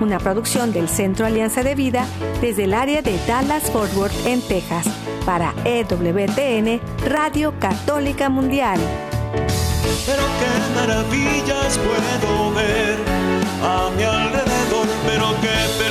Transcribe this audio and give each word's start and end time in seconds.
Una 0.00 0.18
producción 0.18 0.72
del 0.72 0.88
Centro 0.88 1.26
Alianza 1.26 1.62
de 1.62 1.74
Vida 1.74 2.06
desde 2.40 2.64
el 2.64 2.72
área 2.72 3.02
de 3.02 3.18
Dallas 3.26 3.70
Fort 3.70 3.94
Worth 3.94 4.26
en 4.26 4.40
Texas 4.40 4.86
para 5.26 5.54
EWTN 5.64 6.80
Radio 7.06 7.52
Católica 7.58 8.30
Mundial. 8.30 8.80
Pero 10.06 10.22
qué 10.40 10.74
maravillas 10.74 11.78
puedo 11.78 12.54
ver 12.54 12.96
a 13.62 13.90
mi 13.94 14.02
alrededor, 14.02 14.86
pero 15.06 15.34
qué, 15.42 15.89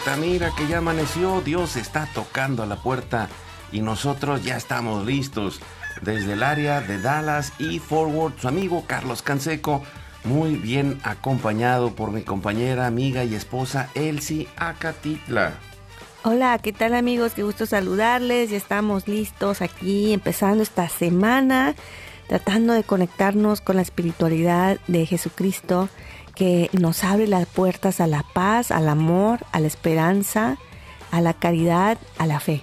despierta. 0.00 0.16
Mira 0.16 0.50
que 0.56 0.66
ya 0.66 0.78
amaneció. 0.78 1.40
Dios 1.40 1.76
está 1.76 2.06
tocando 2.14 2.62
a 2.62 2.66
la 2.66 2.76
puerta 2.76 3.28
y 3.72 3.80
nosotros 3.80 4.44
ya 4.44 4.56
estamos 4.56 5.06
listos. 5.06 5.60
Desde 6.02 6.32
el 6.32 6.42
área 6.42 6.80
de 6.80 7.00
Dallas 7.00 7.52
y 7.58 7.78
Forward, 7.78 8.34
su 8.40 8.48
amigo 8.48 8.84
Carlos 8.86 9.22
Canseco, 9.22 9.82
muy 10.24 10.54
bien 10.54 11.00
acompañado 11.02 11.94
por 11.94 12.12
mi 12.12 12.22
compañera, 12.22 12.86
amiga 12.86 13.24
y 13.24 13.34
esposa 13.34 13.90
Elsie 13.94 14.48
Acatitla. 14.56 15.54
Hola, 16.22 16.58
¿qué 16.58 16.72
tal 16.72 16.94
amigos? 16.94 17.32
Qué 17.32 17.42
gusto 17.42 17.66
saludarles. 17.66 18.50
Ya 18.50 18.56
estamos 18.56 19.08
listos 19.08 19.62
aquí 19.62 20.12
empezando 20.12 20.62
esta 20.62 20.88
semana, 20.88 21.74
tratando 22.28 22.74
de 22.74 22.84
conectarnos 22.84 23.60
con 23.60 23.76
la 23.76 23.82
espiritualidad 23.82 24.78
de 24.86 25.06
Jesucristo 25.06 25.88
que 26.40 26.70
nos 26.72 27.04
abre 27.04 27.26
las 27.26 27.44
puertas 27.44 28.00
a 28.00 28.06
la 28.06 28.22
paz, 28.22 28.70
al 28.70 28.88
amor, 28.88 29.40
a 29.52 29.60
la 29.60 29.66
esperanza, 29.66 30.56
a 31.10 31.20
la 31.20 31.34
caridad, 31.34 31.98
a 32.16 32.26
la 32.26 32.40
fe. 32.40 32.62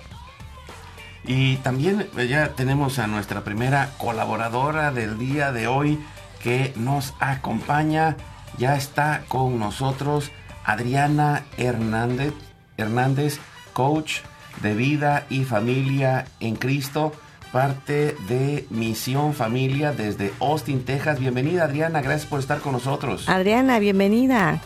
Y 1.28 1.58
también 1.58 2.08
eh, 2.17 2.28
ya 2.28 2.55
tenemos 2.55 2.98
a 2.98 3.05
nuestra 3.05 3.44
primera 3.44 3.92
colaboradora 4.00 4.92
del 4.92 5.20
día 5.20 5.52
de 5.52 5.67
hoy 5.67 6.00
que 6.42 6.73
nos 6.75 7.14
acompaña. 7.20 8.17
Ya 8.58 8.75
está 8.75 9.25
con 9.28 9.59
nosotros 9.59 10.31
Adriana 10.64 11.45
Hernández, 11.58 12.33
Hernández, 12.78 13.39
coach 13.73 14.22
de 14.64 14.73
vida 14.73 15.28
y 15.30 15.44
familia 15.44 16.25
en 16.39 16.55
Cristo, 16.55 17.11
parte 17.52 18.16
de 18.28 18.66
Misión 18.70 19.34
Familia 19.34 19.92
desde 19.92 20.34
Austin, 20.40 20.84
Texas. 20.86 21.20
Bienvenida 21.20 21.64
Adriana, 21.66 22.02
gracias 22.02 22.30
por 22.30 22.39
estar 22.39 22.60
con 22.60 22.73
nosotros. 22.73 23.27
Adriana, 23.30 23.80
bienvenida. 23.80 24.61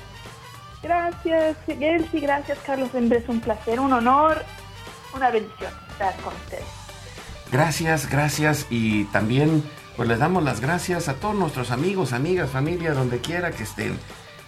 Gracias, 0.83 1.57
Elsie, 1.67 2.19
gracias, 2.19 2.57
Carlos. 2.65 2.89
Siempre 2.91 3.19
es 3.19 3.29
un 3.29 3.39
placer, 3.39 3.79
un 3.79 3.93
honor, 3.93 4.43
una 5.15 5.29
bendición 5.29 5.71
estar 5.91 6.15
con 6.17 6.33
ustedes. 6.33 6.63
Gracias, 7.51 8.09
gracias 8.09 8.65
y 8.69 9.03
también 9.05 9.63
pues 9.95 10.07
les 10.07 10.19
damos 10.19 10.43
las 10.43 10.61
gracias 10.61 11.09
a 11.09 11.15
todos 11.15 11.35
nuestros 11.35 11.69
amigos, 11.71 12.13
amigas, 12.13 12.49
familia, 12.49 12.93
donde 12.93 13.19
quiera 13.19 13.51
que 13.51 13.63
estén, 13.63 13.99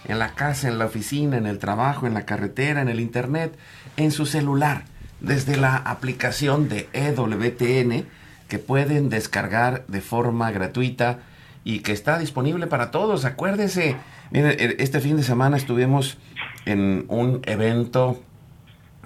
en 0.06 0.18
la 0.18 0.34
casa, 0.34 0.68
en 0.68 0.78
la 0.78 0.86
oficina, 0.86 1.36
en 1.36 1.46
el 1.46 1.58
trabajo, 1.58 2.06
en 2.06 2.14
la 2.14 2.24
carretera, 2.24 2.80
en 2.80 2.88
el 2.88 3.00
internet, 3.00 3.56
en 3.96 4.10
su 4.10 4.26
celular, 4.26 4.84
desde 5.20 5.56
la 5.56 5.76
aplicación 5.76 6.68
de 6.68 6.88
EWTN 6.92 8.06
que 8.54 8.60
pueden 8.60 9.08
descargar 9.08 9.84
de 9.88 10.00
forma 10.00 10.52
gratuita 10.52 11.18
y 11.64 11.80
que 11.80 11.90
está 11.90 12.20
disponible 12.20 12.68
para 12.68 12.92
todos. 12.92 13.24
Acuérdese, 13.24 13.96
miren, 14.30 14.52
e- 14.52 14.76
este 14.78 15.00
fin 15.00 15.16
de 15.16 15.24
semana 15.24 15.56
estuvimos 15.56 16.18
en 16.64 17.04
un 17.08 17.42
evento 17.46 18.22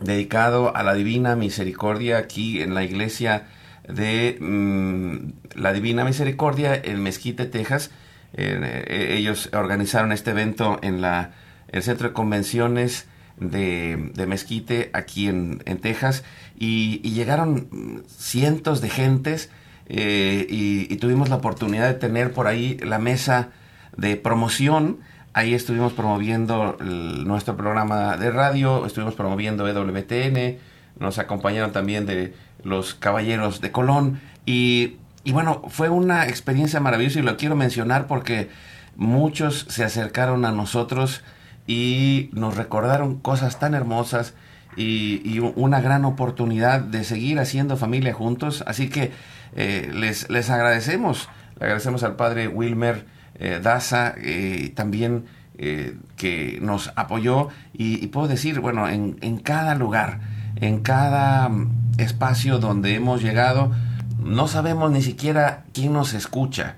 dedicado 0.02 0.76
a 0.76 0.82
la 0.82 0.92
Divina 0.92 1.34
Misericordia 1.34 2.18
aquí 2.18 2.60
en 2.60 2.74
la 2.74 2.84
iglesia 2.84 3.46
de 3.88 4.36
mm, 4.38 5.58
la 5.58 5.72
Divina 5.72 6.04
Misericordia 6.04 6.74
en 6.74 7.02
Mezquite, 7.02 7.46
Texas. 7.46 7.90
Eh, 8.34 8.84
eh, 8.86 9.14
ellos 9.16 9.48
organizaron 9.54 10.12
este 10.12 10.32
evento 10.32 10.78
en 10.82 11.00
la, 11.00 11.30
el 11.68 11.82
Centro 11.82 12.08
de 12.08 12.12
Convenciones 12.12 13.06
de, 13.40 14.10
de 14.14 14.26
Mezquite 14.26 14.90
aquí 14.92 15.28
en, 15.28 15.62
en 15.64 15.78
Texas 15.78 16.24
y, 16.58 16.98
llegaron 17.10 18.04
cientos 18.08 18.80
de 18.80 18.90
gentes 18.90 19.50
eh, 19.86 20.46
y, 20.48 20.96
tuvimos 20.96 21.28
la 21.28 21.36
oportunidad 21.36 21.88
de 21.88 21.94
tener 21.94 22.32
por 22.32 22.46
ahí 22.46 22.76
la 22.78 22.98
mesa 22.98 23.50
de 23.96 24.16
promoción. 24.16 24.98
Ahí 25.32 25.54
estuvimos 25.54 25.92
promoviendo 25.92 26.76
nuestro 26.80 27.56
programa 27.56 28.16
de 28.16 28.30
radio, 28.30 28.86
estuvimos 28.86 29.14
promoviendo 29.14 29.68
EWTN, 29.68 30.58
nos 30.98 31.18
acompañaron 31.18 31.72
también 31.72 32.06
de 32.06 32.34
los 32.64 32.94
Caballeros 32.94 33.60
de 33.60 33.70
Colón 33.70 34.20
y, 34.44 34.96
y 35.22 35.32
bueno, 35.32 35.62
fue 35.68 35.90
una 35.90 36.26
experiencia 36.26 36.80
maravillosa 36.80 37.20
y 37.20 37.22
lo 37.22 37.36
quiero 37.36 37.54
mencionar 37.54 38.08
porque 38.08 38.48
muchos 38.96 39.66
se 39.68 39.84
acercaron 39.84 40.44
a 40.44 40.50
nosotros 40.50 41.22
y 41.68 42.30
nos 42.32 42.56
recordaron 42.56 43.20
cosas 43.20 43.60
tan 43.60 43.74
hermosas 43.74 44.34
y, 44.76 45.38
una 45.38 45.80
gran 45.80 46.04
oportunidad 46.04 46.80
de 46.80 47.04
seguir 47.04 47.38
haciendo 47.38 47.76
familia 47.76 48.14
juntos. 48.14 48.64
Así 48.66 48.88
que 48.88 49.12
eh, 49.54 49.90
les, 49.94 50.30
les 50.30 50.50
agradecemos, 50.50 51.28
le 51.60 51.66
agradecemos 51.66 52.02
al 52.02 52.16
padre 52.16 52.48
Wilmer 52.48 53.04
eh, 53.34 53.60
Daza, 53.62 54.14
eh, 54.16 54.72
también 54.74 55.26
eh, 55.58 55.96
que 56.16 56.58
nos 56.62 56.90
apoyó 56.96 57.48
y, 57.72 58.06
puedo 58.08 58.28
decir, 58.28 58.60
bueno, 58.60 58.88
en, 58.88 59.18
en 59.20 59.38
cada 59.38 59.74
lugar, 59.74 60.20
en 60.56 60.80
cada 60.80 61.50
espacio 61.98 62.58
donde 62.58 62.94
hemos 62.94 63.22
llegado, 63.22 63.72
no 64.18 64.48
sabemos 64.48 64.90
ni 64.90 65.02
siquiera 65.02 65.64
quién 65.74 65.92
nos 65.92 66.14
escucha. 66.14 66.76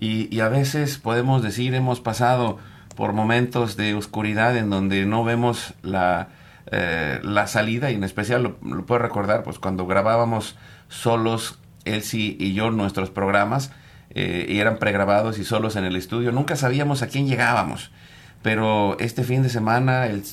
Y, 0.00 0.34
y 0.34 0.40
a 0.40 0.48
veces 0.48 0.98
podemos 0.98 1.42
decir, 1.42 1.74
hemos 1.74 2.00
pasado 2.00 2.58
por 2.94 3.12
momentos 3.12 3.76
de 3.76 3.94
oscuridad 3.94 4.56
en 4.56 4.70
donde 4.70 5.06
no 5.06 5.24
vemos 5.24 5.74
la, 5.82 6.28
eh, 6.70 7.20
la 7.22 7.46
salida, 7.46 7.90
y 7.90 7.94
en 7.94 8.04
especial 8.04 8.42
lo, 8.42 8.56
puedo 8.86 8.98
recordar, 8.98 9.42
pues 9.42 9.58
cuando 9.58 9.86
grabábamos 9.86 10.56
solos, 10.88 11.58
Elsie 11.84 12.36
y 12.38 12.54
yo, 12.54 12.70
nuestros 12.70 13.10
programas, 13.10 13.72
eh, 14.10 14.46
y 14.48 14.58
eran 14.58 14.78
pregrabados 14.78 15.38
y 15.38 15.44
solos 15.44 15.76
en 15.76 15.84
el 15.84 15.96
estudio, 15.96 16.32
nunca 16.32 16.56
sabíamos 16.56 17.02
a 17.02 17.08
quién 17.08 17.26
llegábamos. 17.26 17.90
Pero 18.42 18.96
este 18.98 19.22
fin 19.22 19.42
de 19.42 19.48
semana, 19.48 20.06
el, 20.06 20.24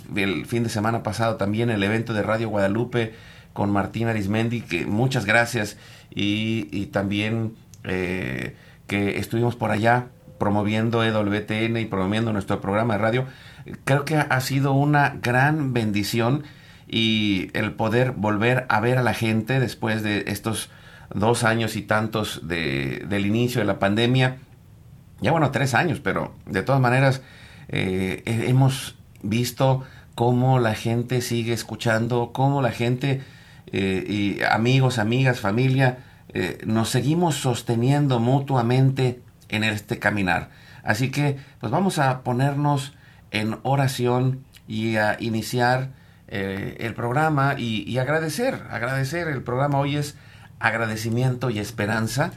fin 0.45 0.63
de 0.63 0.69
semana 0.69 1.03
pasado 1.03 1.35
también 1.35 1.69
el 1.69 1.83
evento 1.83 2.13
de 2.13 2.23
Radio 2.23 2.49
Guadalupe 2.49 3.13
con 3.53 3.71
Martín 3.71 4.07
Arismendi, 4.07 4.61
que 4.61 4.85
muchas 4.85 5.25
gracias, 5.25 5.77
y, 6.09 6.67
y 6.71 6.87
también 6.87 7.53
eh, 7.83 8.55
que 8.87 9.19
estuvimos 9.19 9.55
por 9.55 9.71
allá 9.71 10.07
promoviendo 10.39 11.03
EWTN 11.03 11.77
y 11.77 11.85
promoviendo 11.85 12.33
nuestro 12.33 12.59
programa 12.61 12.95
de 12.95 12.99
radio. 13.01 13.25
Creo 13.83 14.05
que 14.05 14.15
ha 14.17 14.41
sido 14.41 14.73
una 14.73 15.17
gran 15.21 15.73
bendición 15.73 16.43
y 16.87 17.49
el 17.53 17.73
poder 17.73 18.13
volver 18.13 18.65
a 18.69 18.79
ver 18.79 18.97
a 18.97 19.03
la 19.03 19.13
gente 19.13 19.59
después 19.59 20.01
de 20.01 20.23
estos 20.27 20.71
dos 21.13 21.43
años 21.43 21.75
y 21.75 21.81
tantos 21.83 22.47
de, 22.47 23.05
del 23.07 23.25
inicio 23.27 23.61
de 23.61 23.65
la 23.65 23.77
pandemia. 23.79 24.37
Ya 25.21 25.31
bueno, 25.31 25.51
tres 25.51 25.73
años, 25.73 25.99
pero 25.99 26.33
de 26.45 26.63
todas 26.63 26.81
maneras 26.81 27.21
eh, 27.67 28.23
he- 28.25 28.49
hemos 28.49 28.95
visto 29.21 29.83
cómo 30.15 30.59
la 30.59 30.73
gente 30.75 31.21
sigue 31.21 31.53
escuchando, 31.53 32.31
cómo 32.33 32.61
la 32.61 32.71
gente, 32.71 33.21
eh, 33.71 34.05
y 34.07 34.41
amigos, 34.43 34.97
amigas, 34.97 35.39
familia, 35.39 35.99
eh, 36.33 36.59
nos 36.65 36.89
seguimos 36.89 37.35
sosteniendo 37.35 38.19
mutuamente 38.19 39.19
en 39.49 39.63
este 39.63 39.99
caminar. 39.99 40.49
Así 40.83 41.11
que, 41.11 41.37
pues 41.59 41.71
vamos 41.71 41.99
a 41.99 42.21
ponernos 42.23 42.93
en 43.31 43.59
oración 43.63 44.45
y 44.67 44.97
a 44.97 45.17
iniciar 45.19 45.89
eh, 46.27 46.77
el 46.79 46.93
programa 46.93 47.55
y, 47.57 47.97
agradecer, 47.97 48.63
agradecer. 48.69 49.27
El 49.27 49.41
programa 49.41 49.79
hoy 49.79 49.97
es 49.97 50.15
agradecimiento 50.59 51.49
y 51.49 51.59
esperanza. 51.59 52.31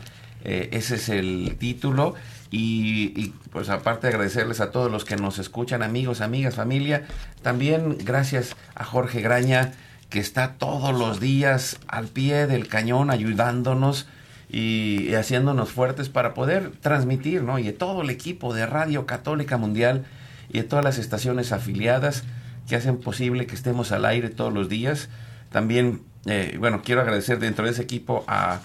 Eh, 0.44 0.70
ese 0.72 0.96
es 0.96 1.08
el 1.08 1.56
título. 1.58 2.14
Y, 2.50 3.32
pues 3.50 3.70
aparte 3.70 4.06
de 4.06 4.14
agradecerles 4.14 4.60
a 4.60 4.70
todos 4.70 4.90
los 4.90 5.04
que 5.04 5.16
nos 5.16 5.38
escuchan, 5.38 5.82
amigos, 5.82 6.20
amigas, 6.20 6.54
familia, 6.54 7.06
también 7.42 7.96
gracias 8.04 8.56
a 8.74 8.84
Jorge 8.84 9.22
Graña, 9.22 9.72
que 10.10 10.20
está 10.20 10.54
todos 10.54 10.94
los 10.94 11.18
días 11.18 11.78
al 11.88 12.08
pie 12.08 12.46
del 12.46 12.68
cañón 12.68 13.10
ayudándonos 13.10 14.06
y, 14.52 15.14
haciéndonos 15.14 15.72
fuertes 15.72 16.10
para 16.10 16.34
poder 16.34 16.70
transmitir, 16.80 17.42
¿no? 17.42 17.58
Y 17.58 17.64
de 17.64 17.72
todo 17.72 18.02
el 18.02 18.10
equipo 18.10 18.52
de 18.52 18.66
Radio 18.66 19.06
Católica 19.06 19.56
Mundial 19.56 20.04
y 20.50 20.58
de 20.58 20.64
todas 20.64 20.84
las 20.84 20.98
estaciones 20.98 21.52
afiliadas 21.52 22.24
que 22.68 22.76
hacen 22.76 22.98
posible 22.98 23.46
que 23.46 23.54
estemos 23.54 23.92
al 23.92 24.04
aire 24.04 24.28
todos 24.28 24.52
los 24.52 24.68
días. 24.68 25.08
También, 25.50 26.02
eh, 26.26 26.56
bueno, 26.60 26.82
quiero 26.84 27.00
agradecer 27.00 27.38
dentro 27.38 27.64
de 27.64 27.72
ese 27.72 27.82
equipo 27.82 28.24
a, 28.28 28.60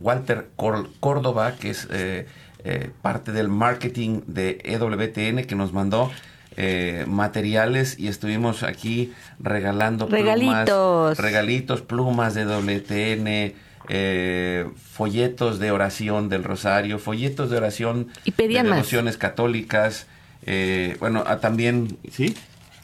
Walter 0.00 0.48
Córdoba, 0.54 1.54
que 1.58 1.70
es 1.70 1.88
eh, 1.90 2.28
eh, 2.62 2.90
parte 3.02 3.32
del 3.32 3.48
marketing 3.48 4.20
de 4.28 4.60
EWTN, 4.62 5.44
que 5.44 5.56
nos 5.56 5.72
mandó 5.72 6.10
materiales 7.06 7.98
y 7.98 8.08
estuvimos 8.08 8.64
aquí 8.64 9.14
regalando 9.38 10.06
regalitos, 10.06 11.16
regalitos, 11.16 11.80
plumas 11.80 12.34
de 12.34 12.44
WTN, 12.44 13.54
folletos 14.76 15.58
de 15.58 15.70
oración 15.70 16.28
del 16.28 16.44
Rosario, 16.44 16.98
folletos 16.98 17.50
de 17.50 17.56
oración 17.56 18.08
y 18.24 18.32
pedían 18.32 18.66
de 18.66 18.72
devociones 18.72 19.16
católicas. 19.16 20.06
bueno, 21.00 21.24
también, 21.40 21.98
¿sí? 22.10 22.34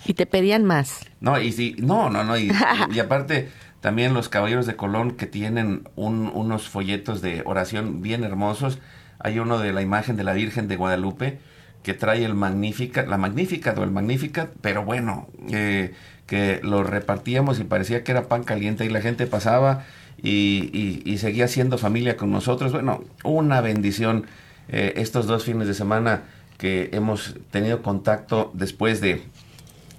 Y 0.06 0.14
te 0.14 0.26
pedían 0.26 0.64
más. 0.64 1.00
No, 1.20 1.40
y 1.40 1.52
sí, 1.52 1.76
no, 1.78 2.10
no, 2.10 2.24
no, 2.24 2.38
y, 2.38 2.50
aparte 3.00 3.50
también 3.80 4.14
los 4.14 4.28
caballeros 4.28 4.66
de 4.66 4.76
Colón 4.76 5.12
que 5.12 5.26
tienen 5.26 5.88
unos 5.96 6.68
folletos 6.68 7.22
de 7.22 7.42
oración 7.44 8.02
bien 8.02 8.24
hermosos. 8.24 8.78
Hay 9.18 9.38
uno 9.38 9.58
de 9.58 9.72
la 9.72 9.82
imagen 9.82 10.16
de 10.16 10.24
la 10.24 10.32
Virgen 10.32 10.68
de 10.68 10.76
Guadalupe 10.76 11.38
que 11.82 11.94
trae 11.94 12.24
el 12.24 12.34
magnífica, 12.34 13.06
la 13.06 13.16
magnífica 13.16 13.74
o 13.76 13.84
el 13.84 13.92
magnífica, 13.92 14.50
pero 14.60 14.84
bueno, 14.84 15.28
eh, 15.50 15.94
que 16.26 16.60
lo 16.62 16.82
repartíamos 16.82 17.60
y 17.60 17.64
parecía 17.64 18.02
que 18.02 18.10
era 18.10 18.28
pan 18.28 18.42
caliente 18.42 18.84
y 18.84 18.88
la 18.88 19.00
gente 19.00 19.26
pasaba 19.28 19.84
y, 20.22 21.16
seguía 21.18 21.48
siendo 21.48 21.78
familia 21.78 22.16
con 22.16 22.30
nosotros. 22.30 22.72
Bueno, 22.72 23.04
una 23.24 23.60
bendición 23.60 24.26
eh, 24.68 24.94
estos 24.96 25.26
dos 25.26 25.44
fines 25.44 25.68
de 25.68 25.74
semana 25.74 26.22
que 26.58 26.90
hemos 26.92 27.36
tenido 27.50 27.82
contacto 27.82 28.50
después 28.54 29.00
de 29.00 29.22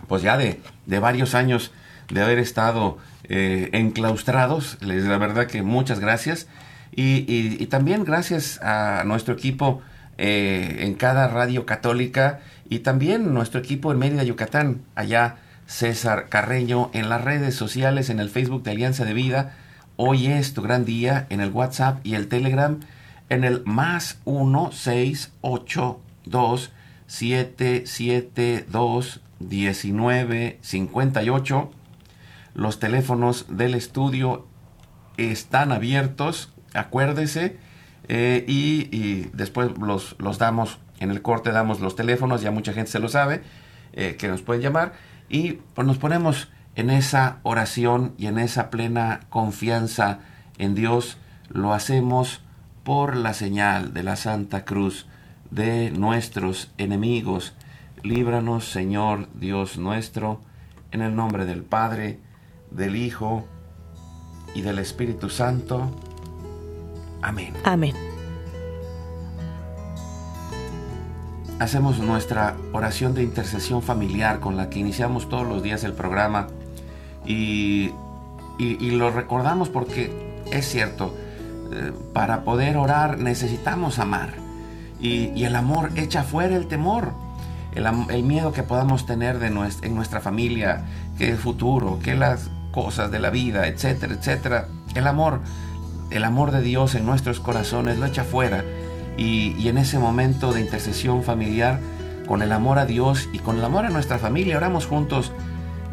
pues 0.07 0.21
ya 0.21 0.37
de, 0.37 0.59
de 0.85 0.99
varios 0.99 1.35
años 1.35 1.71
de 2.09 2.21
haber 2.21 2.39
estado 2.39 2.97
eh, 3.25 3.69
enclaustrados. 3.73 4.77
Les 4.81 5.03
la 5.05 5.17
verdad 5.17 5.47
que 5.47 5.61
muchas 5.61 5.99
gracias. 5.99 6.47
Y, 6.95 7.25
y, 7.27 7.65
también 7.67 8.03
gracias 8.05 8.59
a 8.63 9.03
nuestro 9.05 9.35
equipo 9.35 9.81
eh, 10.17 10.77
en 10.79 10.95
cada 10.95 11.27
radio 11.27 11.65
católica 11.65 12.39
y 12.69 12.79
también 12.79 13.33
nuestro 13.33 13.59
equipo 13.59 13.91
en 13.91 13.99
Mérida, 13.99 14.23
Yucatán, 14.23 14.81
allá 14.95 15.35
César 15.67 16.27
Carreño, 16.29 16.89
en 16.93 17.09
las 17.09 17.23
redes 17.23 17.53
sociales, 17.53 18.09
en 18.09 18.19
el 18.19 18.29
Facebook 18.29 18.63
de 18.63 18.71
Alianza 18.71 19.05
de 19.05 19.13
Vida. 19.13 19.53
Hoy 19.99 20.27
es 20.27 20.53
tu 20.53 20.61
gran 20.61 20.85
día 20.85 21.25
en 21.31 21.41
el 21.41 21.49
WhatsApp 21.49 22.05
y 22.05 22.13
el 22.13 22.27
Telegram 22.27 22.79
en 23.29 23.44
el 23.44 23.63
más 23.65 24.19
1682 24.27 26.71
772 27.07 29.21
1958. 29.39 31.71
Los 32.53 32.79
teléfonos 32.79 33.47
del 33.49 33.73
estudio 33.73 34.45
están 35.17 35.71
abiertos, 35.71 36.53
acuérdese, 36.75 37.57
eh, 38.07 38.45
y, 38.47 39.29
después 39.33 39.79
los, 39.79 40.15
los, 40.19 40.38
damos, 40.38 40.77
en 41.00 41.09
el 41.09 41.23
corte 41.23 41.51
damos 41.51 41.79
los 41.79 41.95
teléfonos, 41.95 42.43
ya 42.43 42.51
mucha 42.51 42.71
gente 42.71 42.91
se 42.91 43.00
lo 43.00 43.09
sabe, 43.09 43.41
eh, 43.93 44.15
que 44.15 44.27
nos 44.27 44.43
pueden 44.43 44.61
llamar, 44.61 44.93
y 45.27 45.53
pues 45.73 45.88
nos 45.88 45.97
ponemos 45.97 46.50
en 46.77 46.91
esa 46.91 47.39
oración 47.41 48.13
y 48.19 48.27
en 48.27 48.38
esa 48.38 48.69
plena 48.69 49.21
confianza 49.29 50.19
en 50.59 50.75
Dios, 50.75 51.18
lo 51.50 51.74
hacemos 51.74 52.41
por 52.83 53.15
la 53.18 53.33
señal 53.33 53.95
de 53.95 54.03
la 54.03 54.15
Santa 54.15 54.63
Cruz 54.63 55.07
de 55.50 55.89
nuestros 55.89 56.71
enemigos 56.77 57.53
Líbranos, 58.03 58.69
Señor 58.69 59.27
Dios 59.33 59.79
nuestro, 59.79 60.39
en 60.91 61.01
el 61.01 61.15
nombre 61.15 61.45
del 61.45 61.63
Padre, 61.63 62.19
del 62.69 62.95
Hijo 62.95 63.47
y 64.53 64.62
del 64.62 64.77
Espíritu 64.77 65.29
Santo. 65.31 65.91
Amén. 67.24 67.53
Amén. 67.63 67.95
Hacemos 71.57 71.97
nuestra 71.97 72.56
oración 72.71 73.15
de 73.15 73.24
intercesión 73.24 73.81
familiar 73.81 74.39
con 74.39 74.56
la 74.56 74.69
que 74.69 74.77
iniciamos 74.77 75.27
todos 75.27 75.47
los 75.47 75.63
días 75.63 75.83
el 75.83 75.94
programa 75.94 76.47
y, 77.27 77.91
lo 78.59 79.12
recordamos 79.12 79.69
porque 79.69 80.12
es 80.51 80.68
cierto, 80.68 81.13
eh, 81.71 81.91
para 82.13 82.44
poder 82.44 82.77
orar 82.77 83.19
necesitamos 83.19 84.00
amar 84.00 84.33
y, 85.00 85.31
y 85.35 85.44
el 85.44 85.56
amor 85.56 85.91
echa 85.95 86.24
fuera 86.24 86.56
el 86.56 86.68
temor 86.68 87.12
el, 88.09 88.24
miedo 88.24 88.51
que 88.51 88.63
podamos 88.63 89.06
tener 89.06 89.39
de 89.39 89.47
en 89.47 89.95
nuestra 89.95 90.19
familia, 90.19 90.85
que 91.18 91.29
el 91.29 91.38
futuro, 91.38 92.00
que 92.01 92.15
las 92.15 92.50
cosas 92.71 93.12
de 93.12 93.19
la 93.19 93.29
vida, 93.29 93.68
etcétera, 93.68 94.13
etcétera. 94.13 94.68
El 94.95 95.07
amor, 95.07 95.41
el 96.09 96.24
amor 96.24 96.51
de 96.51 96.62
Dios 96.62 96.95
en 96.95 97.06
nuestros 97.06 97.39
corazones 97.39 97.97
lo 97.97 98.06
echa 98.06 98.24
fuera 98.24 98.63
y, 99.18 99.56
y 99.57 99.68
en 99.69 99.77
ese 99.77 100.00
momento 100.00 100.53
de 100.53 100.62
intercesión 100.62 101.24
familiar, 101.24 101.79
con 102.27 102.41
el 102.41 102.51
amor 102.51 102.79
a 102.79 102.85
Dios 102.85 103.29
y 103.31 103.39
con 103.39 103.57
el 103.57 103.63
amor 103.63 103.85
a 103.85 103.89
nuestra 103.89 104.18
familia, 104.18 104.57
oramos 104.57 104.85
juntos 104.85 105.31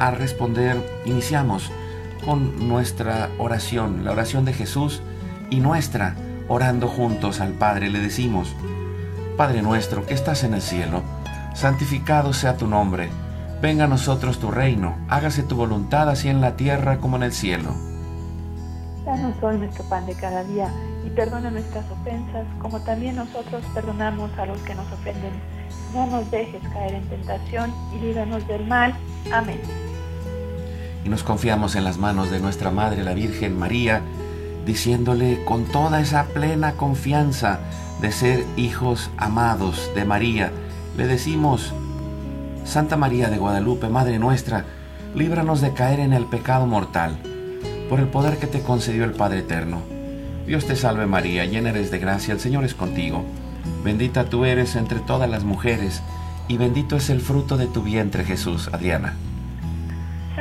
a 0.00 0.10
responder? 0.10 0.76
Iniciamos 1.04 1.70
con 2.24 2.68
nuestra 2.68 3.28
oración, 3.38 4.04
la 4.04 4.12
oración 4.12 4.44
de 4.44 4.54
Jesús 4.54 5.02
y 5.50 5.60
nuestra, 5.60 6.16
orando 6.48 6.88
juntos 6.88 7.40
al 7.40 7.52
Padre. 7.52 7.90
Le 7.90 8.00
decimos, 8.00 8.54
Padre 9.36 9.62
nuestro 9.62 10.06
que 10.06 10.14
estás 10.14 10.42
en 10.42 10.54
el 10.54 10.62
cielo, 10.62 11.02
santificado 11.54 12.32
sea 12.32 12.56
tu 12.56 12.66
nombre, 12.66 13.10
venga 13.60 13.84
a 13.84 13.88
nosotros 13.88 14.38
tu 14.38 14.50
reino, 14.50 14.96
hágase 15.08 15.42
tu 15.42 15.54
voluntad 15.54 16.08
así 16.08 16.28
en 16.28 16.40
la 16.40 16.56
tierra 16.56 16.98
como 16.98 17.16
en 17.16 17.24
el 17.24 17.32
cielo. 17.32 17.74
Danos 19.04 19.34
hoy 19.42 19.58
nuestro 19.58 19.84
pan 19.84 20.06
de 20.06 20.14
cada 20.14 20.44
día 20.44 20.68
y 21.06 21.10
perdona 21.10 21.50
nuestras 21.50 21.84
ofensas 21.90 22.46
como 22.58 22.80
también 22.80 23.16
nosotros 23.16 23.62
perdonamos 23.74 24.30
a 24.38 24.46
los 24.46 24.58
que 24.58 24.74
nos 24.74 24.90
ofenden. 24.92 25.32
No 25.94 26.06
nos 26.06 26.30
dejes 26.30 26.62
caer 26.72 26.94
en 26.94 27.08
tentación 27.08 27.72
y 27.94 27.98
líbranos 27.98 28.46
del 28.46 28.66
mal. 28.66 28.94
Amén. 29.32 29.60
Y 31.04 31.08
nos 31.08 31.22
confiamos 31.22 31.76
en 31.76 31.84
las 31.84 31.98
manos 31.98 32.30
de 32.30 32.40
nuestra 32.40 32.70
Madre 32.70 33.02
la 33.02 33.14
Virgen 33.14 33.58
María, 33.58 34.02
diciéndole 34.66 35.44
con 35.44 35.64
toda 35.64 36.00
esa 36.00 36.24
plena 36.26 36.72
confianza 36.72 37.60
de 38.00 38.12
ser 38.12 38.44
hijos 38.56 39.10
amados 39.16 39.90
de 39.94 40.04
María, 40.04 40.52
le 40.96 41.06
decimos, 41.06 41.72
Santa 42.64 42.96
María 42.96 43.28
de 43.28 43.38
Guadalupe, 43.38 43.88
Madre 43.88 44.18
nuestra, 44.18 44.64
líbranos 45.14 45.60
de 45.60 45.72
caer 45.72 46.00
en 46.00 46.12
el 46.12 46.26
pecado 46.26 46.66
mortal, 46.66 47.18
por 47.88 48.00
el 48.00 48.08
poder 48.08 48.38
que 48.38 48.46
te 48.46 48.60
concedió 48.60 49.04
el 49.04 49.12
Padre 49.12 49.40
Eterno. 49.40 49.82
Dios 50.46 50.66
te 50.66 50.76
salve 50.76 51.06
María, 51.06 51.44
llena 51.44 51.70
eres 51.70 51.90
de 51.90 51.98
gracia, 51.98 52.34
el 52.34 52.40
Señor 52.40 52.64
es 52.64 52.74
contigo. 52.74 53.24
Bendita 53.84 54.24
tú 54.24 54.44
eres 54.44 54.76
entre 54.76 55.00
todas 55.00 55.28
las 55.28 55.44
mujeres, 55.44 56.02
y 56.48 56.56
bendito 56.56 56.96
es 56.96 57.10
el 57.10 57.20
fruto 57.20 57.56
de 57.56 57.66
tu 57.66 57.82
vientre 57.82 58.24
Jesús, 58.24 58.68
Adriana. 58.72 59.16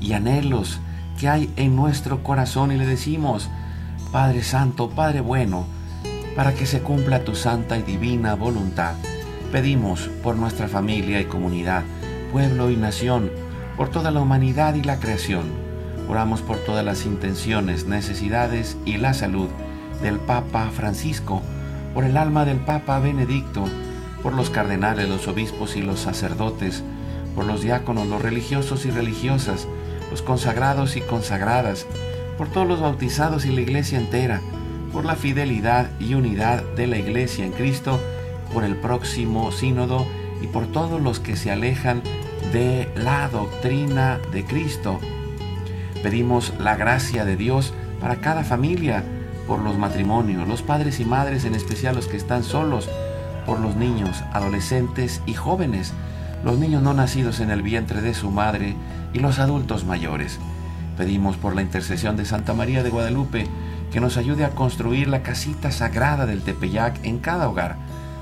y 0.00 0.12
anhelos 0.12 0.80
que 1.18 1.28
hay 1.28 1.50
en 1.56 1.76
nuestro 1.76 2.22
corazón 2.22 2.72
y 2.72 2.76
le 2.76 2.86
decimos, 2.86 3.48
Padre 4.12 4.42
Santo, 4.42 4.90
Padre 4.90 5.20
bueno, 5.20 5.66
para 6.34 6.54
que 6.54 6.66
se 6.66 6.80
cumpla 6.80 7.24
tu 7.24 7.34
santa 7.34 7.78
y 7.78 7.82
divina 7.82 8.34
voluntad 8.34 8.94
Pedimos 9.52 10.10
por 10.24 10.36
nuestra 10.36 10.66
familia 10.66 11.20
y 11.20 11.24
comunidad, 11.24 11.84
pueblo 12.32 12.70
y 12.70 12.76
nación, 12.76 13.30
por 13.76 13.88
toda 13.90 14.10
la 14.10 14.20
humanidad 14.20 14.74
y 14.74 14.82
la 14.82 14.98
creación. 14.98 15.44
Oramos 16.08 16.42
por 16.42 16.58
todas 16.58 16.84
las 16.84 17.06
intenciones, 17.06 17.86
necesidades 17.86 18.76
y 18.84 18.96
la 18.96 19.14
salud 19.14 19.48
del 20.02 20.18
Papa 20.18 20.70
Francisco, 20.74 21.42
por 21.94 22.04
el 22.04 22.16
alma 22.16 22.44
del 22.44 22.58
Papa 22.58 22.98
Benedicto, 22.98 23.64
por 24.22 24.34
los 24.34 24.50
cardenales, 24.50 25.08
los 25.08 25.28
obispos 25.28 25.76
y 25.76 25.82
los 25.82 26.00
sacerdotes, 26.00 26.82
por 27.36 27.44
los 27.44 27.62
diáconos, 27.62 28.08
los 28.08 28.20
religiosos 28.20 28.84
y 28.84 28.90
religiosas, 28.90 29.68
los 30.10 30.22
consagrados 30.22 30.96
y 30.96 31.00
consagradas, 31.00 31.86
por 32.38 32.48
todos 32.48 32.66
los 32.66 32.80
bautizados 32.80 33.46
y 33.46 33.52
la 33.52 33.60
iglesia 33.60 33.98
entera, 33.98 34.40
por 34.92 35.04
la 35.04 35.16
fidelidad 35.16 35.90
y 35.98 36.14
unidad 36.14 36.62
de 36.76 36.86
la 36.86 36.98
iglesia 36.98 37.44
en 37.44 37.52
Cristo, 37.52 38.00
por 38.52 38.64
el 38.64 38.76
próximo 38.76 39.52
sínodo 39.52 40.06
y 40.40 40.46
por 40.46 40.66
todos 40.66 41.00
los 41.00 41.20
que 41.20 41.36
se 41.36 41.50
alejan 41.50 42.02
de 42.52 42.88
la 42.96 43.28
doctrina 43.28 44.18
de 44.32 44.44
Cristo. 44.44 45.00
Pedimos 46.02 46.52
la 46.58 46.76
gracia 46.76 47.24
de 47.24 47.36
Dios 47.36 47.74
para 48.00 48.16
cada 48.16 48.44
familia, 48.44 49.02
por 49.46 49.60
los 49.60 49.78
matrimonios, 49.78 50.46
los 50.46 50.62
padres 50.62 51.00
y 51.00 51.04
madres, 51.04 51.44
en 51.44 51.54
especial 51.54 51.94
los 51.94 52.06
que 52.06 52.16
están 52.16 52.42
solos, 52.42 52.88
por 53.46 53.60
los 53.60 53.76
niños, 53.76 54.22
adolescentes 54.32 55.22
y 55.26 55.34
jóvenes, 55.34 55.92
los 56.44 56.58
niños 56.58 56.82
no 56.82 56.94
nacidos 56.94 57.40
en 57.40 57.50
el 57.50 57.62
vientre 57.62 58.02
de 58.02 58.14
su 58.14 58.30
madre 58.30 58.74
y 59.16 59.18
los 59.18 59.38
adultos 59.38 59.86
mayores. 59.86 60.38
Pedimos 60.98 61.38
por 61.38 61.54
la 61.54 61.62
intercesión 61.62 62.18
de 62.18 62.26
Santa 62.26 62.52
María 62.52 62.82
de 62.82 62.90
Guadalupe 62.90 63.48
que 63.90 63.98
nos 63.98 64.18
ayude 64.18 64.44
a 64.44 64.50
construir 64.50 65.08
la 65.08 65.22
casita 65.22 65.70
sagrada 65.70 66.26
del 66.26 66.42
Tepeyac 66.42 67.02
en 67.02 67.18
cada 67.18 67.48
hogar 67.48 67.76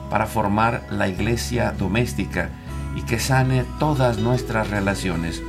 para 0.09 0.27
formar 0.27 0.87
la 0.91 1.09
iglesia 1.09 1.73
doméstica 1.73 2.51
y 2.95 3.03
que 3.03 3.19
sane 3.19 3.65
todas 3.81 4.19
nuestras 4.19 4.71
relaciones, 4.71 5.43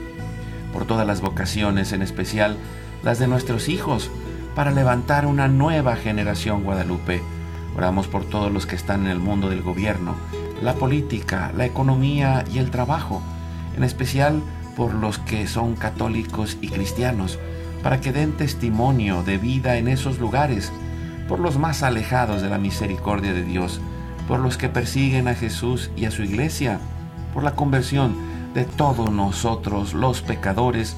por 0.73 0.85
todas 0.85 1.05
las 1.05 1.21
vocaciones, 1.21 1.91
en 1.91 2.01
especial 2.01 2.57
las 3.03 3.19
de 3.19 3.27
nuestros 3.27 3.69
hijos, 3.69 4.09
para 4.55 4.71
levantar 4.71 5.27
una 5.27 5.47
nueva 5.47 5.95
generación 5.95 6.63
guadalupe. 6.63 7.21
Oramos 7.77 8.07
por 8.07 8.25
todos 8.25 8.51
los 8.51 8.65
que 8.65 8.75
están 8.75 9.05
en 9.05 9.11
el 9.11 9.19
mundo 9.19 9.51
del 9.51 9.61
gobierno, 9.61 10.15
la 10.63 10.73
política, 10.73 11.51
la 11.55 11.67
economía 11.67 12.43
y 12.51 12.57
el 12.57 12.71
trabajo, 12.71 13.21
en 13.77 13.83
especial 13.83 14.41
por 14.75 14.93
los 14.93 15.19
que 15.19 15.47
son 15.47 15.75
católicos 15.75 16.57
y 16.61 16.69
cristianos, 16.69 17.39
para 17.83 18.01
que 18.01 18.11
den 18.11 18.33
testimonio 18.33 19.23
de 19.23 19.37
vida 19.37 19.77
en 19.77 19.87
esos 19.87 20.19
lugares, 20.19 20.71
por 21.27 21.39
los 21.39 21.57
más 21.57 21.83
alejados 21.83 22.41
de 22.41 22.49
la 22.49 22.57
misericordia 22.57 23.33
de 23.33 23.43
Dios, 23.43 23.79
por 24.27 24.39
los 24.39 24.57
que 24.57 24.69
persiguen 24.69 25.27
a 25.27 25.35
Jesús 25.35 25.91
y 25.95 26.05
a 26.05 26.11
su 26.11 26.23
iglesia, 26.23 26.79
por 27.33 27.43
la 27.43 27.55
conversión 27.55 28.15
de 28.53 28.65
todos 28.65 29.11
nosotros 29.11 29.93
los 29.93 30.21
pecadores 30.21 30.95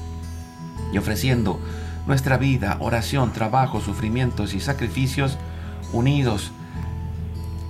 y 0.92 0.98
ofreciendo 0.98 1.60
nuestra 2.06 2.38
vida, 2.38 2.78
oración, 2.80 3.32
trabajo, 3.32 3.80
sufrimientos 3.80 4.54
y 4.54 4.60
sacrificios 4.60 5.36
unidos 5.92 6.52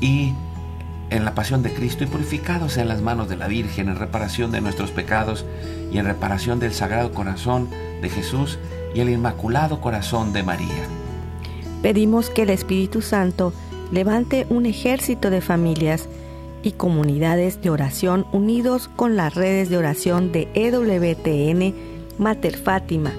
y 0.01 0.33
en 1.11 1.25
la 1.25 1.35
pasión 1.35 1.63
de 1.63 1.73
Cristo 1.73 2.05
y 2.05 2.07
purificados 2.07 2.77
en 2.77 2.89
las 2.89 3.01
manos 3.01 3.29
de 3.29 3.37
la 3.37 3.49
Virgen 3.49 3.89
en 3.89 3.97
reparación 3.97 4.51
de 4.51 4.61
nuestros 4.61 4.91
pecados 4.91 5.45
y 5.93 5.99
en 5.99 6.05
reparación 6.05 6.61
del 6.61 6.73
Sagrado 6.73 7.13
Corazón 7.13 7.69
de 8.03 8.11
Jesús 8.11 8.59
y 8.95 9.01
el 9.01 9.11
Inmaculado 9.11 9.81
Corazón 9.81 10.33
de 10.33 10.43
María. 10.43 10.87
Pedimos 11.83 12.31
que 12.31 12.43
el 12.43 12.51
Espíritu 12.51 13.03
Santo 13.03 13.53
levante 13.93 14.47
un 14.51 14.67
ejército 14.67 15.31
de 15.31 15.41
familias 15.41 16.09
y 16.63 16.73
comunidades 16.73 17.63
de 17.63 17.71
oración 17.71 18.27
unidos 18.33 18.91
con 18.97 19.17
las 19.17 19.35
redes 19.35 19.71
de 19.71 19.79
oración 19.79 20.33
de 20.33 20.49
EWTN, 20.55 21.75
Mater 22.19 22.57
Fátima, 22.57 23.13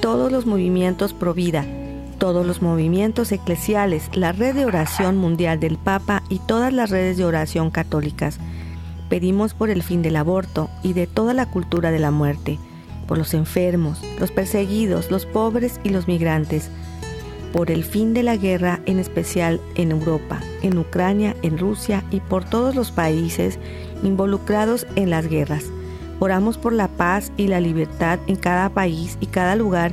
todos 0.00 0.30
los 0.30 0.46
movimientos 0.46 1.14
Provida, 1.14 1.64
todos 2.22 2.46
los 2.46 2.62
movimientos 2.62 3.32
eclesiales, 3.32 4.08
la 4.14 4.30
red 4.30 4.54
de 4.54 4.64
oración 4.64 5.16
mundial 5.16 5.58
del 5.58 5.76
Papa 5.76 6.22
y 6.28 6.38
todas 6.38 6.72
las 6.72 6.88
redes 6.88 7.16
de 7.16 7.24
oración 7.24 7.72
católicas. 7.72 8.38
Pedimos 9.08 9.54
por 9.54 9.70
el 9.70 9.82
fin 9.82 10.02
del 10.02 10.14
aborto 10.14 10.70
y 10.84 10.92
de 10.92 11.08
toda 11.08 11.34
la 11.34 11.46
cultura 11.46 11.90
de 11.90 11.98
la 11.98 12.12
muerte, 12.12 12.60
por 13.08 13.18
los 13.18 13.34
enfermos, 13.34 14.00
los 14.20 14.30
perseguidos, 14.30 15.10
los 15.10 15.26
pobres 15.26 15.80
y 15.82 15.88
los 15.88 16.06
migrantes, 16.06 16.70
por 17.52 17.72
el 17.72 17.82
fin 17.82 18.14
de 18.14 18.22
la 18.22 18.36
guerra, 18.36 18.78
en 18.86 19.00
especial 19.00 19.60
en 19.74 19.90
Europa, 19.90 20.38
en 20.62 20.78
Ucrania, 20.78 21.34
en 21.42 21.58
Rusia 21.58 22.04
y 22.12 22.20
por 22.20 22.44
todos 22.44 22.76
los 22.76 22.92
países 22.92 23.58
involucrados 24.04 24.86
en 24.94 25.10
las 25.10 25.26
guerras. 25.26 25.64
Oramos 26.20 26.56
por 26.56 26.72
la 26.72 26.86
paz 26.86 27.32
y 27.36 27.48
la 27.48 27.58
libertad 27.58 28.20
en 28.28 28.36
cada 28.36 28.68
país 28.68 29.18
y 29.18 29.26
cada 29.26 29.56
lugar, 29.56 29.92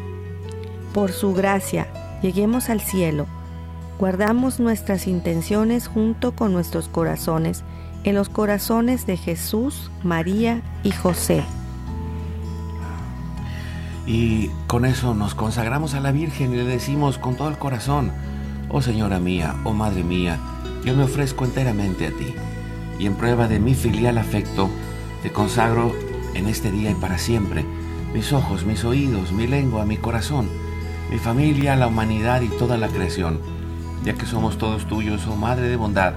por 0.93 1.11
su 1.11 1.33
gracia, 1.33 1.87
lleguemos 2.21 2.69
al 2.69 2.81
cielo. 2.81 3.27
Guardamos 3.99 4.59
nuestras 4.59 5.07
intenciones 5.07 5.87
junto 5.87 6.31
con 6.33 6.53
nuestros 6.53 6.87
corazones 6.87 7.63
en 8.03 8.15
los 8.15 8.29
corazones 8.29 9.05
de 9.05 9.17
Jesús, 9.17 9.91
María 10.03 10.61
y 10.83 10.91
José. 10.91 11.43
Y 14.07 14.49
con 14.67 14.85
eso 14.85 15.13
nos 15.13 15.35
consagramos 15.35 15.93
a 15.93 15.99
la 15.99 16.11
Virgen 16.11 16.53
y 16.53 16.57
le 16.57 16.65
decimos 16.65 17.17
con 17.17 17.35
todo 17.35 17.49
el 17.49 17.57
corazón, 17.57 18.11
oh 18.69 18.81
Señora 18.81 19.19
mía, 19.19 19.55
oh 19.63 19.73
Madre 19.73 20.03
mía, 20.03 20.39
yo 20.83 20.95
me 20.95 21.03
ofrezco 21.03 21.45
enteramente 21.45 22.07
a 22.07 22.11
ti. 22.11 22.33
Y 22.97 23.05
en 23.05 23.15
prueba 23.15 23.47
de 23.47 23.59
mi 23.59 23.75
filial 23.75 24.17
afecto, 24.17 24.69
te 25.21 25.31
consagro 25.31 25.93
en 26.33 26.47
este 26.47 26.71
día 26.71 26.91
y 26.91 26.95
para 26.95 27.17
siempre 27.17 27.65
mis 28.13 28.33
ojos, 28.33 28.65
mis 28.65 28.83
oídos, 28.83 29.31
mi 29.31 29.47
lengua, 29.47 29.85
mi 29.85 29.97
corazón, 29.97 30.49
mi 31.11 31.19
familia, 31.19 31.75
la 31.75 31.87
humanidad 31.87 32.41
y 32.41 32.47
toda 32.47 32.77
la 32.77 32.87
creación. 32.87 33.39
Ya 34.03 34.13
que 34.13 34.25
somos 34.25 34.57
todos 34.57 34.87
tuyos, 34.87 35.27
oh 35.27 35.35
Madre 35.35 35.67
de 35.67 35.75
bondad, 35.75 36.13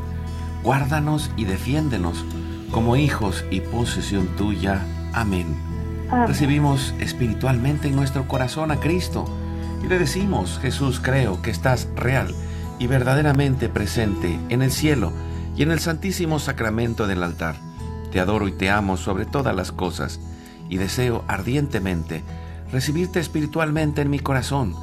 guárdanos 0.62 1.30
y 1.36 1.44
defiéndenos 1.44 2.24
como 2.70 2.96
hijos 2.96 3.44
y 3.50 3.60
posesión 3.60 4.28
tuya. 4.36 4.86
Amén. 5.12 5.56
Recibimos 6.26 6.94
espiritualmente 7.00 7.88
en 7.88 7.96
nuestro 7.96 8.28
corazón 8.28 8.70
a 8.70 8.78
Cristo 8.78 9.26
y 9.82 9.88
le 9.88 9.98
decimos, 9.98 10.60
Jesús, 10.62 11.00
creo 11.00 11.42
que 11.42 11.50
estás 11.50 11.88
real 11.96 12.32
y 12.78 12.86
verdaderamente 12.86 13.68
presente 13.68 14.38
en 14.48 14.62
el 14.62 14.70
cielo 14.70 15.12
y 15.56 15.62
en 15.62 15.72
el 15.72 15.80
santísimo 15.80 16.38
sacramento 16.38 17.06
del 17.06 17.22
altar. 17.22 17.56
Te 18.12 18.20
adoro 18.20 18.46
y 18.46 18.52
te 18.52 18.70
amo 18.70 18.96
sobre 18.96 19.26
todas 19.26 19.56
las 19.56 19.72
cosas 19.72 20.20
y 20.68 20.76
deseo 20.76 21.24
ardientemente 21.26 22.22
recibirte 22.75 23.21
espiritualmente 23.21 24.02
en 24.02 24.11
mi 24.11 24.19
corazón. 24.19 24.75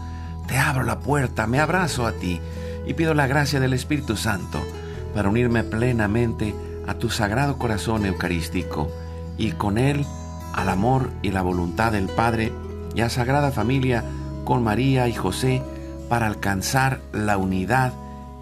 Te 0.48 0.58
abro 0.58 0.84
la 0.84 1.02
puerta, 1.02 1.46
me 1.46 1.60
abrazo 1.60 2.08
a 2.08 2.14
ti 2.14 2.40
y 2.88 2.94
pido 2.94 3.14
la 3.14 3.28
gracia 3.28 3.60
del 3.60 3.74
Espíritu 3.74 4.16
Santo 4.16 4.66
para 5.14 5.28
unirme 5.28 5.66
plenamente 5.66 6.56
a 6.88 6.94
tu 6.94 7.10
sagrado 7.10 7.58
corazón 7.58 8.06
eucarístico 8.06 8.90
y 9.38 9.52
con 9.52 9.78
él 9.78 10.06
al 10.54 10.70
amor 10.70 11.10
y 11.22 11.32
la 11.32 11.42
voluntad 11.42 11.92
del 11.92 12.08
Padre 12.08 12.54
y 12.96 13.02
a 13.02 13.10
Sagrada 13.10 13.52
Familia 13.52 14.06
con 14.46 14.64
María 14.64 15.10
y 15.10 15.14
José 15.14 15.62
para 16.08 16.28
alcanzar 16.28 17.02
la 17.12 17.38
unidad 17.38 17.92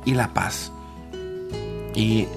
y 0.05 0.13
la 0.13 0.31
paz. 0.35 0.71
Y 1.95 2.27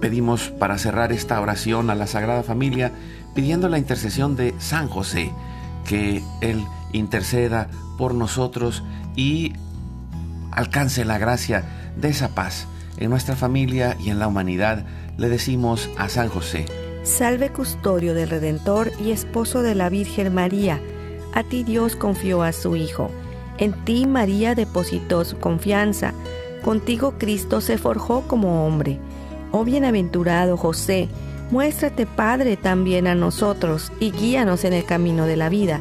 pedimos 0.00 0.50
para 0.50 0.76
cerrar 0.76 1.12
esta 1.12 1.40
oración 1.40 1.88
a 1.88 1.94
la 1.94 2.08
Sagrada 2.08 2.42
Familia 2.42 2.90
pidiendo 3.32 3.68
la 3.68 3.78
intercesión 3.78 4.34
de 4.34 4.56
San 4.58 4.88
José, 4.88 5.32
que 5.90 6.22
Él 6.40 6.64
interceda 6.92 7.66
por 7.98 8.14
nosotros 8.14 8.84
y 9.16 9.54
alcance 10.52 11.04
la 11.04 11.18
gracia 11.18 11.64
de 11.96 12.10
esa 12.10 12.28
paz 12.28 12.68
en 12.98 13.10
nuestra 13.10 13.34
familia 13.34 13.96
y 13.98 14.10
en 14.10 14.20
la 14.20 14.28
humanidad. 14.28 14.86
Le 15.18 15.28
decimos 15.28 15.90
a 15.98 16.08
San 16.08 16.28
José. 16.28 16.66
Salve 17.02 17.50
custodio 17.50 18.14
del 18.14 18.30
Redentor 18.30 18.92
y 19.04 19.10
esposo 19.10 19.62
de 19.62 19.74
la 19.74 19.88
Virgen 19.88 20.32
María. 20.32 20.80
A 21.34 21.42
ti 21.42 21.64
Dios 21.64 21.96
confió 21.96 22.44
a 22.44 22.52
su 22.52 22.76
Hijo. 22.76 23.10
En 23.58 23.72
ti 23.84 24.06
María 24.06 24.54
depositó 24.54 25.24
su 25.24 25.38
confianza. 25.38 26.14
Contigo 26.62 27.14
Cristo 27.18 27.60
se 27.60 27.78
forjó 27.78 28.28
como 28.28 28.64
hombre. 28.64 29.00
Oh 29.50 29.64
bienaventurado 29.64 30.56
José, 30.56 31.08
muéstrate 31.50 32.06
Padre 32.06 32.56
también 32.56 33.06
a 33.06 33.14
nosotros 33.14 33.92
y 34.00 34.10
guíanos 34.10 34.64
en 34.64 34.72
el 34.72 34.84
camino 34.84 35.26
de 35.26 35.36
la 35.36 35.48
vida. 35.48 35.80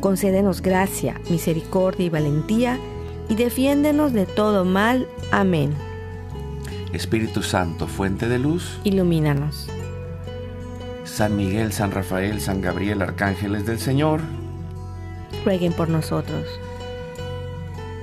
Concédenos 0.00 0.62
gracia, 0.62 1.20
misericordia 1.30 2.06
y 2.06 2.10
valentía 2.10 2.78
y 3.28 3.34
defiéndenos 3.34 4.12
de 4.12 4.26
todo 4.26 4.64
mal. 4.64 5.08
Amén. 5.30 5.74
Espíritu 6.92 7.42
Santo, 7.42 7.86
fuente 7.86 8.28
de 8.28 8.38
luz, 8.38 8.78
ilumínanos. 8.84 9.68
San 11.04 11.36
Miguel, 11.36 11.72
San 11.72 11.92
Rafael, 11.92 12.40
San 12.40 12.60
Gabriel, 12.60 13.02
arcángeles 13.02 13.64
del 13.64 13.78
Señor, 13.78 14.20
rueguen 15.44 15.72
por 15.72 15.88
nosotros. 15.88 16.44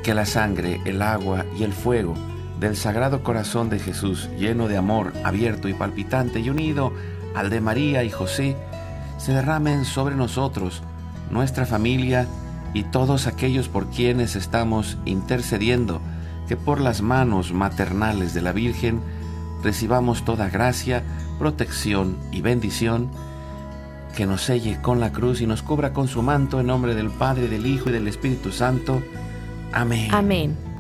Que 0.04 0.14
la 0.14 0.26
sangre, 0.26 0.82
el 0.86 1.02
agua 1.02 1.46
y 1.58 1.64
el 1.64 1.74
fuego 1.74 2.16
del 2.60 2.76
Sagrado 2.76 3.24
Corazón 3.24 3.70
de 3.70 3.80
Jesús, 3.80 4.30
lleno 4.38 4.68
de 4.68 4.78
amor, 4.78 5.14
abierto 5.24 5.68
y 5.68 5.74
palpitante 5.74 6.40
y 6.40 6.50
unido 6.50 6.94
al 7.36 7.50
de 7.50 7.62
María 7.62 8.04
y 8.04 8.10
José, 8.10 8.56
se 9.18 9.34
derramen 9.34 9.86
sobre 9.86 10.16
nosotros, 10.16 10.82
nuestra 11.32 11.66
familia 11.66 12.28
y 12.74 12.84
todos 12.84 13.28
aquellos 13.28 13.70
por 13.70 13.88
quienes 13.88 14.36
estamos 14.36 14.98
intercediendo, 15.06 16.02
que 16.48 16.58
por 16.58 16.82
las 16.82 17.02
manos 17.02 17.54
maternales 17.54 18.34
de 18.34 18.42
la 18.42 18.52
Virgen 18.52 19.02
recibamos 19.64 20.26
toda 20.26 20.50
gracia, 20.50 21.04
protección 21.40 22.18
y 22.32 22.42
bendición, 22.42 23.10
que 24.16 24.26
nos 24.26 24.42
selle 24.42 24.80
con 24.82 25.00
la 25.00 25.12
cruz 25.12 25.42
y 25.42 25.48
nos 25.48 25.64
cubra 25.64 25.94
con 25.94 26.08
su 26.08 26.22
manto 26.22 26.60
en 26.60 26.68
nombre 26.68 26.94
del 26.94 27.10
Padre, 27.10 27.48
del 27.48 27.66
Hijo 27.66 27.90
y 27.90 27.94
del 27.94 28.08
Espíritu 28.08 28.52
Santo. 28.52 29.02
Amén. 29.72 30.10
Amén. 30.12 30.73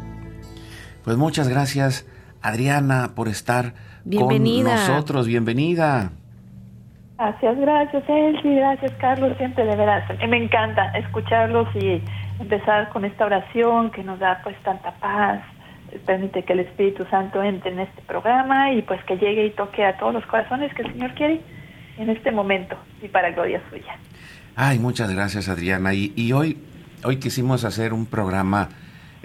Pues 1.03 1.17
muchas 1.17 1.49
gracias, 1.49 2.07
Adriana, 2.41 3.11
por 3.15 3.27
estar 3.27 3.73
con 4.05 4.63
nosotros. 4.63 5.27
Bienvenida. 5.27 6.11
Gracias, 7.17 7.57
gracias, 7.57 8.03
Elsie, 8.07 8.55
gracias, 8.55 8.91
Carlos, 8.99 9.37
siempre 9.37 9.65
de 9.65 9.75
veras. 9.75 10.03
Me 10.27 10.37
encanta 10.37 10.91
escucharlos 10.97 11.67
y 11.75 12.01
empezar 12.39 12.89
con 12.89 13.05
esta 13.05 13.25
oración 13.25 13.91
que 13.91 14.03
nos 14.03 14.19
da 14.19 14.39
pues 14.43 14.55
tanta 14.63 14.91
paz, 14.95 15.41
permite 16.05 16.43
que 16.43 16.53
el 16.53 16.61
Espíritu 16.61 17.05
Santo 17.11 17.43
entre 17.43 17.71
en 17.71 17.79
este 17.79 18.01
programa 18.01 18.71
y 18.71 18.81
pues 18.81 19.03
que 19.03 19.17
llegue 19.17 19.45
y 19.45 19.51
toque 19.51 19.85
a 19.85 19.97
todos 19.97 20.13
los 20.13 20.25
corazones 20.25 20.73
que 20.73 20.81
el 20.83 20.91
Señor 20.91 21.13
quiere 21.13 21.41
en 21.97 22.09
este 22.09 22.31
momento 22.31 22.75
y 23.01 23.07
para 23.09 23.31
gloria 23.31 23.61
suya. 23.69 23.95
Ay, 24.55 24.79
muchas 24.79 25.13
gracias 25.13 25.49
Adriana. 25.49 25.93
Y, 25.93 26.31
hoy, 26.33 26.57
hoy 27.03 27.17
quisimos 27.17 27.63
hacer 27.65 27.93
un 27.93 28.05
programa 28.05 28.69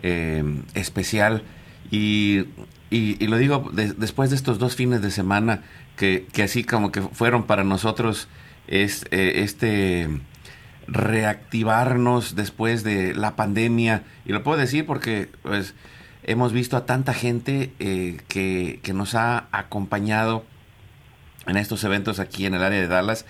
eh, 0.03 0.43
especial 0.75 1.43
y, 1.91 2.45
y, 2.91 3.27
lo 3.27 3.39
digo 3.39 3.71
después 3.73 4.31
de 4.31 4.37
estos 4.37 4.59
dos 4.59 4.77
fines 4.77 5.03
de 5.03 5.11
semana 5.11 5.63
que, 5.97 6.27
que 6.33 6.43
así 6.43 6.65
como 6.65 6.93
que 6.93 7.01
fueron 7.03 7.45
para 7.45 7.65
nosotros 7.65 8.29
es, 8.67 9.05
eh, 9.11 9.43
este 9.43 10.09
reactivarnos 10.87 12.35
después 12.35 12.83
de 12.83 13.15
la 13.15 13.37
pandemia. 13.37 14.05
Y 14.25 14.33
lo 14.33 14.43
puedo 14.43 14.59
decir 14.59 14.87
porque 14.87 15.29
pues 15.43 15.75
hemos 16.23 16.53
visto 16.53 16.77
a 16.77 16.87
tanta 16.87 17.13
gente 17.13 17.73
eh, 17.79 18.21
que, 18.29 18.81
que, 18.83 18.95
nos 18.95 19.15
ha 19.15 19.49
acompañado 19.53 20.45
en 21.47 21.57
estos 21.57 21.85
eventos 21.85 22.21
aquí 22.21 22.47
en 22.47 22.55
el 22.55 22.63
área 22.63 22.81
de 22.81 22.89
Dallas. 22.89 23.27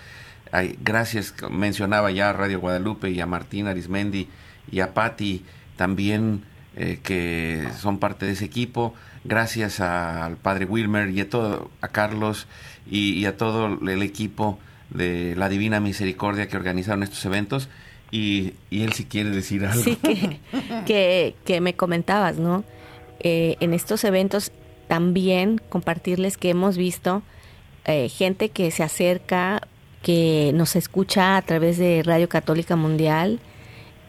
gracias, 0.82 1.34
mencionaba 1.50 2.10
ya 2.10 2.30
a 2.30 2.32
Radio 2.32 2.60
Guadalupe 2.60 3.10
y 3.10 3.20
a 3.20 3.26
Martín 3.26 3.66
Arismendi 3.66 4.28
y 4.70 4.80
a 4.80 4.94
Patti 4.94 5.44
también 5.76 6.44
eh, 6.80 7.00
que 7.02 7.68
son 7.78 7.98
parte 7.98 8.24
de 8.24 8.32
ese 8.32 8.44
equipo. 8.44 8.94
Gracias 9.24 9.80
al 9.80 10.36
padre 10.36 10.64
Wilmer 10.64 11.10
y 11.10 11.20
a, 11.20 11.28
todo, 11.28 11.70
a 11.80 11.88
Carlos 11.88 12.46
y, 12.90 13.24
a 13.26 13.36
todo 13.36 13.66
el 13.66 14.02
equipo 14.02 14.58
de 14.90 15.34
la 15.36 15.48
Divina 15.48 15.80
Misericordia 15.80 16.48
que 16.48 16.56
organizaron 16.56 17.02
estos 17.02 17.24
eventos. 17.24 17.68
Y, 18.10 18.54
él 18.70 18.92
si 18.94 19.04
quiere 19.04 19.30
decir 19.30 19.66
algo. 19.66 19.82
Sí, 19.82 19.98
que, 20.86 21.34
que, 21.44 21.60
me 21.60 21.74
comentabas, 21.74 22.38
¿no? 22.38 22.64
Eh, 23.20 23.56
en 23.60 23.74
estos 23.74 24.04
eventos 24.04 24.52
también 24.86 25.60
compartirles 25.68 26.38
que 26.38 26.50
hemos 26.50 26.76
visto 26.76 27.22
eh, 27.84 28.08
gente 28.08 28.50
que 28.50 28.70
se 28.70 28.82
acerca, 28.82 29.66
que 30.02 30.52
nos 30.54 30.76
escucha 30.76 31.36
a 31.36 31.42
través 31.42 31.78
de 31.78 32.02
Radio 32.04 32.28
Católica 32.28 32.76
Mundial, 32.76 33.40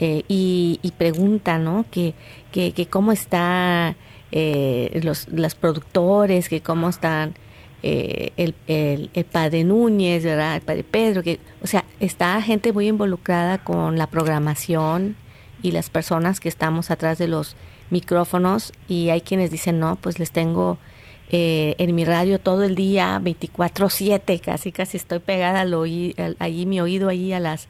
eh, 0.01 0.23
y, 0.29 0.79
y, 0.81 0.91
pregunta, 0.91 1.57
¿no? 1.57 1.85
Que, 1.91 2.13
que, 2.53 2.87
cómo 2.89 3.11
está 3.11 3.97
eh, 4.31 5.01
los, 5.03 5.27
los 5.27 5.55
productores, 5.55 6.47
que 6.47 6.61
cómo 6.61 6.87
están 6.87 7.33
eh, 7.83 8.31
el, 8.37 8.55
el, 8.67 9.09
el, 9.13 9.25
padre 9.25 9.65
Núñez, 9.65 10.23
¿verdad? 10.23 10.55
El 10.55 10.61
padre 10.61 10.85
Pedro, 10.85 11.21
que, 11.21 11.41
o 11.61 11.67
sea, 11.67 11.83
está 11.99 12.41
gente 12.41 12.71
muy 12.71 12.87
involucrada 12.87 13.57
con 13.57 13.97
la 13.97 14.07
programación 14.07 15.17
y 15.61 15.71
las 15.71 15.89
personas 15.89 16.39
que 16.39 16.47
estamos 16.47 16.91
atrás 16.91 17.17
de 17.17 17.27
los 17.27 17.57
micrófonos 17.89 18.71
y 18.87 19.09
hay 19.09 19.19
quienes 19.19 19.51
dicen, 19.51 19.81
no, 19.81 19.97
pues 19.97 20.17
les 20.17 20.31
tengo 20.31 20.77
en 21.31 21.93
mi 21.93 22.05
radio 22.05 22.39
todo 22.39 22.63
el 22.63 22.73
día, 22.73 23.19
24/7, 23.21 24.39
casi 24.39 24.71
casi 24.71 24.97
estoy 24.97 25.19
pegada 25.19 25.61
al 25.61 25.73
oí, 25.75 26.15
allí 26.39 26.65
mi 26.65 26.81
oído 26.81 27.09
ahí 27.09 27.33
a 27.33 27.39
las 27.39 27.67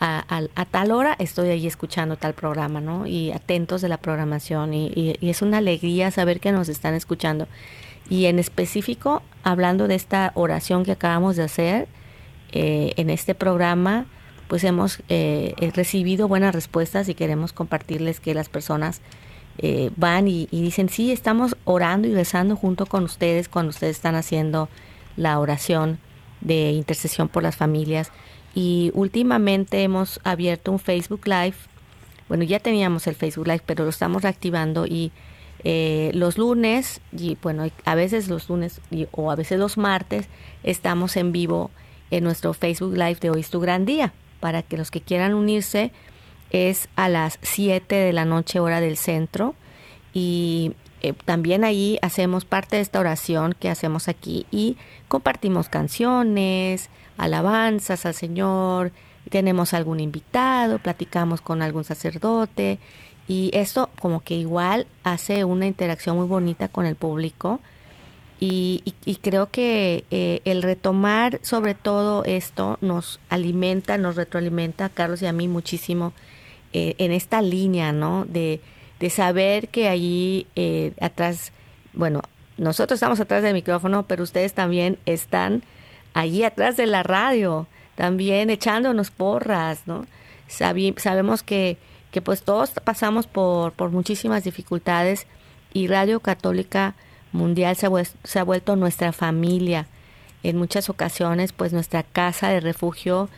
a, 0.00 0.64
tal 0.70 0.92
hora 0.92 1.16
estoy 1.18 1.48
ahí 1.48 1.66
escuchando 1.66 2.16
tal 2.16 2.34
programa, 2.34 2.80
¿no? 2.80 3.06
Y 3.06 3.32
atentos 3.32 3.82
de 3.82 3.88
la 3.88 3.96
programación 3.96 4.72
y, 4.72 5.16
es 5.20 5.42
una 5.42 5.58
alegría 5.58 6.10
saber 6.10 6.40
que 6.40 6.52
nos 6.52 6.68
están 6.68 6.94
escuchando. 6.94 7.48
Y 8.08 8.26
en 8.26 8.38
específico, 8.38 9.22
hablando 9.42 9.88
de 9.88 9.96
esta 9.96 10.32
oración 10.34 10.84
que 10.84 10.92
acabamos 10.92 11.36
de 11.36 11.42
hacer 11.42 11.88
eh, 12.52 12.92
en 12.96 13.10
este 13.10 13.34
programa, 13.34 14.06
pues 14.46 14.64
hemos 14.64 15.02
eh, 15.08 15.54
recibido 15.74 16.28
buenas 16.28 16.54
respuestas 16.54 17.08
y 17.08 17.14
queremos 17.14 17.52
compartirles 17.52 18.20
que 18.20 18.34
las 18.34 18.48
personas 18.48 19.02
eh, 19.58 19.90
van 19.96 20.28
y, 20.28 20.48
y, 20.50 20.62
dicen, 20.62 20.88
sí, 20.88 21.10
estamos 21.10 21.56
orando 21.64 22.06
y 22.06 22.14
rezando 22.14 22.56
junto 22.56 22.86
con 22.86 23.04
ustedes 23.04 23.48
cuando 23.48 23.70
ustedes 23.70 23.96
están 23.96 24.14
haciendo 24.14 24.68
la 25.16 25.38
oración 25.40 25.98
de 26.40 26.70
intercesión 26.70 27.28
por 27.28 27.42
las 27.42 27.56
familias 27.56 28.12
y 28.54 28.90
últimamente 28.94 29.82
hemos 29.82 30.20
abierto 30.24 30.72
un 30.72 30.78
Facebook 30.78 31.26
Live. 31.26 31.54
Bueno, 32.28 32.44
ya 32.44 32.60
teníamos 32.60 33.06
el 33.06 33.14
Facebook 33.14 33.46
Live, 33.46 33.62
pero 33.66 33.84
lo 33.84 33.90
estamos 33.90 34.22
reactivando 34.22 34.86
y 34.86 35.12
eh, 35.64 36.10
los 36.14 36.38
lunes, 36.38 37.00
y 37.12 37.36
bueno, 37.42 37.68
a 37.84 37.94
veces 37.94 38.28
los 38.28 38.48
lunes 38.48 38.80
o 39.12 39.30
a 39.30 39.36
veces 39.36 39.58
los 39.58 39.76
martes, 39.76 40.28
estamos 40.62 41.16
en 41.16 41.32
vivo 41.32 41.70
en 42.10 42.24
nuestro 42.24 42.54
Facebook 42.54 42.94
Live 42.94 43.16
de 43.20 43.30
Hoy 43.30 43.40
es 43.40 43.50
tu 43.50 43.60
gran 43.60 43.84
día. 43.84 44.12
Para 44.40 44.62
que 44.62 44.76
los 44.76 44.90
que 44.90 45.00
quieran 45.00 45.34
unirse, 45.34 45.90
es 46.50 46.88
a 46.96 47.08
las 47.08 47.38
7 47.42 47.94
de 47.94 48.12
la 48.12 48.24
noche 48.24 48.60
hora 48.60 48.80
del 48.80 48.96
centro. 48.96 49.54
Y 50.14 50.74
eh, 51.02 51.12
también 51.24 51.64
ahí 51.64 51.98
hacemos 52.02 52.44
parte 52.44 52.76
de 52.76 52.82
esta 52.82 53.00
oración 53.00 53.54
que 53.58 53.68
hacemos 53.68 54.08
aquí 54.08 54.46
y 54.50 54.76
compartimos 55.08 55.68
canciones, 55.68 56.88
alabanzas 57.18 58.06
al 58.06 58.14
Señor, 58.14 58.92
tenemos 59.28 59.74
algún 59.74 60.00
invitado, 60.00 60.78
platicamos 60.78 61.40
con 61.40 61.62
algún 61.62 61.84
sacerdote 61.84 62.78
y 63.26 63.50
esto 63.52 63.90
como 64.00 64.20
que 64.20 64.34
igual 64.34 64.86
hace 65.04 65.44
una 65.44 65.66
interacción 65.66 66.16
muy 66.16 66.26
bonita 66.26 66.68
con 66.68 66.86
el 66.86 66.96
público 66.96 67.60
Y, 68.40 68.94
creo 69.20 69.50
que 69.50 70.04
eh, 70.10 70.40
el 70.44 70.62
retomar 70.62 71.40
sobre 71.42 71.74
todo 71.74 72.24
esto 72.24 72.78
nos 72.80 73.20
alimenta, 73.28 73.98
nos 73.98 74.14
retroalimenta 74.16 74.86
a 74.86 74.88
Carlos 74.88 75.20
y 75.22 75.26
a 75.26 75.32
mí 75.32 75.48
muchísimo 75.48 76.12
eh, 76.72 76.94
en 76.98 77.10
esta 77.12 77.42
línea, 77.42 77.92
¿no? 77.92 78.24
De, 78.26 78.60
de 79.00 79.10
saber 79.10 79.68
que 79.68 79.88
allí 79.88 80.46
eh, 80.54 80.92
atrás, 81.00 81.52
bueno, 81.94 82.22
nosotros 82.58 82.98
estamos 82.98 83.20
atrás 83.20 83.42
del 83.42 83.54
micrófono, 83.54 84.04
pero 84.06 84.22
ustedes 84.22 84.52
también 84.52 84.98
están 85.06 85.62
allí 86.18 86.44
atrás 86.44 86.76
de 86.76 86.86
la 86.86 87.02
radio, 87.02 87.66
también 87.94 88.50
echándonos 88.50 89.10
porras, 89.10 89.82
¿no? 89.86 90.06
sabemos 90.48 91.42
que, 91.42 91.76
que 92.10 92.22
pues 92.22 92.42
todos 92.42 92.70
pasamos 92.84 93.26
por, 93.26 93.72
por 93.72 93.90
muchísimas 93.90 94.44
dificultades 94.44 95.26
y 95.72 95.88
Radio 95.88 96.20
Católica 96.20 96.94
Mundial 97.32 97.76
se 97.76 97.86
ha, 98.38 98.42
vuelto 98.42 98.76
nuestra 98.76 99.12
familia, 99.12 99.86
en 100.42 100.56
muchas 100.56 100.88
ocasiones 100.88 101.52
pues 101.52 101.72
nuestra 101.72 102.02
casa 102.02 102.48
de 102.48 102.60
refugio 102.60 103.28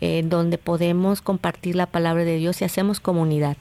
en 0.00 0.30
donde 0.30 0.56
podemos 0.56 1.20
compartir 1.20 1.74
la 1.74 1.86
palabra 1.86 2.24
de 2.24 2.36
Dios 2.36 2.60
y 2.60 2.64
hacemos 2.64 3.00
comunidad. 3.00 3.56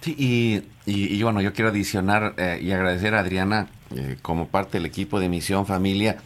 Sí, 0.00 0.14
y, 0.16 0.62
y, 0.86 1.22
bueno, 1.22 1.40
yo 1.40 1.52
quiero 1.52 1.70
adicionar 1.70 2.34
eh, 2.36 2.60
y 2.62 2.72
agradecer 2.72 3.14
a 3.14 3.20
Adriana 3.20 3.68
eh, 3.94 4.16
como 4.22 4.48
parte 4.48 4.78
del 4.78 4.86
equipo 4.86 5.20
de 5.20 5.28
Misión 5.28 5.66
Familia, 5.66 6.18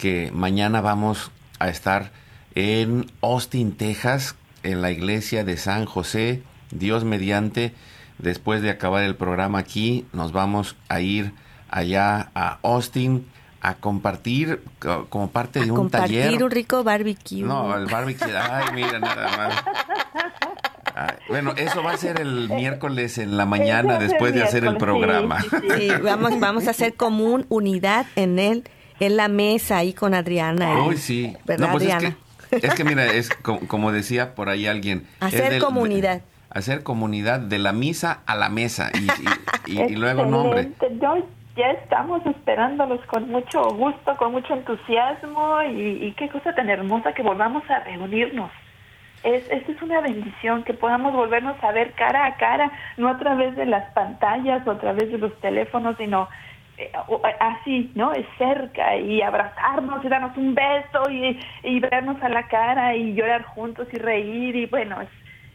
que 0.00 0.30
mañana 0.32 0.80
vamos 0.80 1.30
a 1.58 1.68
estar 1.68 2.10
en 2.54 3.12
Austin, 3.20 3.76
Texas, 3.76 4.34
en 4.62 4.80
la 4.80 4.90
iglesia 4.90 5.44
de 5.44 5.58
San 5.58 5.84
José, 5.84 6.42
Dios 6.70 7.04
mediante. 7.04 7.74
Después 8.16 8.62
de 8.62 8.70
acabar 8.70 9.04
el 9.04 9.14
programa 9.14 9.58
aquí, 9.58 10.06
nos 10.14 10.32
vamos 10.32 10.74
a 10.88 11.02
ir 11.02 11.34
allá 11.68 12.30
a 12.34 12.58
Austin 12.62 13.26
a 13.60 13.74
compartir 13.74 14.62
como 15.10 15.30
parte 15.30 15.60
de 15.60 15.70
un 15.70 15.90
taller. 15.90 16.22
Compartir 16.22 16.44
un 16.44 16.50
rico 16.50 16.82
barbecue. 16.82 17.42
No, 17.42 17.76
el 17.76 17.84
barbecue. 17.84 18.34
Ay, 18.34 18.68
mira, 18.74 18.98
nada 18.98 19.36
más. 19.36 19.64
bueno, 21.28 21.52
eso 21.58 21.82
va 21.82 21.92
a 21.92 21.96
ser 21.98 22.20
el 22.20 22.48
miércoles 22.48 23.18
en 23.18 23.36
la 23.36 23.44
mañana 23.44 23.98
después 23.98 24.32
de 24.32 24.42
hacer 24.42 24.64
el 24.64 24.78
programa. 24.78 25.42
Sí, 25.76 25.90
vamos, 26.02 26.40
vamos 26.40 26.66
a 26.68 26.70
hacer 26.70 26.94
común 26.94 27.44
unidad 27.50 28.06
en 28.16 28.38
él, 28.38 28.64
en 29.00 29.16
la 29.16 29.28
mesa 29.28 29.78
ahí 29.78 29.92
con 29.92 30.14
Adriana. 30.14 30.84
Uy, 30.84 30.96
sí. 30.96 31.36
¿Verdad, 31.44 31.66
no, 31.66 31.72
pues 31.72 31.84
Adriana? 31.92 32.16
Es 32.50 32.74
que, 32.74 32.84
mira, 32.84 33.06
es 33.06 33.28
como, 33.66 33.92
decía 33.92 34.34
por 34.34 34.48
ahí 34.48 34.66
alguien. 34.66 35.06
Hacer 35.18 35.58
comunidad. 35.58 36.22
hacer 36.50 36.82
comunidad 36.82 37.40
de 37.40 37.58
la 37.58 37.72
misa 37.72 38.22
a 38.26 38.36
la 38.36 38.48
mesa 38.48 38.90
y, 38.94 39.72
y, 39.72 39.80
y 39.80 39.96
luego 39.96 40.26
nombre 40.26 40.70
ya 41.56 41.72
estamos 41.72 42.24
esperándolos 42.26 43.04
con 43.06 43.28
mucho 43.28 43.62
gusto, 43.74 44.16
con 44.16 44.32
mucho 44.32 44.54
entusiasmo 44.54 45.62
y, 45.62 46.12
qué 46.16 46.28
cosa 46.28 46.54
tan 46.54 46.70
hermosa 46.70 47.12
que 47.12 47.22
volvamos 47.22 47.68
a 47.68 47.80
reunirnos. 47.80 48.50
Es, 49.22 49.46
esta 49.50 49.72
es 49.72 49.82
una 49.82 50.00
bendición 50.00 50.64
que 50.64 50.72
podamos 50.72 51.12
volvernos 51.12 51.62
a 51.62 51.72
ver 51.72 51.92
cara 51.92 52.24
a 52.24 52.36
cara, 52.36 52.72
no 52.96 53.08
a 53.08 53.18
través 53.18 53.54
de 53.56 53.66
las 53.66 53.92
pantallas 53.92 54.66
o 54.66 54.70
a 54.70 54.78
través 54.78 55.12
de 55.12 55.18
los 55.18 55.38
teléfonos, 55.40 55.96
sino 55.98 56.28
así, 57.40 57.90
¿no? 57.94 58.12
Es 58.12 58.26
cerca 58.38 58.96
y 58.96 59.22
abrazarnos 59.22 60.04
y 60.04 60.08
darnos 60.08 60.36
un 60.36 60.54
beso 60.54 61.10
y, 61.10 61.38
y, 61.62 61.80
vernos 61.80 62.22
a 62.22 62.28
la 62.28 62.46
cara 62.48 62.94
y 62.94 63.14
llorar 63.14 63.44
juntos 63.44 63.88
y 63.92 63.98
reír 63.98 64.56
y 64.56 64.66
bueno, 64.66 65.00
es, 65.00 65.08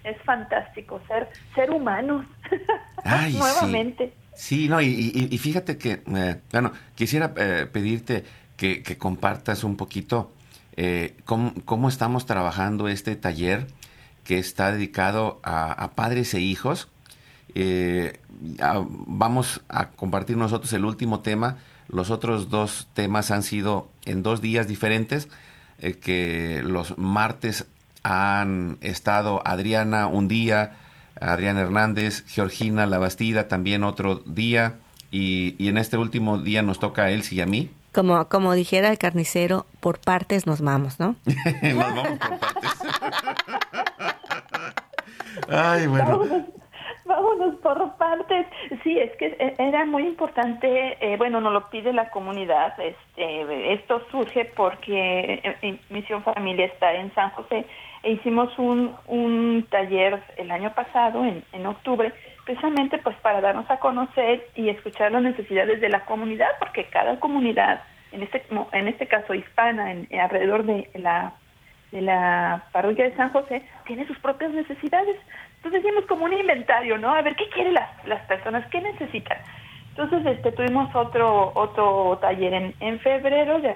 es 0.04 0.22
fantástico 0.24 1.02
ser, 1.08 1.28
ser 1.56 1.72
humanos 1.72 2.26
nuevamente. 3.34 4.14
Sí, 4.36 4.68
no, 4.68 4.82
y, 4.82 5.38
fíjate 5.38 5.78
que, 5.78 6.04
eh, 6.14 6.42
bueno, 6.52 6.74
quisiera 6.94 7.34
eh, 7.38 7.68
pedirte 7.72 8.26
que, 8.58 8.84
compartas 8.98 9.64
un 9.64 9.78
poquito 9.78 10.34
eh, 10.76 11.16
cómo, 11.24 11.88
estamos 11.88 12.26
trabajando 12.26 12.90
este 12.90 13.16
taller 13.16 13.68
que 14.26 14.38
está 14.38 14.72
dedicado 14.72 15.40
a, 15.44 15.92
padres 15.96 16.34
e 16.34 16.42
hijos. 16.42 16.90
Vamos 18.40 19.62
a 19.70 19.90
compartir 19.90 20.38
nosotros 20.38 20.72
el 20.74 20.86
último 20.86 21.20
tema. 21.22 21.58
Los 21.88 22.10
otros 22.10 22.50
dos 22.50 22.88
temas 22.94 23.32
han 23.32 23.44
sido 23.44 23.90
en 24.06 24.24
dos 24.24 24.42
días 24.42 24.68
diferentes, 24.68 25.30
que 26.02 26.62
los 26.64 26.98
martes 26.98 27.68
han 28.04 28.78
estado 28.82 29.42
Adriana 29.46 30.08
un 30.08 30.28
día, 30.28 30.78
Adrián 31.20 31.58
Hernández, 31.58 32.24
Georgina 32.28 32.86
Labastida 32.86 33.48
también 33.48 33.84
otro 33.84 34.22
día 34.26 34.76
y, 35.12 35.56
y, 35.58 35.70
en 35.70 35.78
este 35.78 35.98
último 35.98 36.38
día 36.38 36.62
nos 36.62 36.80
toca 36.80 37.04
a 37.04 37.12
Elsie 37.12 37.38
y 37.38 37.42
a 37.42 37.46
mí. 37.46 37.72
Como, 37.94 38.28
como 38.28 38.54
dijera 38.54 38.90
el 38.90 38.98
carnicero, 38.98 39.66
por 39.80 40.00
partes 40.00 40.46
nos 40.46 40.62
vamos, 40.62 41.00
¿no? 41.00 41.16
nos 41.64 41.76
vamos 41.76 42.08
por 42.20 42.40
partes. 42.40 42.72
Ay, 45.50 45.88
bueno. 45.88 46.46
Vámonos, 47.08 47.56
por 47.58 47.96
partes. 47.98 48.48
Sí, 48.84 48.98
es 48.98 49.16
que 49.18 49.28
e, 49.28 49.56
era 49.60 49.86
muy 49.86 50.04
importante, 50.04 50.98
eh, 51.00 51.18
bueno, 51.18 51.40
nos 51.40 51.54
lo 51.54 51.70
pide 51.70 51.94
la 51.94 52.10
comunidad. 52.10 52.74
Este, 52.80 53.74
esto 53.74 54.02
surge 54.12 54.46
porque 54.56 55.42
eh, 55.62 55.80
Misión 55.90 56.24
Familia 56.24 56.66
está 56.66 56.94
en 56.94 57.14
San 57.14 57.30
José 57.32 57.66
e 58.04 58.12
hicimos 58.12 58.58
un, 58.58 58.96
un 59.08 59.66
taller 59.70 60.22
el 60.38 60.52
año 60.52 60.74
pasado, 60.74 61.24
en, 61.26 61.44
en 61.54 61.66
octubre, 61.66 62.14
precisamente 62.46 63.00
pues 63.00 63.16
para 63.18 63.42
darnos 63.42 63.70
a 63.70 63.80
conocer 63.80 64.48
y 64.56 64.70
escuchar 64.70 65.12
las 65.12 65.24
necesidades 65.24 65.82
de 65.82 65.90
la 65.90 66.06
comunidad, 66.06 66.50
porque 66.60 66.86
cada 66.86 67.20
comunidad, 67.20 67.82
en 68.12 68.22
este, 68.24 68.44
en 68.74 68.88
este 68.88 69.08
caso 69.08 69.34
hispana, 69.34 69.92
en, 69.92 70.08
alrededor 70.20 70.66
de 70.66 70.90
la, 70.94 71.34
de 71.92 72.02
la 72.02 72.66
parroquia 72.72 73.06
de 73.06 73.16
San 73.16 73.32
José, 73.32 73.64
tiene 73.86 74.06
sus 74.06 74.20
propias 74.20 74.52
necesidades. 74.52 75.18
Entonces 75.66 75.84
hicimos 75.84 76.06
como 76.06 76.26
un 76.26 76.34
inventario, 76.34 76.96
¿no? 77.00 77.16
A 77.16 77.24
ver 77.24 77.36
qué 77.36 77.50
quieren 77.50 77.74
las, 77.74 77.90
las 78.06 78.24
personas, 78.28 78.68
qué 78.70 78.82
necesitan. 78.82 79.40
Entonces 79.90 80.24
este, 80.38 80.52
tuvimos 80.52 80.96
otro 80.96 81.52
otro 81.56 82.20
taller 82.22 82.54
en, 82.54 82.76
en 82.82 83.00
febrero, 83.00 83.60
de, 83.60 83.76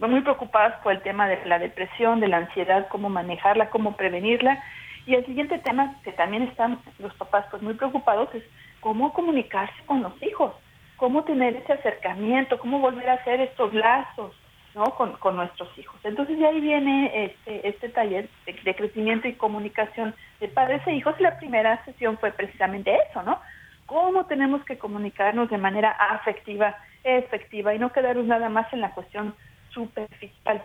muy 0.00 0.22
preocupadas 0.22 0.80
por 0.82 0.94
el 0.94 1.02
tema 1.02 1.28
de 1.28 1.38
la 1.44 1.58
depresión, 1.58 2.20
de 2.20 2.28
la 2.28 2.38
ansiedad, 2.38 2.88
cómo 2.88 3.10
manejarla, 3.10 3.68
cómo 3.68 3.98
prevenirla. 3.98 4.64
Y 5.04 5.14
el 5.14 5.26
siguiente 5.26 5.58
tema 5.58 5.94
que 6.04 6.12
también 6.12 6.44
están 6.44 6.78
los 6.98 7.12
papás 7.16 7.44
pues 7.50 7.62
muy 7.62 7.74
preocupados 7.74 8.34
es 8.34 8.42
cómo 8.80 9.12
comunicarse 9.12 9.76
con 9.84 10.02
los 10.02 10.14
hijos, 10.22 10.54
cómo 10.96 11.24
tener 11.24 11.54
ese 11.54 11.74
acercamiento, 11.74 12.58
cómo 12.58 12.78
volver 12.78 13.10
a 13.10 13.14
hacer 13.14 13.42
estos 13.42 13.74
lazos 13.74 14.34
¿no? 14.74 14.84
con, 14.94 15.12
con 15.14 15.36
nuestros 15.36 15.68
hijos. 15.78 15.98
Entonces 16.04 16.38
de 16.38 16.46
ahí 16.46 16.60
viene 16.60 17.24
este, 17.24 17.68
este 17.68 17.88
taller 17.88 18.28
de, 18.46 18.74
crecimiento 18.74 19.28
y 19.28 19.34
comunicación 19.34 20.14
de 20.40 20.48
padres 20.48 20.86
e 20.86 20.94
hijos 20.94 21.18
la 21.20 21.38
primera 21.38 21.84
sesión 21.84 22.18
fue 22.18 22.32
precisamente 22.32 22.96
eso, 23.08 23.22
¿no? 23.22 23.40
Cómo 23.86 24.26
tenemos 24.26 24.64
que 24.64 24.78
comunicarnos 24.78 25.50
de 25.50 25.58
manera 25.58 25.90
afectiva, 25.90 26.76
efectiva 27.02 27.74
y 27.74 27.78
no 27.78 27.92
quedarnos 27.92 28.26
nada 28.26 28.48
más 28.48 28.72
en 28.72 28.80
la 28.80 28.92
cuestión 28.92 29.34
superficial. 29.70 30.62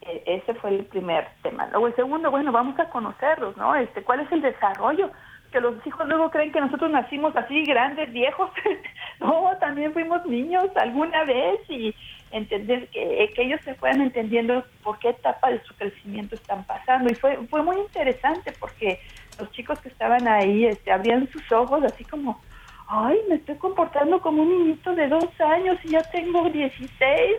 E, 0.00 0.22
ese 0.26 0.54
fue 0.54 0.70
el 0.70 0.84
primer 0.86 1.28
tema. 1.42 1.68
Luego 1.70 1.86
el 1.86 1.96
segundo, 1.96 2.30
bueno, 2.30 2.50
vamos 2.50 2.78
a 2.80 2.90
conocerlos, 2.90 3.56
¿no? 3.56 3.76
Este, 3.76 4.02
¿cuál 4.02 4.20
es 4.20 4.32
el 4.32 4.42
desarrollo? 4.42 5.10
Que 5.54 5.60
los 5.60 5.86
hijos 5.86 6.08
luego 6.08 6.32
creen 6.32 6.50
que 6.50 6.60
nosotros 6.60 6.90
nacimos 6.90 7.36
así 7.36 7.62
grandes, 7.62 8.12
viejos. 8.12 8.50
no, 9.20 9.52
también 9.60 9.92
fuimos 9.92 10.26
niños 10.26 10.64
alguna 10.74 11.22
vez 11.22 11.60
y 11.68 11.94
entender 12.32 12.88
que, 12.88 13.30
que, 13.36 13.42
ellos 13.42 13.60
se 13.62 13.76
fueran 13.76 14.00
entendiendo 14.00 14.64
por 14.82 14.98
qué 14.98 15.10
etapa 15.10 15.50
de 15.50 15.62
su 15.62 15.72
crecimiento 15.76 16.34
están 16.34 16.64
pasando. 16.64 17.08
Y 17.08 17.14
fue, 17.14 17.36
fue 17.46 17.62
muy 17.62 17.76
interesante 17.76 18.50
porque 18.58 18.98
los 19.38 19.48
chicos 19.52 19.78
que 19.78 19.90
estaban 19.90 20.26
ahí 20.26 20.64
este, 20.64 20.90
abrían 20.90 21.30
sus 21.30 21.52
ojos 21.52 21.84
así 21.84 22.04
como, 22.04 22.40
ay, 22.88 23.16
me 23.28 23.36
estoy 23.36 23.54
comportando 23.54 24.20
como 24.20 24.42
un 24.42 24.48
niñito 24.48 24.92
de 24.96 25.06
dos 25.06 25.40
años 25.40 25.78
y 25.84 25.90
ya 25.90 26.02
tengo 26.10 26.50
16, 26.50 26.90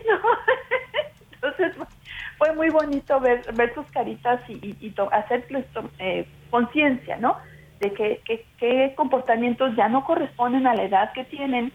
¿no? 0.08 0.20
Entonces 1.32 1.76
fue 2.38 2.54
muy 2.54 2.70
bonito 2.70 3.20
ver, 3.20 3.42
ver 3.52 3.74
sus 3.74 3.84
caritas 3.90 4.40
y, 4.48 4.74
y, 4.80 4.94
hacerles 5.12 5.66
eh, 5.98 6.26
conciencia, 6.50 7.18
¿no? 7.18 7.36
De 7.80 7.92
que, 7.92 8.20
que, 8.58 8.94
comportamientos 8.94 9.76
ya 9.76 9.88
no 9.88 10.04
corresponden 10.04 10.66
a 10.66 10.74
la 10.74 10.84
edad 10.84 11.12
que 11.12 11.24
tienen, 11.24 11.72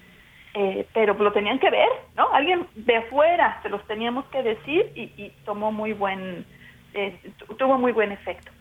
eh, 0.53 0.85
pero 0.93 1.13
lo 1.13 1.31
tenían 1.31 1.59
que 1.59 1.69
ver, 1.69 1.89
¿no? 2.15 2.31
Alguien 2.33 2.67
de 2.75 2.97
afuera 2.97 3.59
se 3.61 3.69
los 3.69 3.85
teníamos 3.87 4.25
que 4.25 4.43
decir 4.43 4.91
y, 4.95 5.11
y 5.15 5.31
tomó 5.45 5.71
muy 5.71 5.93
buen, 5.93 6.45
eh, 6.93 7.17
tuvo 7.57 7.77
muy 7.77 7.91
buen 7.91 8.11
efecto 8.11 8.51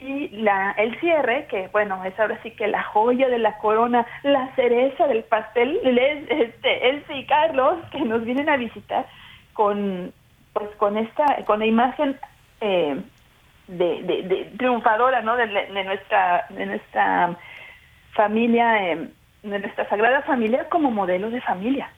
y 0.00 0.28
la, 0.28 0.72
el 0.72 0.98
cierre, 1.00 1.46
que 1.50 1.68
bueno, 1.68 2.02
es 2.04 2.18
ahora 2.18 2.38
sí 2.42 2.50
que 2.52 2.66
la 2.66 2.82
joya 2.84 3.28
de 3.28 3.38
la 3.38 3.58
corona, 3.58 4.06
la 4.22 4.54
cereza 4.54 5.06
del 5.06 5.24
pastel, 5.24 5.80
les, 5.82 6.30
este, 6.30 6.88
Elsie 6.88 7.18
y 7.18 7.26
Carlos, 7.26 7.76
que 7.90 8.00
nos 8.00 8.24
vienen 8.24 8.48
a 8.48 8.56
visitar 8.56 9.06
con, 9.52 10.12
pues 10.52 10.68
con 10.76 10.96
esta, 10.96 11.44
con 11.44 11.60
la 11.60 11.66
imagen 11.66 12.16
eh, 12.60 13.00
de, 13.68 14.02
de, 14.02 14.52
triunfadora, 14.56 15.22
¿no? 15.22 15.36
De, 15.36 15.46
nuestra, 15.84 16.46
de 16.48 16.66
nuestra 16.66 17.36
familia, 18.14 18.92
eh, 18.92 19.08
de 19.42 19.58
nuestra 19.58 19.88
sagrada 19.88 20.22
familia 20.22 20.68
como 20.68 20.90
modelo 20.90 21.30
de 21.30 21.40
familia. 21.40 21.90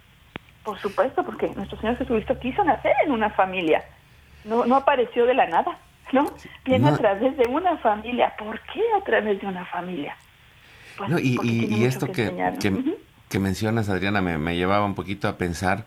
Por 0.64 0.78
supuesto, 0.78 1.24
porque 1.24 1.48
nuestro 1.48 1.80
Señor 1.80 1.96
Jesucristo 1.96 2.38
quiso 2.38 2.62
nacer 2.64 2.92
en 3.04 3.12
una 3.12 3.30
familia. 3.30 3.84
No, 4.44 4.66
no 4.66 4.76
apareció 4.76 5.24
de 5.26 5.34
la 5.34 5.46
nada, 5.46 5.78
¿no? 6.12 6.26
Viene 6.64 6.88
a 6.88 6.96
través 6.96 7.36
de 7.36 7.48
una 7.48 7.78
familia. 7.78 8.34
¿Por 8.36 8.60
qué 8.72 8.82
a 9.00 9.04
través 9.04 9.40
de 9.40 9.46
una 9.46 9.64
familia? 9.66 10.16
Pues 10.98 11.10
y, 11.22 11.84
esto 11.84 12.08
que, 12.08 12.30
que, 13.28 13.38
mencionas, 13.38 13.88
Adriana, 13.88 14.20
me, 14.20 14.56
llevaba 14.56 14.84
un 14.84 14.94
poquito 14.94 15.28
a 15.28 15.38
pensar, 15.38 15.84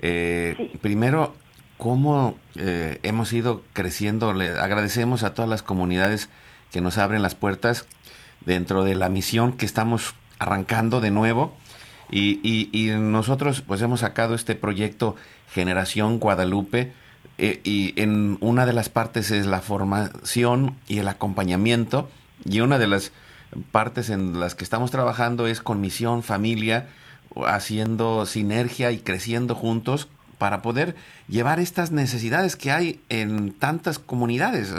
eh, 0.00 0.72
primero, 0.80 1.34
cómo 1.78 2.36
eh, 2.56 2.98
hemos 3.02 3.32
ido 3.32 3.62
creciendo. 3.72 4.34
Le 4.34 4.50
agradecemos 4.50 5.22
a 5.22 5.32
todas 5.32 5.48
las 5.48 5.62
comunidades 5.62 6.28
que 6.70 6.82
nos 6.82 6.98
abren 6.98 7.22
las 7.22 7.34
puertas 7.34 7.86
dentro 8.44 8.84
de 8.84 8.94
la 8.94 9.08
misión 9.08 9.52
que 9.52 9.64
estamos 9.64 10.14
arrancando 10.38 11.00
de 11.00 11.10
nuevo. 11.10 11.56
Y, 12.10 12.90
nosotros 12.98 13.60
pues 13.60 13.80
hemos 13.82 14.00
sacado 14.00 14.34
este 14.34 14.54
proyecto 14.54 15.14
Generación 15.52 16.18
Guadalupe 16.18 16.92
eh, 17.36 17.60
y 17.64 18.00
en 18.00 18.38
una 18.40 18.64
de 18.64 18.72
las 18.72 18.88
partes 18.88 19.30
es 19.30 19.46
la 19.46 19.60
formación 19.60 20.76
y 20.88 20.98
el 20.98 21.08
acompañamiento 21.08 22.08
y 22.46 22.60
una 22.60 22.78
de 22.78 22.86
las 22.86 23.12
partes 23.72 24.08
en 24.08 24.40
las 24.40 24.54
que 24.54 24.64
estamos 24.64 24.90
trabajando 24.90 25.46
es 25.46 25.60
con 25.60 25.82
misión, 25.82 26.22
familia, 26.22 26.88
haciendo 27.46 28.24
sinergia 28.24 28.90
y 28.90 28.98
creciendo 28.98 29.54
juntos 29.54 30.08
para 30.38 30.62
poder 30.62 30.96
llevar 31.28 31.60
estas 31.60 31.90
necesidades 31.90 32.56
que 32.56 32.70
hay 32.70 33.00
en 33.08 33.52
tantas 33.52 33.98
comunidades. 33.98 34.72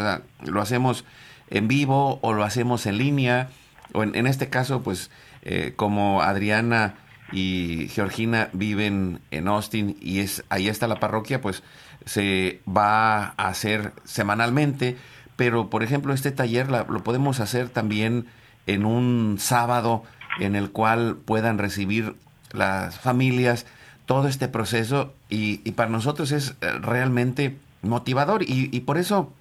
lo 0.44 0.62
hacemos 0.62 1.06
en 1.50 1.68
vivo 1.68 2.20
o 2.22 2.34
lo 2.34 2.44
hacemos 2.44 2.86
en 2.86 2.98
línea, 2.98 3.50
o 3.94 4.04
en, 4.04 4.28
este 4.28 4.50
caso, 4.50 4.82
pues 4.82 5.10
eh, 5.42 5.74
como 5.76 6.22
Adriana 6.22 6.96
y 7.32 7.88
Georgina 7.90 8.50
viven 8.54 9.20
en 9.32 9.48
Austin 9.48 9.98
y 10.02 10.20
es 10.20 10.44
ahí 10.50 10.68
está 10.68 10.88
la 10.88 11.00
parroquia, 11.00 11.42
pues 11.42 11.64
se 12.06 12.62
va 12.68 13.34
a 13.38 13.48
hacer 13.50 13.94
semanalmente, 14.04 14.98
pero 15.36 15.70
por 15.70 15.84
ejemplo 15.84 16.14
este 16.14 16.32
taller 16.32 16.70
lo 16.70 17.04
podemos 17.04 17.40
hacer 17.40 17.70
también 17.70 18.28
en 18.68 18.86
un 18.86 19.38
sábado 19.40 20.04
en 20.40 20.56
el 20.56 20.72
cual 20.72 21.18
puedan 21.24 21.58
recibir 21.58 22.16
las 22.52 23.00
familias 23.00 23.66
todo 24.10 24.28
este 24.28 24.48
proceso 24.48 25.14
y, 25.30 25.58
para 25.74 25.92
nosotros 25.92 26.32
es 26.32 26.56
eh, 26.62 26.72
realmente 26.82 27.60
motivador 27.84 28.42
y, 28.42 28.80
por 28.80 28.98
eso 28.98 29.32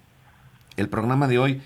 el 0.77 0.89
programa 0.89 1.27
de 1.27 1.39
hoy 1.39 1.61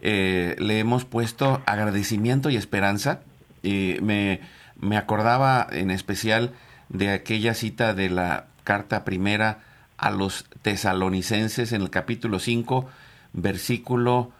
eh, 0.00 0.56
le 0.58 0.80
hemos 0.80 1.04
puesto 1.04 1.62
agradecimiento 1.66 2.50
y 2.50 2.56
esperanza. 2.56 3.20
Y 3.62 3.98
me, 4.02 4.40
me 4.74 4.96
acordaba 4.96 5.68
en 5.70 5.92
especial 5.92 6.52
de 6.88 7.12
aquella 7.12 7.54
cita 7.54 7.94
de 7.94 8.10
la 8.10 8.46
carta 8.64 9.04
primera 9.04 9.60
a 9.96 10.10
los 10.10 10.44
tesalonicenses 10.62 11.70
en 11.70 11.82
el 11.82 11.90
capítulo 11.90 12.40
5, 12.40 12.88
versículo, 13.34 14.32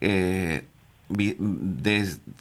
eh, 0.00 0.64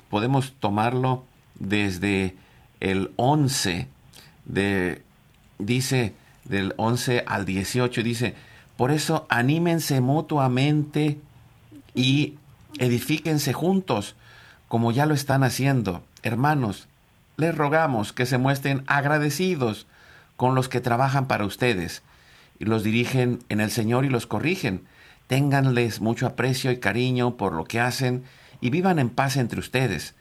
podemos 0.09 0.53
tomarlo 0.61 1.25
desde 1.59 2.37
el 2.79 3.11
11, 3.17 3.89
de, 4.45 5.03
dice 5.59 6.13
del 6.43 6.73
11 6.77 7.23
al 7.25 7.45
18, 7.45 8.03
dice, 8.03 8.35
por 8.77 8.91
eso 8.91 9.25
anímense 9.29 10.01
mutuamente 10.01 11.19
y 11.93 12.35
edifíquense 12.77 13.53
juntos, 13.53 14.15
como 14.67 14.91
ya 14.91 15.05
lo 15.05 15.13
están 15.13 15.43
haciendo. 15.43 16.03
Hermanos, 16.23 16.87
les 17.37 17.55
rogamos 17.55 18.13
que 18.13 18.25
se 18.25 18.37
muestren 18.37 18.83
agradecidos 18.87 19.87
con 20.35 20.55
los 20.55 20.69
que 20.69 20.81
trabajan 20.81 21.27
para 21.27 21.45
ustedes 21.45 22.03
y 22.59 22.65
los 22.65 22.83
dirigen 22.83 23.39
en 23.49 23.61
el 23.61 23.71
Señor 23.71 24.05
y 24.05 24.09
los 24.09 24.27
corrigen. 24.27 24.83
Ténganles 25.27 26.01
mucho 26.01 26.27
aprecio 26.27 26.71
y 26.71 26.79
cariño 26.79 27.35
por 27.35 27.53
lo 27.53 27.65
que 27.65 27.79
hacen 27.79 28.23
y 28.61 28.69
vivan 28.69 28.99
en 28.99 29.09
paz 29.09 29.37
entre 29.37 29.59
ustedes. 29.59 30.15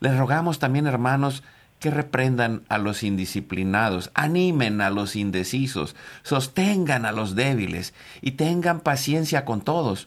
Les 0.00 0.16
rogamos 0.16 0.58
también, 0.58 0.86
hermanos, 0.86 1.42
que 1.80 1.90
reprendan 1.90 2.62
a 2.68 2.78
los 2.78 3.02
indisciplinados, 3.02 4.10
animen 4.14 4.82
a 4.82 4.90
los 4.90 5.16
indecisos, 5.16 5.96
sostengan 6.22 7.06
a 7.06 7.12
los 7.12 7.34
débiles 7.34 7.94
y 8.20 8.32
tengan 8.32 8.80
paciencia 8.80 9.44
con 9.46 9.62
todos. 9.62 10.06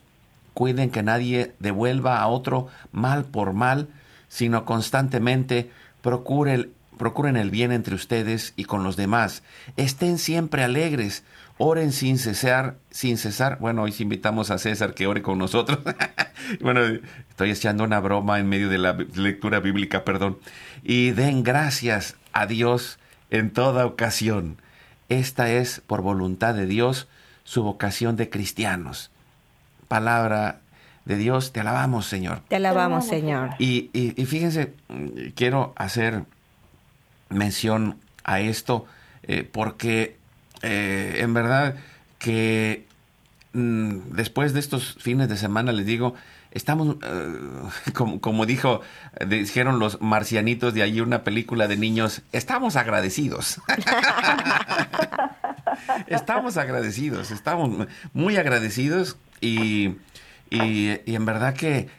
Cuiden 0.54 0.92
que 0.92 1.02
nadie 1.02 1.56
devuelva 1.60 2.20
a 2.20 2.28
otro 2.28 2.68
mal 2.92 3.26
por 3.26 3.54
mal, 3.54 3.88
sino 4.28 4.66
constantemente 4.66 5.72
procuren, 6.04 6.72
procuren 7.00 7.38
el 7.38 7.50
bien 7.50 7.72
entre 7.72 7.96
ustedes 7.96 8.54
y 8.56 8.66
con 8.66 8.84
los 8.84 8.96
demás. 8.96 9.42
Estén 9.76 10.20
siempre 10.20 10.64
alegres, 10.64 11.24
oren 11.65 11.93
sin 11.93 12.17
cesar, 12.17 12.76
sin 12.91 13.17
cesar. 13.17 13.58
Bueno, 13.60 13.84
hoy 13.84 13.95
invitamos 13.99 14.52
a 14.52 14.58
César 14.58 14.93
que 14.93 15.08
ore 15.08 15.21
con 15.21 15.38
nosotros. 15.38 15.80
bueno, 16.62 16.82
estoy 17.30 17.52
echando 17.52 17.86
una 17.86 18.02
broma 18.02 18.39
en 18.39 18.49
medio 18.49 18.67
de 18.67 18.78
la 18.78 18.93
lectura 19.15 19.62
bíblica, 19.62 20.04
perdón. 20.04 20.39
Y 20.84 21.12
den 21.12 21.43
gracias 21.43 22.17
a 22.34 22.47
Dios 22.47 22.99
en 23.30 23.52
toda 23.52 23.86
ocasión. 23.86 24.58
Esta 25.08 25.49
es, 25.49 25.82
por 25.88 26.02
voluntad 26.02 26.54
de 26.54 26.65
Dios, 26.65 27.08
su 27.43 27.63
vocación 27.63 28.17
de 28.17 28.30
cristianos 28.30 29.10
palabra 29.93 30.60
de 31.06 31.17
Dios. 31.17 31.54
Te 31.54 31.60
alabamos, 31.60 32.08
Señor. 32.08 32.41
Te 32.47 32.56
alabamos, 32.56 33.06
Señor. 33.06 33.52
Y, 33.60 33.91
fíjense, 34.26 34.73
quiero 35.36 35.73
hacer 35.76 36.23
mención 37.30 37.97
a 38.23 38.39
esto 38.39 38.88
eh, 39.21 39.47
porque 39.49 40.17
eh, 40.63 41.17
en 41.19 41.34
verdad 41.34 41.76
que 42.19 42.86
mm, 43.52 44.13
después 44.13 44.54
de 44.54 44.62
estos 44.62 44.95
fines 44.99 45.28
de 45.28 45.38
semana 45.38 45.73
les 45.73 45.86
digo, 45.86 46.15
estamos, 46.52 46.95
eh, 47.04 47.39
como, 47.93 48.21
como, 48.21 48.45
dijo, 48.45 48.82
dijeron 49.28 49.78
los 49.78 50.02
marcianitos 50.02 50.73
de 50.73 50.82
allí 50.82 51.02
una 51.02 51.23
película 51.23 51.67
de 51.67 51.78
niños, 51.78 52.21
estamos 52.32 52.78
agradecidos. 52.78 53.62
estamos 56.08 56.58
agradecidos, 56.58 57.32
estamos 57.32 57.88
muy 58.13 58.38
agradecidos 58.38 59.17
y, 59.41 59.95
en 60.49 61.26
verdad 61.26 61.56
que 61.56 61.89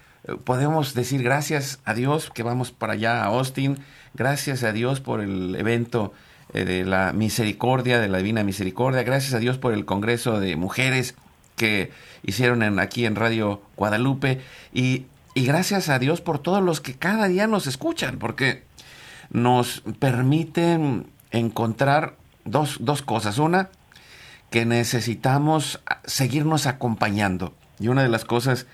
podemos 0.45 0.95
decir 0.95 1.23
gracias 1.23 1.81
a 1.85 1.93
Dios 1.93 2.31
que 2.31 2.43
vamos 2.43 2.73
para 2.73 2.95
allá 2.95 3.23
a 3.23 3.27
Austin, 3.27 3.79
gracias 4.15 4.63
a 4.63 4.73
Dios 4.73 5.01
por 5.01 5.21
el 5.21 5.55
evento 5.57 6.15
de 6.63 6.85
la 6.85 7.13
misericordia, 7.13 7.99
de 7.99 8.09
la 8.09 8.19
divina 8.19 8.45
misericordia, 8.45 9.03
gracias 9.03 9.35
a 9.35 9.39
Dios 9.39 9.59
por 9.59 9.73
el 9.73 9.85
Congreso 9.85 10.39
de 10.39 10.57
Mujeres 10.57 11.15
que 11.57 11.91
hicieron 12.23 12.79
aquí 12.79 13.07
en 13.07 13.17
Radio 13.17 13.63
Guadalupe 13.77 14.41
y, 14.73 15.07
y 15.35 15.47
gracias 15.47 15.89
a 15.89 15.99
Dios 15.99 16.21
por 16.21 16.39
todos 16.39 16.63
los 16.63 16.81
que 16.81 16.95
cada 16.95 17.29
día 17.29 17.47
nos 17.47 17.67
escuchan, 17.67 18.19
porque 18.19 18.63
nos 19.31 19.83
permiten 19.99 21.07
encontrar 21.31 22.17
dos, 22.45 22.79
dos 22.81 23.03
cosas. 23.03 23.39
Una, 23.39 23.71
que 24.55 24.65
necesitamos 24.65 25.81
seguirnos 26.05 26.67
acompañando. 26.69 27.55
Y 27.81 27.89
una 27.89 28.05
de 28.05 28.09
las 28.09 28.25
cosas 28.25 28.67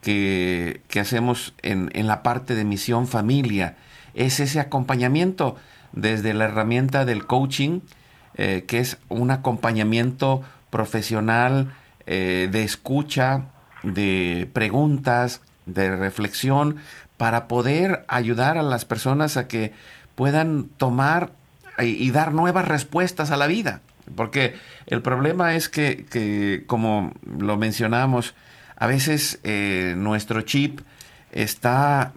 que, 0.00 0.80
hacemos 1.00 1.54
en, 1.62 1.90
la 2.06 2.24
parte 2.24 2.56
de 2.56 2.64
misión 2.64 3.06
familia 3.06 3.76
es 4.14 4.40
ese 4.40 4.58
acompañamiento 4.58 5.54
desde 5.92 6.34
la 6.34 6.44
herramienta 6.44 7.04
del 7.04 7.26
coaching, 7.26 7.80
eh, 8.34 8.64
que 8.66 8.78
es 8.78 8.98
un 9.08 9.30
acompañamiento 9.30 10.42
profesional 10.70 11.72
eh, 12.06 12.48
de 12.50 12.62
escucha, 12.62 13.46
de 13.82 14.48
preguntas, 14.52 15.42
de 15.66 15.96
reflexión, 15.96 16.76
para 17.16 17.48
poder 17.48 18.04
ayudar 18.08 18.56
a 18.56 18.62
las 18.62 18.84
personas 18.84 19.36
a 19.36 19.46
que 19.46 19.72
puedan 20.14 20.64
tomar 20.76 21.32
y 21.78 22.10
dar 22.10 22.32
nuevas 22.32 22.68
respuestas 22.68 23.30
a 23.30 23.36
la 23.36 23.46
vida. 23.46 23.80
Porque 24.14 24.54
el 24.86 25.02
problema 25.02 25.54
es 25.54 25.68
que, 25.68 26.64
como 26.66 27.12
lo 27.24 27.56
mencionamos, 27.56 28.34
a 28.76 28.86
veces 28.86 29.38
eh, 29.44 29.94
nuestro 29.96 30.40
chip 30.40 30.80
está 31.32 32.12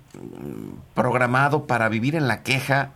programado 0.93 1.67
para 1.67 1.89
vivir 1.89 2.15
en 2.15 2.27
la 2.27 2.41
queja 2.41 2.91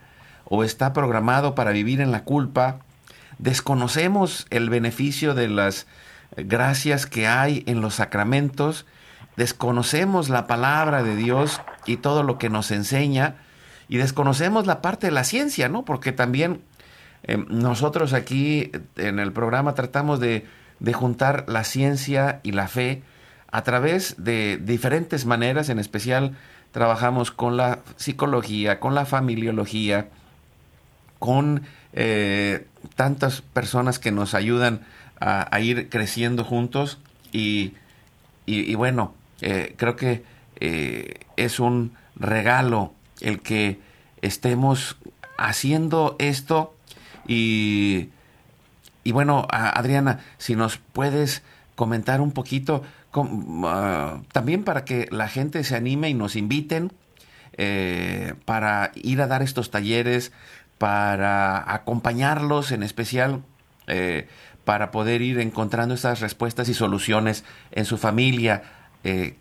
o 0.50 0.64
está 0.64 0.94
programado 0.94 1.56
para 1.56 1.72
vivir 1.72 2.02
en 2.02 2.12
la 2.12 2.24
culpa. 2.24 2.80
Desconocemos 3.38 4.48
el 4.50 4.70
beneficio 4.70 5.34
de 5.34 5.48
las 5.48 5.88
gracias 6.36 7.06
que 7.06 7.28
hay 7.28 7.64
en 7.68 7.82
los 7.82 7.96
sacramentos. 7.96 8.86
Desconocemos 9.36 10.30
la 10.30 10.48
palabra 10.48 11.04
de 11.04 11.16
Dios 11.16 11.62
y 11.86 11.98
todo 11.98 12.24
lo 12.24 12.38
que 12.38 12.50
nos 12.50 12.72
enseña. 12.72 13.36
Y 13.88 13.98
desconocemos 13.98 14.68
la 14.68 14.82
parte 14.82 15.08
de 15.08 15.12
la 15.12 15.24
ciencia, 15.24 15.70
¿no? 15.70 15.86
Porque 15.86 16.12
también 16.12 16.62
Em, 17.24 17.46
nosotros 17.50 18.14
aquí 18.14 18.72
en 18.96 19.20
el 19.20 19.34
programa 19.34 19.74
tratamos 19.74 20.20
de, 20.20 20.46
juntar 20.94 21.46
la 21.48 21.64
ciencia 21.64 22.40
y 22.44 22.52
la 22.52 22.68
fe 22.68 23.04
a 23.52 23.64
través 23.64 24.16
de 24.24 24.58
diferentes 24.62 25.26
maneras, 25.26 25.70
en 25.70 25.80
especial 25.80 26.38
trabajamos 26.72 27.32
con 27.32 27.58
la 27.58 27.80
psicología, 27.96 28.80
con 28.80 28.94
la 28.94 29.06
familiología, 29.06 30.10
con 31.20 31.64
eh, 31.94 32.68
tantas 32.96 33.42
personas 33.42 34.00
que 34.00 34.12
nos 34.12 34.34
ayudan 34.34 34.82
a, 35.20 35.60
ir 35.60 35.90
creciendo 35.90 36.44
juntos 36.44 37.00
y, 37.32 37.74
y, 38.46 38.76
bueno, 38.76 39.16
eh, 39.42 39.74
creo 39.76 39.96
que 39.96 40.24
eh, 40.60 41.22
es 41.38 41.60
un 41.60 41.94
regalo 42.16 42.94
el 43.22 43.42
que 43.42 43.80
estemos 44.22 44.98
haciendo 45.40 46.16
esto 46.20 46.76
y, 47.28 48.10
y 49.04 49.12
bueno, 49.12 49.48
Adriana, 49.50 50.20
si 50.38 50.56
nos 50.56 50.78
puedes 50.78 51.42
comentar 51.74 52.22
un 52.22 52.32
poquito, 52.32 52.84
ah, 53.66 54.20
también 54.32 54.64
para 54.64 54.86
que 54.86 55.08
la 55.10 55.28
gente 55.30 55.64
se 55.64 55.76
anime 55.76 56.10
y 56.10 56.14
nos 56.14 56.36
inviten 56.36 56.92
para 58.46 58.92
ir 58.94 59.20
a 59.20 59.26
dar 59.26 59.42
estos 59.42 59.72
talleres, 59.72 60.32
para 60.78 61.74
acompañarlos 61.74 62.72
en 62.72 62.84
especial, 62.84 63.42
eh, 63.88 64.28
para 64.66 64.92
poder 64.92 65.22
ir 65.22 65.40
encontrando 65.40 65.96
esas 65.96 66.20
respuestas 66.20 66.70
y 66.70 66.74
soluciones 66.74 67.46
en 67.72 67.86
su 67.86 67.98
familia. 67.98 68.64
Eh, 69.04 69.36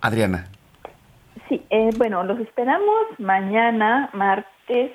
Adriana. 0.00 0.46
Sí, 1.48 1.62
bueno, 1.98 2.24
los 2.24 2.40
esperamos 2.40 3.18
mañana, 3.18 4.08
martes, 4.12 4.92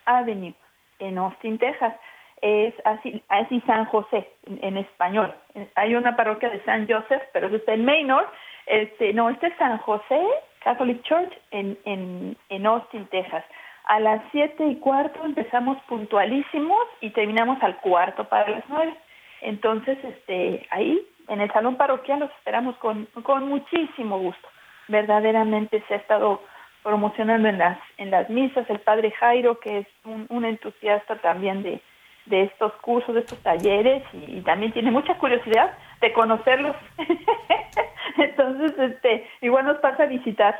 Avenue, 0.06 0.54
en 0.98 1.18
Austin, 1.18 1.58
Texas. 1.58 1.94
Es 2.40 2.74
así, 2.84 3.22
así 3.28 3.60
San 3.66 3.84
José, 3.86 4.28
en, 4.46 4.76
español. 4.76 5.34
Hay 5.74 5.94
una 5.94 6.16
parroquia 6.16 6.50
de 6.50 6.62
San 6.64 6.88
Joseph, 6.88 7.22
pero 7.32 7.48
está 7.48 7.74
en 7.74 7.84
Maynard. 7.84 8.26
Este, 8.66 9.12
no, 9.12 9.28
este 9.30 9.48
es 9.48 9.56
San 9.56 9.78
José 9.78 10.20
Catholic 10.60 11.02
Church 11.02 11.32
en, 11.50 11.78
en, 11.84 12.36
en 12.48 12.66
Austin, 12.66 13.06
Texas. 13.06 13.44
A 13.84 14.00
las 14.00 14.22
siete 14.32 14.66
y 14.66 14.76
cuarto 14.76 15.24
empezamos 15.24 15.78
puntualísimos 15.88 16.78
y 17.00 17.10
terminamos 17.10 17.62
al 17.62 17.78
cuarto 17.78 18.24
para 18.28 18.48
las 18.48 18.64
nueve. 18.68 18.94
Entonces, 19.40 19.98
este, 20.04 20.66
ahí 20.70 21.00
en 21.28 21.40
el 21.40 21.50
salón 21.52 21.76
parroquial 21.76 22.20
los 22.20 22.30
esperamos 22.32 22.76
con, 22.76 23.06
con 23.22 23.48
muchísimo 23.48 24.18
gusto. 24.18 24.48
Verdaderamente 24.88 25.82
se 25.88 25.94
ha 25.94 25.96
estado 25.98 26.42
promocionando 26.82 27.48
en 27.48 27.58
las, 27.58 27.78
en 27.98 28.10
las 28.10 28.28
misas 28.30 28.68
el 28.70 28.80
padre 28.80 29.10
Jairo, 29.12 29.58
que 29.60 29.78
es 29.78 29.86
un, 30.04 30.44
entusiasta 30.44 31.16
también 31.16 31.62
de, 31.62 31.80
de 32.28 32.44
estos 32.44 32.72
cursos, 32.82 33.14
de 33.14 33.20
estos 33.20 33.38
talleres, 33.40 34.02
y, 34.12 34.40
también 34.42 34.72
tiene 34.72 34.90
mucha 34.90 35.16
curiosidad 35.18 35.76
de 36.00 36.12
conocerlos. 36.12 36.76
Entonces, 38.16 38.72
este, 38.78 39.28
igual 39.40 39.66
nos 39.66 39.78
pasa 39.78 40.04
a 40.04 40.06
visitar. 40.06 40.58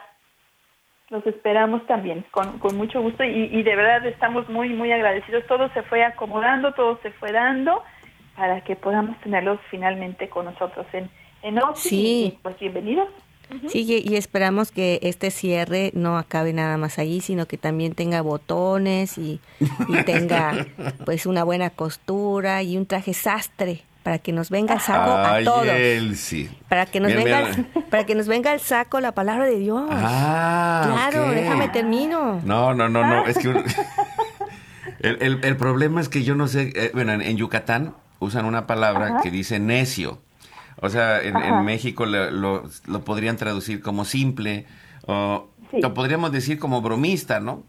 Los 1.10 1.26
esperamos 1.26 1.86
también, 1.86 2.24
con, 2.30 2.58
con 2.58 2.76
mucho 2.76 3.00
gusto, 3.00 3.24
y, 3.24 3.50
y 3.52 3.62
de 3.62 3.76
verdad 3.76 4.04
estamos 4.06 4.48
muy, 4.48 4.70
muy 4.70 4.92
agradecidos. 4.92 5.46
Todo 5.46 5.70
se 5.70 5.82
fue 5.82 6.04
acomodando, 6.04 6.74
todo 6.74 6.98
se 7.02 7.10
fue 7.12 7.32
dando 7.32 7.82
para 8.36 8.60
que 8.62 8.76
podamos 8.76 9.18
tenerlos 9.20 9.58
finalmente 9.68 10.28
con 10.28 10.44
nosotros 10.44 10.86
en, 10.92 11.10
en 11.42 11.58
Sí. 11.74 12.38
pues 12.42 12.58
bienvenidos. 12.58 13.08
Sí, 13.70 14.04
y, 14.04 14.16
esperamos 14.16 14.70
que 14.70 14.98
este 15.02 15.30
cierre 15.30 15.90
no 15.94 16.18
acabe 16.18 16.52
nada 16.52 16.76
más 16.76 16.98
allí, 16.98 17.20
sino 17.20 17.46
que 17.46 17.56
también 17.56 17.94
tenga 17.94 18.20
botones 18.20 19.16
y, 19.18 19.40
tenga 20.06 20.66
pues 21.04 21.26
una 21.26 21.44
buena 21.44 21.70
costura 21.70 22.62
y 22.62 22.76
un 22.76 22.86
traje 22.86 23.14
sastre 23.14 23.82
para 24.02 24.18
que 24.18 24.32
nos 24.32 24.50
venga 24.50 24.74
el 24.74 24.80
saco 24.80 25.10
a 25.10 25.42
todos. 25.44 25.66
sí. 26.16 26.48
Para 26.68 26.86
que 26.86 27.00
nos 27.00 27.12
venga 27.14 27.44
para 27.90 28.06
que 28.06 28.14
nos 28.14 28.26
venga 28.26 28.52
el 28.52 28.60
saco 28.60 29.00
la 29.00 29.12
palabra 29.12 29.46
de 29.46 29.58
Dios. 29.58 29.88
Ah, 29.90 30.84
claro, 30.86 31.30
déjame 31.30 31.68
termino. 31.68 32.40
No, 32.44 32.74
no, 32.74 32.88
no, 32.88 33.04
no, 33.04 33.26
es 33.26 33.38
que 33.38 33.48
el, 35.00 35.40
el, 35.42 35.56
problema 35.56 36.00
es 36.00 36.08
que 36.08 36.22
yo 36.22 36.34
no 36.34 36.48
sé, 36.48 36.72
eh, 36.74 36.90
bueno, 36.94 37.12
en 37.12 37.36
Yucatán 37.36 37.94
usan 38.18 38.44
una 38.44 38.66
palabra 38.66 39.20
que 39.22 39.30
dice 39.30 39.58
necio. 39.58 40.20
O 40.80 40.88
sea, 40.88 41.20
en, 41.20 41.64
México 41.64 42.06
lo, 42.06 42.64
podrían 43.04 43.36
traducir 43.36 43.80
como 43.80 44.04
simple, 44.04 44.66
o 45.06 45.48
lo 45.72 45.94
podríamos 45.94 46.32
decir 46.32 46.58
como 46.58 46.80
bromista, 46.82 47.40
¿no? 47.40 47.64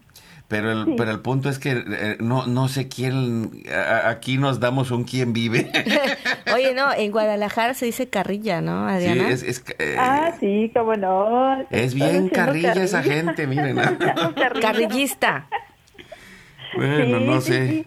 Pero 0.50 0.72
el, 0.72 0.96
pero 0.96 1.12
el 1.12 1.20
punto 1.20 1.48
es 1.48 1.60
que 1.60 1.84
eh, 1.86 2.16
no, 2.18 2.44
no 2.46 2.66
sé 2.66 2.88
quién, 2.88 3.62
aquí 4.04 4.36
nos 4.36 4.58
damos 4.58 4.90
un 4.90 5.04
quién 5.04 5.32
vive. 5.32 5.70
Oye, 6.54 6.74
no, 6.74 6.92
en 6.92 7.12
Guadalajara 7.12 7.74
se 7.74 7.86
dice 7.86 8.08
carrilla, 8.08 8.60
¿no, 8.60 8.88
Adriana? 8.88 9.36
Sí, 9.36 9.46
es, 9.46 9.64
eh, 9.78 9.94
ah, 9.96 10.32
sí, 10.40 10.72
cómo 10.74 10.96
no. 10.96 11.64
Es 11.70 11.94
bien 11.94 12.28
carrilla, 12.30 12.72
esa 12.72 13.00
gente, 13.04 13.46
miren. 13.46 13.76
Carrillista. 14.60 15.46
Bueno, 16.74 17.20
no 17.20 17.40
sé. 17.40 17.86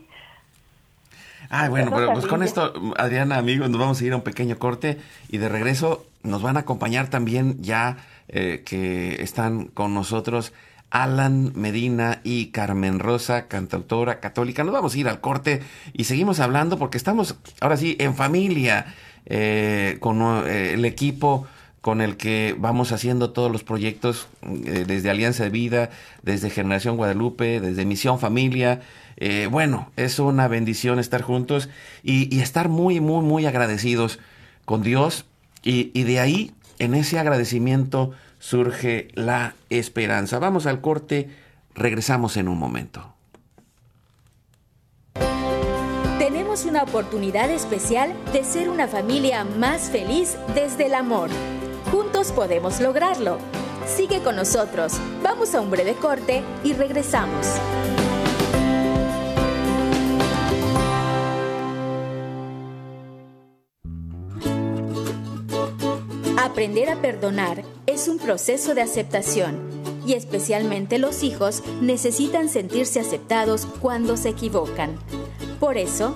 Ah, 1.56 1.70
bueno, 1.70 1.92
pues 2.14 2.26
con 2.26 2.42
esto, 2.42 2.74
Adriana, 2.98 3.38
amigos, 3.38 3.70
nos 3.70 3.80
vamos 3.80 4.02
a 4.02 4.04
ir 4.04 4.14
a 4.14 4.16
un 4.16 4.24
pequeño 4.24 4.58
corte 4.58 4.98
y 5.30 5.38
de 5.38 5.50
regreso 5.50 6.04
nos 6.24 6.42
van 6.42 6.58
a 6.58 6.62
acompañar 6.62 7.12
también 7.12 7.62
ya 7.62 7.98
eh, 8.28 8.64
que 8.66 9.22
están 9.22 9.66
con 9.66 9.94
nosotros 9.94 10.52
Alan 10.90 11.52
Medina 11.54 12.22
y 12.24 12.48
Carmen 12.48 12.98
Rosa, 12.98 13.48
cantautora 13.48 14.20
católica. 14.20 14.64
Nos 14.64 14.74
vamos 14.74 14.96
a 14.96 14.98
ir 14.98 15.08
al 15.08 15.22
corte 15.22 15.62
y 15.94 16.06
seguimos 16.06 16.40
hablando 16.40 16.80
porque 16.80 16.98
estamos 16.98 17.36
ahora 17.62 17.78
sí 17.78 17.98
en 18.00 18.16
familia 18.16 18.88
eh, 19.28 19.98
con 20.00 20.24
eh, 20.48 20.74
el 20.74 20.86
equipo 20.86 21.46
con 21.84 22.00
el 22.00 22.16
que 22.16 22.56
vamos 22.58 22.94
haciendo 22.94 23.32
todos 23.32 23.52
los 23.52 23.66
proyectos 23.66 24.30
desde 24.42 25.10
Alianza 25.10 25.44
de 25.44 25.50
Vida, 25.50 25.90
desde 26.22 26.50
Generación 26.50 26.96
Guadalupe, 26.96 27.60
desde 27.60 27.84
Misión 27.84 28.20
Familia. 28.20 28.80
Eh, 29.18 29.50
bueno, 29.52 29.92
es 29.98 30.18
una 30.18 30.48
bendición 30.48 30.98
estar 30.98 31.22
juntos 31.22 31.68
y, 32.02 32.40
estar 32.40 32.70
muy, 32.70 33.02
muy, 33.02 33.22
muy 33.26 33.46
agradecidos 33.48 34.20
con 34.64 34.82
Dios 34.82 35.26
y 35.62 36.04
de 36.04 36.22
ahí, 36.22 36.54
en 36.80 36.94
ese 36.94 37.20
agradecimiento, 37.20 38.12
surge 38.40 39.10
la 39.16 39.56
esperanza. 39.70 40.40
Vamos 40.40 40.68
al 40.68 40.80
corte, 40.80 41.32
regresamos 41.76 42.38
en 42.38 42.48
un 42.48 42.60
momento. 42.60 43.14
Tenemos 46.18 46.64
una 46.64 46.84
oportunidad 46.84 47.50
especial 47.52 48.14
de 48.32 48.46
ser 48.46 48.70
una 48.70 48.88
familia 48.88 49.44
más 49.44 49.90
feliz 49.90 50.38
desde 50.56 50.86
el 50.86 50.96
amor. 50.96 51.30
Juntos 51.94 52.32
podemos 52.32 52.82
lograrlo. 52.82 53.38
Sigue 53.86 54.24
con 54.24 54.36
nosotros. 54.36 54.94
Vamos 55.22 55.54
a 55.54 55.62
un 55.62 55.70
breve 55.70 55.94
corte 55.94 56.42
y 56.64 56.74
regresamos. 56.74 57.46
Aprender 66.36 66.90
a 66.90 67.00
perdonar 67.00 67.64
es 67.86 68.08
un 68.08 68.18
proceso 68.18 68.74
de 68.74 68.82
aceptación 68.82 69.60
y 70.04 70.14
especialmente 70.14 70.98
los 70.98 71.22
hijos 71.22 71.62
necesitan 71.80 72.50
sentirse 72.50 73.02
aceptados 73.02 73.68
cuando 73.68 74.18
se 74.18 74.30
equivocan. 74.30 74.98
Por 75.60 75.78
eso, 75.78 76.16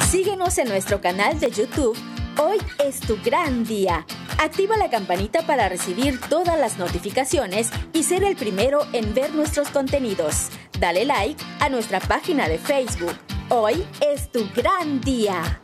Síguenos 0.08 0.56
en 0.56 0.68
nuestro 0.68 1.02
canal 1.02 1.38
de 1.38 1.50
YouTube 1.50 1.98
Hoy 2.40 2.58
es 2.78 3.00
tu 3.00 3.18
gran 3.24 3.64
día. 3.64 4.06
Activa 4.38 4.76
la 4.76 4.88
campanita 4.88 5.44
para 5.44 5.68
recibir 5.68 6.20
todas 6.20 6.56
las 6.56 6.78
notificaciones 6.78 7.68
y 7.92 8.04
ser 8.04 8.22
el 8.22 8.36
primero 8.36 8.86
en 8.92 9.12
ver 9.12 9.34
nuestros 9.34 9.70
contenidos 9.70 10.50
dale 10.78 11.04
like 11.04 11.42
a 11.60 11.68
nuestra 11.68 12.00
página 12.00 12.48
de 12.48 12.58
Facebook. 12.58 13.14
Hoy 13.48 13.84
es 14.00 14.30
tu 14.30 14.48
gran 14.54 15.00
día. 15.00 15.60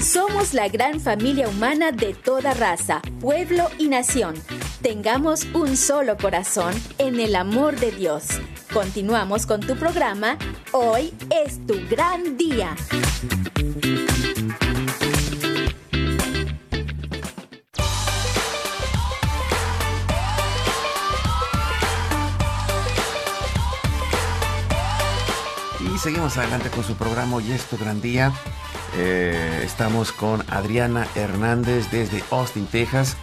Somos 0.00 0.52
la 0.52 0.68
gran 0.68 1.00
familia 1.00 1.48
humana 1.48 1.90
de 1.90 2.12
toda 2.14 2.52
raza, 2.52 3.00
pueblo 3.20 3.70
y 3.78 3.88
nación. 3.88 4.34
Tengamos 4.82 5.46
un 5.54 5.76
solo 5.76 6.16
corazón 6.16 6.74
en 6.98 7.18
el 7.20 7.34
amor 7.36 7.76
de 7.80 7.90
Dios. 7.90 8.26
Continuamos 8.72 9.46
con 9.46 9.60
tu 9.60 9.76
programa. 9.76 10.36
Hoy 10.72 11.14
es 11.30 11.64
tu 11.66 11.74
gran 11.88 12.36
día. 12.36 12.76
Seguimos 26.04 26.36
adelante 26.36 26.68
con 26.68 26.84
su 26.84 26.96
programa 26.96 27.36
Hoy 27.36 27.50
es 27.50 27.66
gran 27.80 28.02
día. 28.02 28.30
Eh, 28.94 29.62
estamos 29.64 30.12
con 30.12 30.44
Adriana 30.50 31.06
Hernández 31.14 31.90
desde 31.90 32.22
Austin, 32.30 32.66
Texas. 32.66 33.16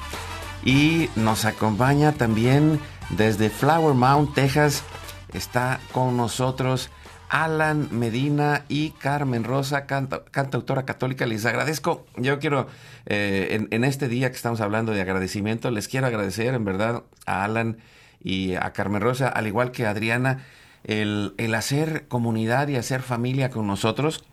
Y 0.66 1.08
nos 1.16 1.46
acompaña 1.46 2.14
también 2.14 2.80
desde 3.12 3.52
Flower 3.52 3.94
Mound, 3.94 4.34
Texas. 4.34 4.84
Está 5.32 5.80
con 5.92 6.18
nosotros 6.18 6.90
Alan 7.30 7.88
Medina 7.92 8.66
y 8.68 8.90
Carmen 8.90 9.44
Rosa, 9.44 9.86
cantautora 9.86 10.84
católica. 10.84 11.28
Les 11.28 11.46
agradezco. 11.46 12.08
Yo 12.18 12.40
quiero, 12.40 12.66
eh, 13.06 13.50
en, 13.52 13.68
en, 13.70 13.84
este 13.84 14.08
día 14.08 14.32
que 14.32 14.38
estamos 14.38 14.60
hablando 14.60 14.92
de 14.92 15.02
agradecimiento, 15.02 15.70
les 15.70 15.88
quiero 15.88 16.08
agradecer 16.08 16.56
en 16.56 16.66
verdad 16.66 17.04
a 17.28 17.44
Alan 17.44 17.78
y 18.24 18.56
a 18.56 18.74
Carmen 18.74 19.04
Rosa, 19.04 19.28
al 19.28 19.46
igual 19.46 19.70
que 19.72 19.86
a 19.86 19.92
Adriana 19.92 20.44
el, 20.84 21.34
el 21.38 21.56
hacer 21.56 22.08
comunidad 22.08 22.68
y 22.68 22.76
hacer 22.76 23.02
familia 23.02 23.50
con 23.50 23.68
nosotros. 23.68 24.24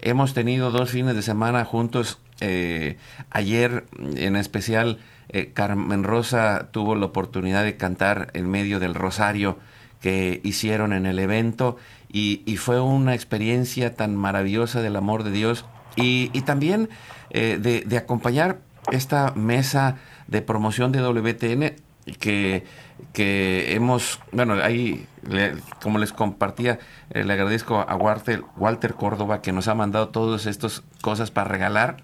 Hemos 0.00 0.34
tenido 0.34 0.70
dos 0.70 0.90
fines 0.90 1.14
de 1.14 1.22
semana 1.22 1.64
juntos. 1.64 2.18
Eh, 2.40 2.96
ayer 3.30 3.84
en 4.16 4.36
especial 4.36 4.98
eh, 5.28 5.52
Carmen 5.54 6.02
Rosa 6.02 6.68
tuvo 6.72 6.96
la 6.96 7.06
oportunidad 7.06 7.62
de 7.64 7.76
cantar 7.76 8.30
en 8.34 8.50
medio 8.50 8.80
del 8.80 8.94
rosario 8.94 9.58
que 10.00 10.40
hicieron 10.42 10.92
en 10.92 11.06
el 11.06 11.20
evento 11.20 11.76
y, 12.12 12.42
y 12.44 12.56
fue 12.56 12.80
una 12.80 13.14
experiencia 13.14 13.94
tan 13.94 14.16
maravillosa 14.16 14.82
del 14.82 14.96
amor 14.96 15.22
de 15.22 15.30
Dios 15.30 15.64
y, 15.96 16.30
y 16.32 16.42
también 16.42 16.88
eh, 17.30 17.58
de, 17.60 17.82
de, 17.82 17.96
acompañar 17.96 18.58
esta 18.90 19.32
mesa 19.36 19.96
de 20.26 20.42
promoción 20.42 20.90
de 20.90 21.00
WTN 21.00 21.76
que 22.18 22.64
que 23.12 23.74
hemos, 23.74 24.20
bueno, 24.32 24.54
ahí, 24.62 25.06
le, 25.28 25.54
como 25.82 25.98
les 25.98 26.12
compartía, 26.12 26.78
eh, 27.10 27.24
le 27.24 27.32
agradezco 27.32 27.84
a 27.86 27.94
Walter, 27.96 28.44
Walter 28.56 28.94
Córdoba 28.94 29.42
que 29.42 29.52
nos 29.52 29.68
ha 29.68 29.74
mandado 29.74 30.08
todas 30.08 30.46
estas 30.46 30.82
cosas 31.00 31.30
para 31.30 31.48
regalar, 31.48 31.96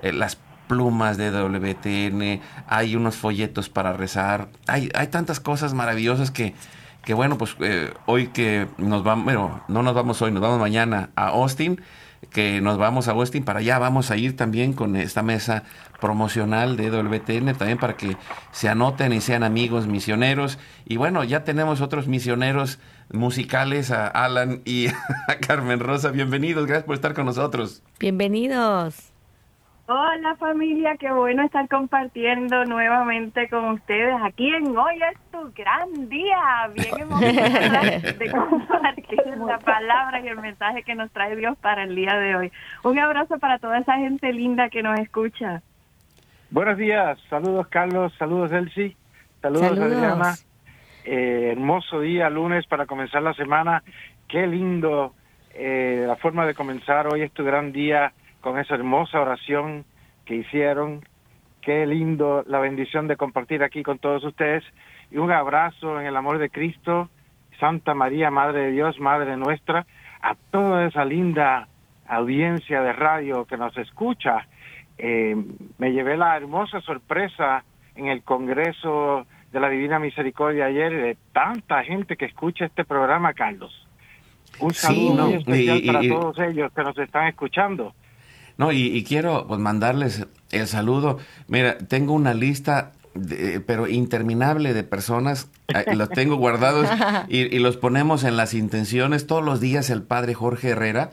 eh, 0.00 0.12
las 0.12 0.38
plumas 0.68 1.16
de 1.16 1.30
WTN, 1.30 2.40
hay 2.66 2.96
unos 2.96 3.16
folletos 3.16 3.68
para 3.68 3.92
rezar, 3.92 4.48
hay, 4.66 4.88
hay 4.94 5.08
tantas 5.08 5.40
cosas 5.40 5.74
maravillosas 5.74 6.30
que, 6.30 6.54
que 7.04 7.14
bueno, 7.14 7.36
pues 7.36 7.56
eh, 7.60 7.92
hoy 8.06 8.28
que 8.28 8.68
nos 8.78 9.02
vamos, 9.04 9.34
no 9.68 9.82
nos 9.82 9.94
vamos 9.94 10.22
hoy, 10.22 10.30
nos 10.30 10.42
vamos 10.42 10.60
mañana 10.60 11.10
a 11.16 11.28
Austin, 11.28 11.80
que 12.30 12.60
nos 12.60 12.78
vamos 12.78 13.08
a 13.08 13.12
Austin 13.12 13.44
para 13.44 13.60
allá, 13.60 13.78
vamos 13.78 14.10
a 14.10 14.16
ir 14.16 14.36
también 14.36 14.72
con 14.72 14.96
esta 14.96 15.22
mesa 15.22 15.64
promocional 16.00 16.76
de 16.76 16.90
WTN, 16.90 17.54
también 17.56 17.78
para 17.78 17.96
que 17.96 18.16
se 18.50 18.68
anoten 18.68 19.12
y 19.12 19.20
sean 19.20 19.42
amigos 19.42 19.86
misioneros. 19.86 20.58
Y 20.84 20.96
bueno, 20.96 21.24
ya 21.24 21.44
tenemos 21.44 21.80
otros 21.80 22.08
misioneros 22.08 22.78
musicales, 23.12 23.90
a 23.90 24.06
Alan 24.06 24.62
y 24.64 24.86
a 25.28 25.36
Carmen 25.46 25.80
Rosa. 25.80 26.10
Bienvenidos, 26.10 26.66
gracias 26.66 26.84
por 26.84 26.94
estar 26.94 27.14
con 27.14 27.26
nosotros. 27.26 27.82
Bienvenidos. 27.98 29.11
Hola 29.86 30.36
familia, 30.36 30.96
qué 30.96 31.10
bueno 31.10 31.42
estar 31.42 31.68
compartiendo 31.68 32.64
nuevamente 32.66 33.48
con 33.48 33.64
ustedes 33.70 34.14
aquí 34.22 34.48
en 34.54 34.76
Hoy 34.76 34.94
es 34.94 35.18
tu 35.32 35.52
gran 35.52 36.08
día. 36.08 36.70
Bien 36.72 37.00
emocionada 37.00 37.98
de 38.18 38.30
compartir 38.30 39.36
la 39.44 39.58
palabra 39.58 40.20
y 40.20 40.28
el 40.28 40.38
mensaje 40.38 40.84
que 40.84 40.94
nos 40.94 41.10
trae 41.10 41.34
Dios 41.34 41.58
para 41.58 41.82
el 41.82 41.96
día 41.96 42.14
de 42.14 42.36
hoy. 42.36 42.52
Un 42.84 42.96
abrazo 43.00 43.40
para 43.40 43.58
toda 43.58 43.78
esa 43.78 43.96
gente 43.96 44.32
linda 44.32 44.68
que 44.68 44.84
nos 44.84 45.00
escucha. 45.00 45.62
Buenos 46.50 46.78
días, 46.78 47.18
saludos 47.28 47.66
Carlos, 47.66 48.12
saludos 48.16 48.52
Elsie, 48.52 48.96
saludos, 49.40 49.70
saludos. 49.70 49.92
Adriana. 49.94 50.34
Eh, 51.04 51.48
hermoso 51.52 51.98
día, 51.98 52.30
lunes 52.30 52.66
para 52.68 52.86
comenzar 52.86 53.22
la 53.22 53.34
semana. 53.34 53.82
Qué 54.28 54.46
lindo 54.46 55.12
eh, 55.54 56.04
la 56.06 56.14
forma 56.14 56.46
de 56.46 56.54
comenzar. 56.54 57.08
Hoy 57.12 57.22
es 57.22 57.32
tu 57.32 57.42
gran 57.42 57.72
día 57.72 58.12
con 58.42 58.58
esa 58.58 58.74
hermosa 58.74 59.20
oración 59.20 59.86
que 60.26 60.34
hicieron. 60.34 61.00
Qué 61.62 61.86
lindo 61.86 62.44
la 62.46 62.58
bendición 62.58 63.08
de 63.08 63.16
compartir 63.16 63.62
aquí 63.62 63.82
con 63.82 63.98
todos 63.98 64.22
ustedes. 64.24 64.64
Y 65.10 65.16
un 65.16 65.30
abrazo 65.30 66.00
en 66.00 66.06
el 66.06 66.16
amor 66.16 66.38
de 66.38 66.50
Cristo, 66.50 67.08
Santa 67.58 67.94
María, 67.94 68.30
Madre 68.30 68.64
de 68.64 68.72
Dios, 68.72 68.98
Madre 68.98 69.36
nuestra, 69.36 69.86
a 70.20 70.34
toda 70.50 70.86
esa 70.86 71.04
linda 71.04 71.68
audiencia 72.06 72.82
de 72.82 72.92
radio 72.92 73.44
que 73.44 73.56
nos 73.56 73.76
escucha. 73.78 74.48
Eh, 74.98 75.36
me 75.78 75.92
llevé 75.92 76.16
la 76.16 76.36
hermosa 76.36 76.80
sorpresa 76.80 77.64
en 77.94 78.08
el 78.08 78.22
Congreso 78.22 79.26
de 79.52 79.60
la 79.60 79.68
Divina 79.68 79.98
Misericordia 79.98 80.66
ayer 80.66 80.90
de 80.90 81.16
tanta 81.32 81.84
gente 81.84 82.16
que 82.16 82.24
escucha 82.24 82.64
este 82.64 82.84
programa, 82.84 83.34
Carlos. 83.34 83.86
Un 84.58 84.72
saludo 84.72 85.10
sí, 85.10 85.14
no, 85.14 85.26
muy 85.26 85.34
especial 85.34 85.78
y, 85.78 85.82
y, 85.82 85.86
para 85.86 86.08
todos 86.08 86.38
ellos 86.40 86.72
que 86.72 86.82
nos 86.82 86.98
están 86.98 87.28
escuchando. 87.28 87.94
No, 88.62 88.70
y, 88.70 88.96
y, 88.96 89.02
quiero 89.02 89.48
pues, 89.48 89.58
mandarles 89.58 90.24
el 90.52 90.68
saludo. 90.68 91.18
Mira, 91.48 91.78
tengo 91.78 92.12
una 92.12 92.32
lista, 92.32 92.92
de, 93.12 93.58
pero 93.58 93.88
interminable 93.88 94.72
de 94.72 94.84
personas. 94.84 95.48
los 95.94 96.08
tengo 96.10 96.36
guardados 96.36 96.88
y, 97.28 97.38
y, 97.38 97.58
los 97.58 97.76
ponemos 97.76 98.22
en 98.22 98.36
las 98.36 98.54
intenciones. 98.54 99.26
Todos 99.26 99.42
los 99.42 99.60
días 99.60 99.90
el 99.90 100.04
padre 100.04 100.34
Jorge 100.34 100.68
Herrera, 100.68 101.10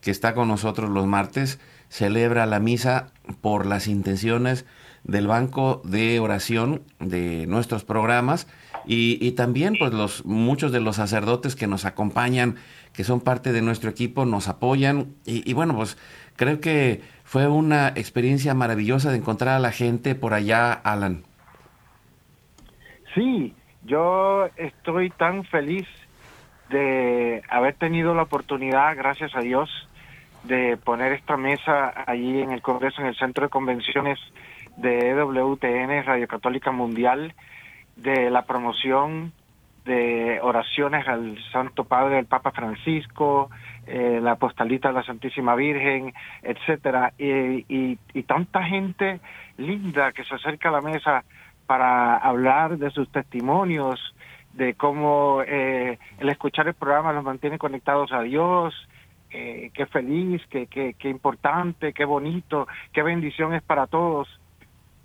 que 0.00 0.10
está 0.10 0.34
con 0.34 0.48
nosotros 0.48 0.90
los 0.90 1.06
martes, 1.06 1.60
celebra 1.90 2.44
la 2.46 2.58
misa 2.58 3.12
por 3.40 3.66
las 3.66 3.86
intenciones 3.86 4.64
del 5.04 5.28
banco 5.28 5.82
de 5.84 6.18
oración 6.20 6.82
de 6.98 7.46
nuestros 7.46 7.84
programas 7.84 8.46
y, 8.86 9.24
y, 9.24 9.32
también 9.32 9.76
pues 9.78 9.92
los 9.92 10.24
muchos 10.24 10.72
de 10.72 10.80
los 10.80 10.96
sacerdotes 10.96 11.56
que 11.56 11.66
nos 11.66 11.84
acompañan 11.84 12.56
que 12.92 13.04
son 13.04 13.20
parte 13.20 13.52
de 13.52 13.62
nuestro 13.62 13.90
equipo 13.90 14.24
nos 14.24 14.48
apoyan 14.48 15.14
y, 15.24 15.48
y 15.48 15.52
bueno 15.54 15.76
pues 15.76 15.96
creo 16.40 16.58
que 16.58 17.02
fue 17.22 17.48
una 17.48 17.88
experiencia 17.88 18.54
maravillosa 18.54 19.10
de 19.10 19.18
encontrar 19.18 19.56
a 19.56 19.58
la 19.58 19.72
gente 19.72 20.14
por 20.14 20.32
allá 20.32 20.72
Alan. 20.72 21.24
Sí 23.14 23.54
yo 23.82 24.46
estoy 24.56 25.10
tan 25.10 25.44
feliz 25.44 25.86
de 26.70 27.42
haber 27.50 27.74
tenido 27.74 28.14
la 28.14 28.22
oportunidad 28.22 28.96
gracias 28.96 29.36
a 29.36 29.40
Dios 29.40 29.68
de 30.44 30.78
poner 30.78 31.12
esta 31.12 31.36
mesa 31.36 31.92
allí 32.06 32.40
en 32.40 32.52
el 32.52 32.62
Congreso, 32.62 33.02
en 33.02 33.08
el 33.08 33.16
Centro 33.16 33.44
de 33.44 33.50
Convenciones 33.50 34.18
de 34.78 35.10
EWTN, 35.10 36.06
Radio 36.06 36.26
Católica 36.26 36.72
Mundial, 36.72 37.34
de 37.96 38.30
la 38.30 38.46
promoción 38.46 39.32
de 39.84 40.38
oraciones 40.42 41.06
al 41.06 41.36
Santo 41.52 41.84
Padre 41.84 42.16
del 42.16 42.26
Papa 42.26 42.52
Francisco, 42.52 43.50
eh, 43.86 44.20
la 44.22 44.36
postalita 44.36 44.88
de 44.88 44.94
la 44.94 45.02
Santísima 45.02 45.54
Virgen, 45.54 46.12
etcétera, 46.42 47.12
y, 47.18 47.96
tanta 48.26 48.62
gente 48.62 49.20
linda 49.56 50.12
que 50.12 50.24
se 50.24 50.34
acerca 50.34 50.68
a 50.68 50.72
la 50.72 50.80
mesa 50.80 51.24
para 51.66 52.16
hablar 52.16 52.78
de 52.78 52.90
sus 52.90 53.10
testimonios, 53.10 54.14
de 54.52 54.74
cómo 54.74 55.42
eh, 55.46 55.98
el 56.18 56.28
escuchar 56.28 56.68
el 56.68 56.74
programa 56.74 57.12
los 57.12 57.24
mantiene 57.24 57.58
conectados 57.58 58.12
a 58.12 58.22
Dios, 58.22 58.74
eh, 59.30 59.70
qué 59.74 59.86
feliz, 59.86 60.42
qué, 60.50 60.66
qué, 60.66 60.94
qué 60.98 61.08
importante, 61.08 61.92
qué 61.92 62.04
bonito, 62.04 62.66
qué 62.92 63.02
bendición 63.02 63.54
es 63.54 63.62
para 63.62 63.86
todos. 63.86 64.28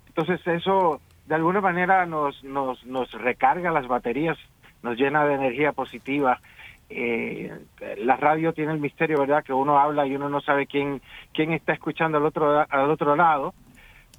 Entonces 0.08 0.44
eso 0.46 1.00
de 1.26 1.34
alguna 1.34 1.60
manera 1.60 2.06
nos, 2.06 2.42
nos, 2.44 2.84
nos 2.86 3.10
recarga 3.12 3.70
las 3.70 3.86
baterías, 3.86 4.38
nos 4.82 4.96
llena 4.96 5.24
de 5.24 5.34
energía 5.34 5.72
positiva. 5.72 6.40
Eh, 6.88 7.52
la 7.98 8.16
radio 8.16 8.52
tiene 8.52 8.72
el 8.72 8.78
misterio, 8.78 9.18
¿verdad? 9.18 9.42
Que 9.44 9.52
uno 9.52 9.78
habla 9.78 10.06
y 10.06 10.14
uno 10.14 10.28
no 10.28 10.40
sabe 10.40 10.66
quién, 10.66 11.02
quién 11.32 11.52
está 11.52 11.72
escuchando 11.72 12.18
al 12.18 12.26
otro, 12.26 12.64
al 12.68 12.90
otro 12.90 13.16
lado, 13.16 13.54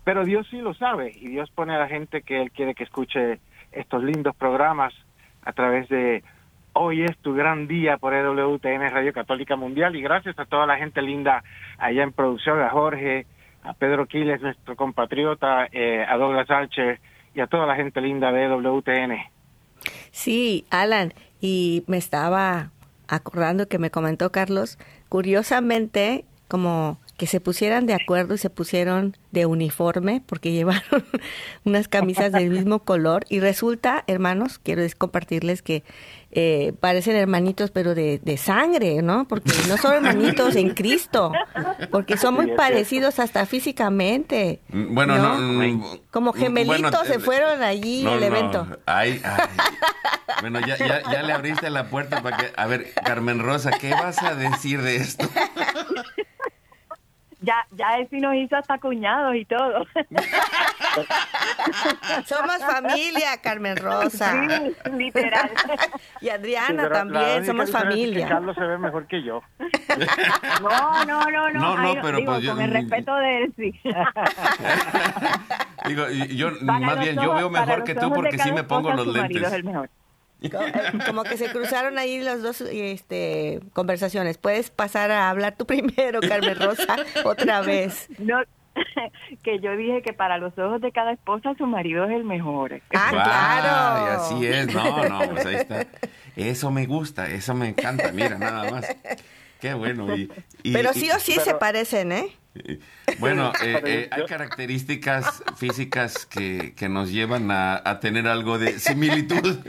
pero 0.04 0.26
Dios 0.26 0.48
sí 0.50 0.60
lo 0.60 0.74
sabe 0.74 1.12
y 1.16 1.30
Dios 1.30 1.50
pone 1.52 1.76
a 1.76 1.80
la 1.80 1.88
gente 1.88 2.22
que 2.22 2.42
Él 2.42 2.52
quiere 2.52 2.76
que 2.76 2.84
escuche 2.84 3.40
estos 3.72 4.04
lindos 4.04 4.36
programas 4.36 4.94
a 5.44 5.54
través 5.54 5.88
de 5.90 6.24
Hoy 6.80 7.02
es 7.02 7.18
tu 7.24 7.34
gran 7.34 7.68
día 7.68 7.98
por 7.98 8.14
EWTN 8.14 8.92
Radio 8.92 9.12
Católica 9.12 9.56
Mundial 9.56 9.96
y 9.96 10.02
gracias 10.04 10.38
a 10.38 10.46
toda 10.46 10.68
la 10.68 10.78
gente 10.78 11.02
linda 11.02 11.44
allá 11.80 12.04
en 12.04 12.12
producción, 12.12 12.62
a 12.62 12.70
Jorge, 12.70 13.26
a 13.64 13.74
Pedro 13.74 14.06
Quiles, 14.06 14.44
nuestro 14.44 14.76
compatriota, 14.76 15.68
eh, 15.72 16.06
a 16.08 16.16
Douglas 16.18 16.52
Archer 16.52 17.00
y 17.34 17.40
a 17.40 17.48
toda 17.48 17.66
la 17.66 17.76
gente 17.76 18.00
linda 18.00 18.32
de 18.32 18.44
EWTN. 18.44 19.37
Sí, 20.18 20.66
Alan, 20.72 21.14
y 21.42 21.84
me 21.86 21.98
estaba 21.98 22.72
acordando 23.08 23.68
que 23.68 23.78
me 23.78 23.92
comentó 23.92 24.32
Carlos, 24.32 24.80
curiosamente, 25.10 26.26
como 26.48 26.98
que 27.18 27.26
se 27.26 27.42
pusieran 27.42 27.88
de 27.88 27.96
acuerdo 27.96 28.36
y 28.36 28.38
se 28.38 28.52
pusieron 28.52 29.18
de 29.32 29.46
uniforme 29.46 30.22
porque 30.26 30.52
llevaron 30.54 31.04
unas 31.66 31.88
camisas 31.88 32.32
del 32.32 32.50
mismo 32.52 32.80
color 32.80 33.26
y 33.28 33.40
resulta, 33.40 34.04
hermanos, 34.08 34.60
quiero 34.60 34.84
compartirles 34.98 35.62
que 35.62 35.84
eh, 36.32 36.74
parecen 36.80 37.16
hermanitos 37.16 37.72
pero 37.72 37.96
de, 37.96 38.20
de, 38.20 38.38
sangre, 38.38 39.02
¿no? 39.02 39.28
Porque 39.28 39.52
no 39.68 39.78
son 39.78 39.94
hermanitos 39.94 40.56
en 40.56 40.72
Cristo, 40.72 41.32
porque 41.90 42.18
son 42.18 42.36
muy 42.36 42.52
parecidos 42.56 43.20
hasta 43.20 43.46
físicamente. 43.46 44.62
Mm, 44.70 44.94
bueno, 44.94 45.18
no, 45.18 45.38
mm, 45.40 46.00
como 46.12 46.32
mm, 46.32 46.36
gemelitos 46.36 47.08
se 47.08 47.20
fueron 47.20 47.64
allí 47.64 48.06
al 48.06 48.22
evento. 48.22 48.68
Ay, 48.86 49.22
ay. 49.24 49.48
Bueno, 50.42 50.60
ya, 50.60 50.78
ya, 50.78 51.02
ya 51.12 51.24
le 51.24 51.34
abriste 51.34 51.70
la 51.70 51.90
puerta 51.90 52.22
para 52.22 52.38
que... 52.38 52.52
A 52.56 52.68
ver, 52.68 52.94
Carmen 53.04 53.40
Rosa, 53.40 53.72
¿qué 53.72 53.92
vas 53.92 54.22
a 54.22 54.36
decir 54.36 54.82
de 54.82 54.98
esto? 54.98 55.28
ya, 57.48 57.66
ya 57.72 57.98
él 57.98 58.08
sí 58.10 58.20
nos 58.20 58.36
hizo 58.36 58.58
hasta 58.58 58.78
cuñados 58.78 59.36
y 59.36 59.46
todo. 59.46 59.86
somos 62.26 62.58
familia, 62.58 63.38
Carmen 63.42 63.78
Rosa. 63.78 64.32
Sí, 64.32 64.76
literal. 64.98 65.50
Y 66.20 66.30
Adriana 66.30 66.90
también, 66.90 67.46
somos 67.46 67.72
familia. 67.72 68.28
Carlos 68.28 68.56
se 68.56 68.66
ve 68.66 68.78
mejor 68.78 69.08
que 69.08 69.24
yo. 69.24 69.42
No, 70.62 71.06
no, 71.06 71.32
no, 71.32 71.50
no. 71.52 71.60
No, 71.60 71.78
no, 71.78 72.02
pero 72.02 72.20
pues 72.26 72.48
con 72.48 72.62
el 72.62 72.72
respeto 72.72 73.16
de 73.16 73.38
él, 73.38 73.54
sí. 73.56 73.80
Digo, 75.86 76.10
yo 76.10 76.52
más 76.62 77.00
bien, 77.00 77.16
yo 77.16 77.34
veo 77.34 77.50
mejor 77.50 77.84
que 77.84 77.96
tú 77.96 78.12
porque 78.12 78.38
sí 78.38 78.52
me 78.52 78.64
pongo 78.64 78.94
los 78.94 79.08
lentes. 79.08 79.64
Como 81.08 81.24
que 81.24 81.38
se 81.38 81.52
cruzaron 81.52 81.98
ahí 81.98 82.20
las 82.20 82.42
dos 82.42 82.62
este, 82.62 83.60
conversaciones. 83.74 84.38
Puedes 84.38 84.70
pasar 84.70 85.12
a 85.12 85.30
hablar 85.30 85.56
tú 85.58 85.66
primero, 85.68 86.22
Carmen 86.22 86.56
Rosa, 86.56 86.98
otra 87.24 87.62
vez. 87.62 88.08
No, 88.20 88.42
que 89.44 89.60
yo 89.60 89.76
dije 89.76 90.02
que 90.02 90.14
para 90.14 90.38
los 90.38 90.58
ojos 90.58 90.82
de 90.82 90.92
cada 90.92 91.14
esposa 91.14 91.54
su 91.58 91.66
marido 91.66 92.06
es 92.06 92.12
el 92.12 92.24
mejor. 92.24 92.82
Ah, 92.94 93.10
claro. 93.12 94.06
Y 94.06 94.16
así 94.16 94.48
es, 94.48 94.74
no, 94.74 95.10
no, 95.10 95.32
pues 95.32 95.46
ahí 95.46 95.56
está. 95.56 95.88
Eso 96.36 96.72
me 96.72 96.86
gusta, 96.86 97.28
eso 97.28 97.54
me 97.54 97.70
encanta, 97.70 98.12
mira, 98.12 98.38
nada 98.38 98.70
más. 98.70 98.96
Qué 99.60 99.74
bueno. 99.74 100.16
Y, 100.16 100.30
pero 100.72 100.94
sí 100.94 101.10
o 101.10 101.20
sí 101.20 101.34
se 101.44 101.56
parecen, 101.56 102.12
¿eh? 102.12 102.28
Bueno, 103.20 103.52
eh, 103.64 103.82
eh, 103.86 104.10
hay 104.12 104.26
características 104.26 105.44
físicas 105.56 106.26
que, 106.26 106.74
que 106.76 106.90
nos 106.90 107.12
llevan 107.12 107.50
a, 107.52 107.82
a, 107.84 108.00
tener 108.00 108.28
algo 108.28 108.60
de 108.60 108.80
similitud. 108.80 109.60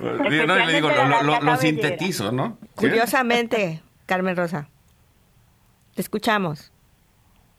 no, 0.00 0.56
le 0.56 0.72
digo, 0.72 0.88
lo, 0.90 1.40
lo, 1.40 1.56
sintetizo, 1.56 2.32
¿no? 2.32 2.58
Curiosamente, 2.74 3.82
Carmen 4.06 4.36
Rosa. 4.36 4.68
Te 5.94 6.00
escuchamos. 6.00 6.72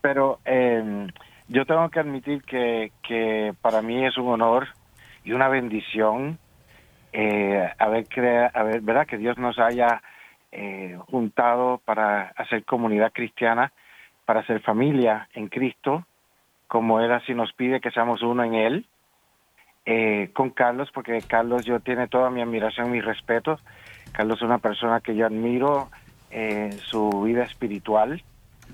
Pero 0.01 0.39
eh, 0.45 1.07
yo 1.47 1.65
tengo 1.65 1.89
que 1.89 1.99
admitir 1.99 2.43
que, 2.43 2.91
que 3.03 3.53
para 3.61 3.81
mí 3.81 4.05
es 4.05 4.17
un 4.17 4.27
honor 4.27 4.67
y 5.23 5.31
una 5.33 5.47
bendición 5.47 6.39
eh, 7.13 7.69
haber, 7.79 8.07
crea, 8.07 8.51
haber, 8.53 8.81
¿verdad? 8.81 9.07
Que 9.07 9.17
Dios 9.17 9.37
nos 9.37 9.57
haya 9.57 10.01
eh, 10.51 10.97
juntado 11.09 11.81
para 11.85 12.33
hacer 12.35 12.65
comunidad 12.65 13.11
cristiana 13.13 13.71
para 14.25 14.45
ser 14.45 14.61
familia 14.61 15.29
en 15.33 15.47
Cristo, 15.47 16.05
como 16.67 16.99
Él 16.99 17.11
así 17.11 17.33
nos 17.33 17.53
pide 17.53 17.79
que 17.79 17.91
seamos 17.91 18.21
uno 18.21 18.43
en 18.43 18.53
Él, 18.55 18.85
eh, 19.85 20.31
con 20.33 20.49
Carlos, 20.49 20.89
porque 20.93 21.21
Carlos 21.21 21.63
yo 21.63 21.79
tiene 21.79 22.07
toda 22.07 22.31
mi 22.31 22.41
admiración, 22.41 22.91
mi 22.91 23.01
respeto. 23.01 23.59
Carlos 24.11 24.37
es 24.37 24.41
una 24.43 24.57
persona 24.57 24.99
que 24.99 25.15
yo 25.15 25.27
admiro 25.27 25.89
en 26.31 26.71
su 26.73 27.09
vida 27.21 27.43
espiritual, 27.43 28.23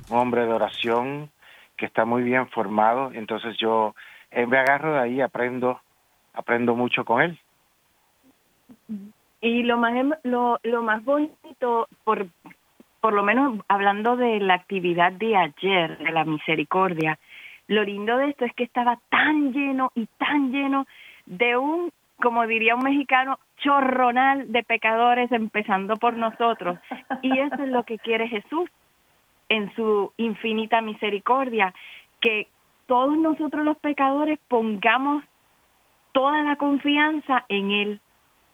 un 0.09 0.17
hombre 0.17 0.45
de 0.45 0.53
oración 0.53 1.29
que 1.75 1.85
está 1.85 2.05
muy 2.05 2.23
bien 2.23 2.47
formado, 2.49 3.11
entonces 3.13 3.57
yo 3.57 3.93
eh, 4.31 4.45
me 4.45 4.57
agarro 4.57 4.93
de 4.93 4.99
ahí, 4.99 5.21
aprendo, 5.21 5.81
aprendo 6.33 6.75
mucho 6.75 7.03
con 7.03 7.21
él. 7.21 7.39
Y 9.41 9.63
lo 9.63 9.77
más 9.77 9.95
em, 9.95 10.11
lo, 10.23 10.59
lo 10.63 10.83
más 10.83 11.03
bonito 11.03 11.87
por 12.03 12.27
por 13.01 13.13
lo 13.13 13.23
menos 13.23 13.59
hablando 13.67 14.15
de 14.15 14.39
la 14.39 14.53
actividad 14.53 15.11
de 15.11 15.35
ayer, 15.35 15.97
de 15.97 16.11
la 16.11 16.23
misericordia, 16.23 17.17
lo 17.67 17.83
lindo 17.83 18.17
de 18.17 18.29
esto 18.29 18.45
es 18.45 18.53
que 18.53 18.63
estaba 18.63 18.99
tan 19.09 19.53
lleno 19.53 19.91
y 19.95 20.05
tan 20.17 20.51
lleno 20.51 20.85
de 21.25 21.57
un, 21.57 21.91
como 22.17 22.45
diría 22.45 22.75
un 22.75 22.83
mexicano, 22.83 23.39
chorronal 23.57 24.51
de 24.51 24.63
pecadores, 24.63 25.31
empezando 25.31 25.95
por 25.97 26.15
nosotros. 26.15 26.79
Y 27.21 27.37
eso 27.39 27.55
es 27.55 27.69
lo 27.69 27.83
que 27.83 27.97
quiere 27.97 28.27
Jesús 28.27 28.69
en 29.49 29.73
su 29.75 30.13
infinita 30.17 30.81
misericordia, 30.81 31.73
que 32.19 32.47
todos 32.85 33.17
nosotros 33.17 33.65
los 33.65 33.77
pecadores 33.77 34.39
pongamos 34.47 35.23
toda 36.11 36.41
la 36.43 36.55
confianza 36.57 37.45
en 37.49 37.71
Él. 37.71 38.01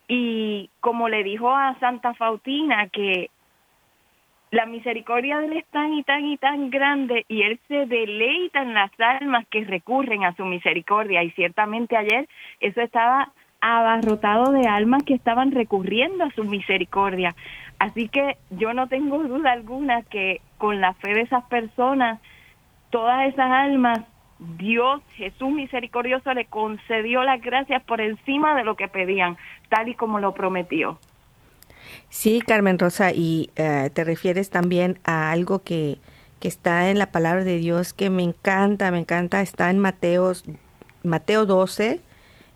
Y 0.08 0.70
como 0.80 1.10
le 1.10 1.24
dijo 1.24 1.52
a 1.54 1.78
Santa 1.80 2.14
Fautina, 2.14 2.88
que 2.90 3.30
la 4.52 4.66
misericordia 4.66 5.40
de 5.40 5.48
Él 5.48 5.58
es 5.58 5.66
tan 5.66 5.94
y 5.94 6.04
tan 6.04 6.26
y 6.26 6.38
tan 6.38 6.70
grande 6.70 7.26
y 7.28 7.42
Él 7.42 7.60
se 7.68 7.86
deleita 7.86 8.62
en 8.62 8.74
las 8.74 8.92
almas 9.00 9.46
que 9.50 9.66
recurren 9.66 10.24
a 10.24 10.36
su 10.36 10.46
misericordia. 10.46 11.24
Y 11.24 11.32
ciertamente 11.32 11.98
ayer 11.98 12.28
eso 12.60 12.82
estaba 12.82 13.32
abarrotado 13.60 14.52
de 14.52 14.68
almas 14.68 15.04
que 15.04 15.16
estaban 15.16 15.52
recurriendo 15.52 16.24
a 16.24 16.32
su 16.32 16.44
misericordia. 16.44 17.36
Así 17.80 18.08
que 18.08 18.38
yo 18.52 18.74
no 18.74 18.88
tengo 18.88 19.24
duda 19.24 19.52
alguna 19.52 20.04
que 20.04 20.42
con 20.58 20.80
la 20.80 20.94
fe 20.94 21.14
de 21.14 21.22
esas 21.22 21.44
personas, 21.46 22.20
todas 22.90 23.28
esas 23.28 23.52
almas, 23.52 24.00
Dios, 24.40 25.02
Jesús 25.16 25.50
misericordioso, 25.50 26.34
le 26.34 26.46
concedió 26.46 27.24
las 27.24 27.42
gracias 27.42 27.84
por 27.84 28.02
encima 28.02 28.56
de 28.56 28.64
lo 28.64 28.76
que 28.76 28.88
pedían, 28.88 29.38
tal 29.70 29.90
y 29.90 29.96
como 29.96 30.20
lo 30.20 30.34
prometió. 30.34 31.00
Sí, 32.10 32.42
Carmen 32.46 32.80
Rosa, 32.80 33.12
y 33.12 33.50
eh, 33.56 33.90
te 33.94 34.04
refieres 34.04 34.50
también 34.50 35.00
a 35.04 35.32
algo 35.32 35.60
que, 35.60 36.00
que 36.40 36.48
está 36.48 36.90
en 36.90 37.00
la 37.00 37.12
palabra 37.12 37.44
de 37.44 37.58
Dios 37.58 37.94
que 37.94 38.10
me 38.10 38.24
encanta, 38.24 38.92
me 38.92 39.00
encanta, 39.00 39.42
está 39.42 39.70
en 39.70 39.80
Mateos, 39.80 40.46
Mateo 41.04 41.46
12, 41.46 42.02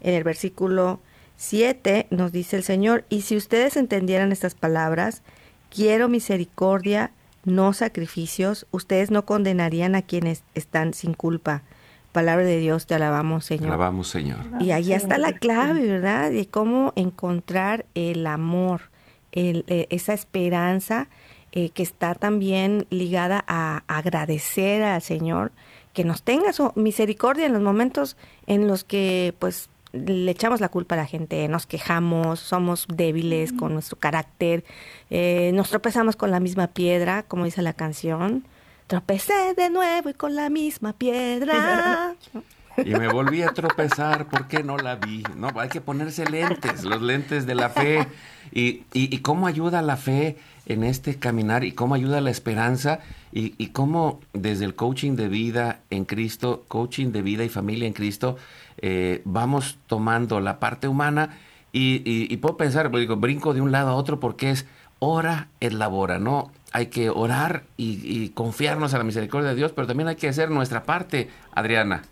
en 0.02 0.14
el 0.14 0.24
versículo 0.24 1.00
7, 1.36 2.08
nos 2.12 2.32
dice 2.32 2.56
el 2.58 2.64
Señor, 2.64 3.04
y 3.10 3.22
si 3.22 3.36
ustedes 3.36 3.76
entendieran 3.76 4.32
estas 4.32 4.56
palabras, 4.56 5.22
quiero 5.70 6.08
misericordia, 6.08 7.12
no 7.44 7.74
sacrificios, 7.74 8.68
ustedes 8.72 9.10
no 9.10 9.26
condenarían 9.26 9.96
a 9.96 10.04
quienes 10.04 10.44
están 10.54 10.94
sin 10.94 11.14
culpa. 11.14 11.64
Palabra 12.12 12.46
de 12.46 12.60
Dios, 12.60 12.86
te 12.86 12.94
alabamos, 12.94 13.46
Señor. 13.46 13.70
Alabamos, 13.70 14.10
Señor. 14.10 14.40
Y 14.60 14.72
ahí 14.72 14.94
está 14.94 15.18
la 15.18 15.34
clave, 15.34 15.88
¿verdad? 15.88 16.30
De 16.30 16.46
cómo 16.46 16.94
encontrar 16.96 17.86
el 17.96 18.28
amor 18.28 18.91
eh, 19.34 19.88
esa 19.90 20.14
esperanza 20.14 21.08
eh, 21.52 21.70
que 21.70 21.84
está 21.84 22.16
también 22.16 22.86
ligada 22.90 23.44
a 23.48 23.84
agradecer 23.88 24.84
al 24.84 25.02
Señor 25.02 25.52
que 25.94 26.06
nos 26.06 26.24
tenga 26.24 26.54
su 26.54 26.72
misericordia 26.76 27.46
en 27.46 27.54
los 27.54 27.62
momentos 27.62 28.16
en 28.48 28.68
los 28.68 28.84
que 28.84 29.34
pues 29.40 29.70
le 29.92 30.32
echamos 30.32 30.62
la 30.62 30.70
culpa 30.70 30.96
a 30.96 31.00
la 31.00 31.06
gente, 31.06 31.48
nos 31.50 31.66
quejamos, 31.66 32.40
somos 32.40 32.86
débiles 32.88 33.52
con 33.52 33.74
nuestro 33.74 34.00
carácter, 34.00 34.64
eh, 35.10 35.52
nos 35.54 35.70
tropezamos 35.70 36.16
con 36.16 36.32
la 36.32 36.40
misma 36.40 36.68
piedra, 36.68 37.24
como 37.24 37.44
dice 37.44 37.62
la 37.62 37.74
canción, 37.74 38.46
tropecé 38.88 39.54
de 39.56 39.70
nuevo 39.70 40.10
y 40.10 40.14
con 40.14 40.36
la 40.36 40.50
misma 40.50 40.94
piedra. 40.94 42.16
Y 42.78 42.92
me 42.92 43.08
volví 43.08 43.44
a 43.44 43.50
tropezar 43.50 44.28
porque 44.28 44.64
no 44.64 44.78
la 44.78 44.96
vi. 44.96 45.24
No, 45.36 45.50
hay 45.56 45.70
que 45.70 45.82
ponerse 45.82 46.30
lentes, 46.30 46.84
los 46.84 47.02
lentes 47.02 47.46
de 47.46 47.56
la 47.56 47.70
fe. 47.70 48.08
Y, 48.52 48.84
y, 48.94 49.18
cómo 49.20 49.48
ayuda 49.48 49.82
la 49.82 49.96
fe 49.98 50.38
en 50.66 50.84
este 50.84 51.16
caminar 51.16 51.64
y 51.64 51.72
cómo 51.72 51.96
ayuda 51.96 52.20
la 52.20 52.32
esperanza 52.32 53.00
y, 53.32 53.54
y, 53.58 53.68
cómo 53.68 54.20
desde 54.34 54.66
el 54.66 54.76
coaching 54.76 55.16
de 55.16 55.30
vida 55.30 55.80
en 55.90 56.06
Cristo, 56.06 56.66
coaching 56.68 57.12
de 57.12 57.22
vida 57.22 57.46
y 57.46 57.50
familia 57.50 57.88
en 57.88 57.94
Cristo, 57.94 58.38
eh, 58.78 59.22
vamos 59.26 59.78
tomando 59.88 60.40
la 60.40 60.60
parte 60.60 60.88
humana 60.88 61.38
y, 61.74 62.36
puedo 62.38 62.58
pensar, 62.58 62.92
digo, 62.92 63.16
brinco 63.16 63.54
de 63.54 63.62
un 63.62 63.72
lado 63.72 63.92
a 63.92 63.96
otro 63.96 64.20
porque 64.20 64.52
es 64.52 64.66
ora 65.00 65.48
es 65.60 65.74
labora, 65.74 66.20
¿no? 66.20 66.52
Hay 66.74 66.88
que 66.88 67.10
orar 67.10 67.64
y, 67.78 68.30
confiarnos 68.30 68.94
a 68.94 68.98
la 68.98 69.04
misericordia 69.04 69.50
de 69.50 69.56
Dios, 69.56 69.72
pero 69.74 69.88
también 69.88 70.10
hay 70.10 70.16
que 70.16 70.28
hacer 70.28 70.50
nuestra 70.50 70.84
parte, 70.84 71.30
Adriana. 71.54 72.04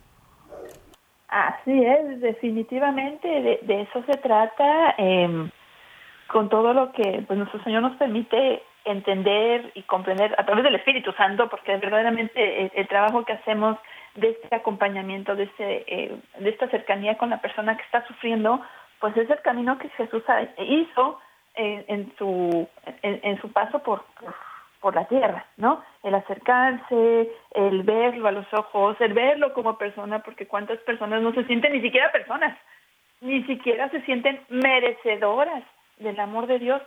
Así 1.30 1.84
es, 1.86 2.22
definitivamente 2.22 3.60
de, 3.62 3.82
eso 3.82 4.04
se 4.04 4.18
trata. 4.18 4.96
Eh, 4.98 5.50
con 6.30 6.48
todo 6.48 6.74
lo 6.74 6.92
que 6.92 7.24
pues 7.28 7.38
nuestro 7.38 7.62
Señor 7.64 7.82
nos 7.82 7.98
permite 7.98 8.62
entender 8.86 9.72
y 9.74 9.82
comprender 9.84 10.34
a 10.38 10.46
través 10.46 10.64
del 10.64 10.76
Espíritu 10.76 11.12
Santo, 11.14 11.50
porque 11.50 11.76
verdaderamente 11.78 12.72
el, 12.74 12.88
trabajo 12.88 13.26
que 13.26 13.34
hacemos 13.34 13.78
de 14.16 14.30
este 14.30 14.56
acompañamiento, 14.56 15.36
de, 15.36 15.44
este, 15.44 15.84
eh, 15.88 16.16
de 16.40 16.50
esta 16.50 16.70
cercanía 16.70 17.18
con 17.18 17.30
la 17.30 17.42
persona 17.42 17.76
que 17.76 17.84
está 17.84 18.06
sufriendo, 18.08 18.62
pues 19.00 19.18
es 19.18 19.30
el 19.30 19.42
camino 19.42 19.78
que 19.80 19.90
Jesús 19.90 20.24
hizo 20.58 21.20
en, 21.56 22.14
su, 22.18 22.68
en, 23.02 23.42
su 23.42 23.52
paso 23.52 23.80
por, 23.80 24.06
por 24.20 24.34
la 24.96 25.06
tierra, 25.06 25.46
¿no? 25.58 25.84
El 26.04 26.16
acercarse, 26.16 27.32
el 27.52 27.84
verlo 27.84 28.28
a 28.28 28.32
los 28.32 28.46
ojos, 28.54 28.96
el 29.00 29.14
verlo 29.14 29.54
como 29.54 29.78
persona, 29.78 30.20
porque 30.20 30.48
cuántas 30.48 30.80
personas 30.80 31.22
no 31.22 31.34
se 31.34 31.44
sienten 31.46 31.74
ni 31.74 31.82
siquiera 31.82 32.12
personas, 32.12 32.58
ni 33.22 33.44
siquiera 33.44 33.90
se 33.90 34.02
sienten 34.02 34.42
merecedoras 34.50 35.64
del 35.98 36.20
amor 36.20 36.48
de 36.48 36.60
Dios. 36.60 36.82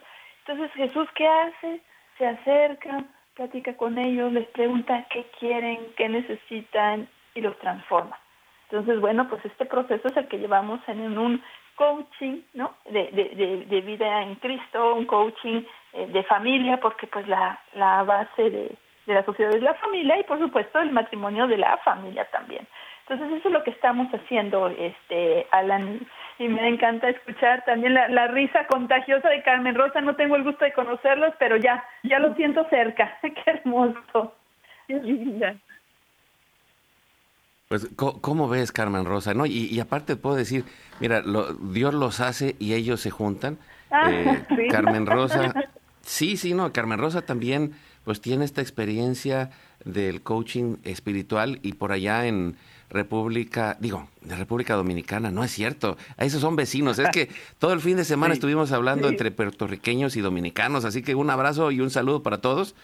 Entonces 0.47 0.73
Jesús, 0.73 1.09
¿qué 1.15 1.29
hace? 1.29 1.81
Se 2.19 2.27
acerca, 2.27 3.05
platica 3.35 3.77
con 3.77 3.99
ellos, 3.99 4.33
les 4.33 4.47
pregunta 4.49 5.07
qué 5.11 5.27
quieren, 5.39 5.79
qué 5.97 6.09
necesitan 6.09 7.09
y 7.35 7.41
los 7.41 7.59
transforma. 7.59 8.19
Entonces, 8.71 9.01
bueno, 9.01 9.29
pues 9.29 9.45
este 9.45 9.67
proceso 9.67 10.09
es 10.09 10.17
el 10.17 10.29
que 10.29 10.39
llevamos 10.39 10.81
en 10.87 11.19
un 11.19 11.43
coaching, 11.77 12.41
¿no? 12.55 12.75
De, 12.87 13.09
de, 13.13 13.67
de, 13.67 13.81
vida 13.83 14.23
en 14.23 14.37
Cristo, 14.37 14.95
un 14.95 15.07
coaching 15.07 15.63
eh, 15.93 16.07
de 16.07 16.23
familia, 16.25 16.79
porque 16.79 17.07
pues 17.07 17.27
la, 17.29 17.61
la 17.75 18.03
base 18.03 18.51
de, 18.51 18.77
de 19.07 19.15
la 19.15 19.25
sociedad 19.25 19.55
es 19.55 19.63
la 19.63 19.75
familia 19.75 20.19
y 20.19 20.25
por 20.25 20.39
supuesto 20.39 20.79
el 20.81 20.93
matrimonio 20.93 21.47
de 21.47 21.59
la 21.59 21.77
familia 21.79 22.25
también. 22.31 22.67
Entonces 23.07 23.39
eso 23.39 23.49
es 23.49 23.55
lo 23.55 23.65
que 23.65 23.71
estamos 23.71 24.09
haciendo, 24.13 24.69
este, 24.69 25.47
Alan, 25.51 26.07
y 26.39 26.49
me 26.49 26.69
encanta 26.69 27.09
escuchar 27.09 27.65
también 27.65 27.95
la, 27.95 28.09
la 28.09 28.29
risa 28.29 28.67
contagiosa 28.69 29.29
de 29.29 29.43
Carmen 29.43 29.75
Rosa. 29.75 30.01
No 30.01 30.15
tengo 30.17 30.37
el 30.37 30.45
gusto 30.45 30.65
de 30.65 30.73
conocerlos, 30.73 31.35
pero 31.39 31.57
ya, 31.57 31.85
ya 32.05 32.19
lo 32.21 32.35
siento 32.35 32.67
cerca. 32.71 33.19
Qué 33.23 33.43
hermoso. 33.47 34.35
Pues, 37.69 37.89
¿cómo 37.97 38.49
ves, 38.49 38.71
Carmen 38.71 39.05
Rosa? 39.05 39.35
¿No? 39.35 39.47
Y, 39.47 39.79
aparte 39.81 40.17
puedo 40.17 40.37
decir, 40.37 40.65
mira, 41.01 41.23
Dios 41.61 41.95
los 41.95 42.21
hace 42.21 42.55
y 42.59 42.75
ellos 42.75 43.01
se 43.01 43.11
juntan. 43.11 43.59
Ah, 43.91 44.11
eh, 44.11 44.45
Carmen 44.71 45.07
Rosa, 45.07 45.55
sí, 46.05 46.37
sí, 46.37 46.55
no, 46.55 46.73
Carmen 46.73 46.99
Rosa 46.99 47.23
también, 47.23 47.73
pues 48.05 48.21
tiene 48.21 48.45
esta 48.45 48.61
experiencia 48.61 49.51
del 49.85 50.23
coaching 50.23 50.77
espiritual 50.85 51.59
y 51.63 51.75
por 51.75 51.93
allá 51.93 52.27
en 52.27 52.57
República, 52.93 53.77
digo, 53.81 54.09
de 54.21 54.37
República 54.37 54.75
Dominicana, 54.75 55.31
no 55.31 55.43
es 55.43 55.51
cierto, 55.51 55.97
esos 56.19 56.43
son 56.43 56.57
vecinos, 56.57 56.99
es 56.99 57.09
que 57.09 57.31
todo 57.59 57.73
el 57.73 57.81
fin 57.81 57.97
de 57.97 58.05
semana 58.05 58.35
estuvimos 58.35 58.71
hablando 58.71 59.09
entre 59.09 59.31
puertorriqueños 59.31 60.15
y 60.17 60.21
dominicanos, 60.21 60.85
así 60.85 61.03
que 61.03 61.15
un 61.15 61.31
abrazo 61.31 61.71
y 61.71 61.81
un 61.81 61.91
saludo 61.91 62.23
para 62.23 62.43
todos, 62.43 62.75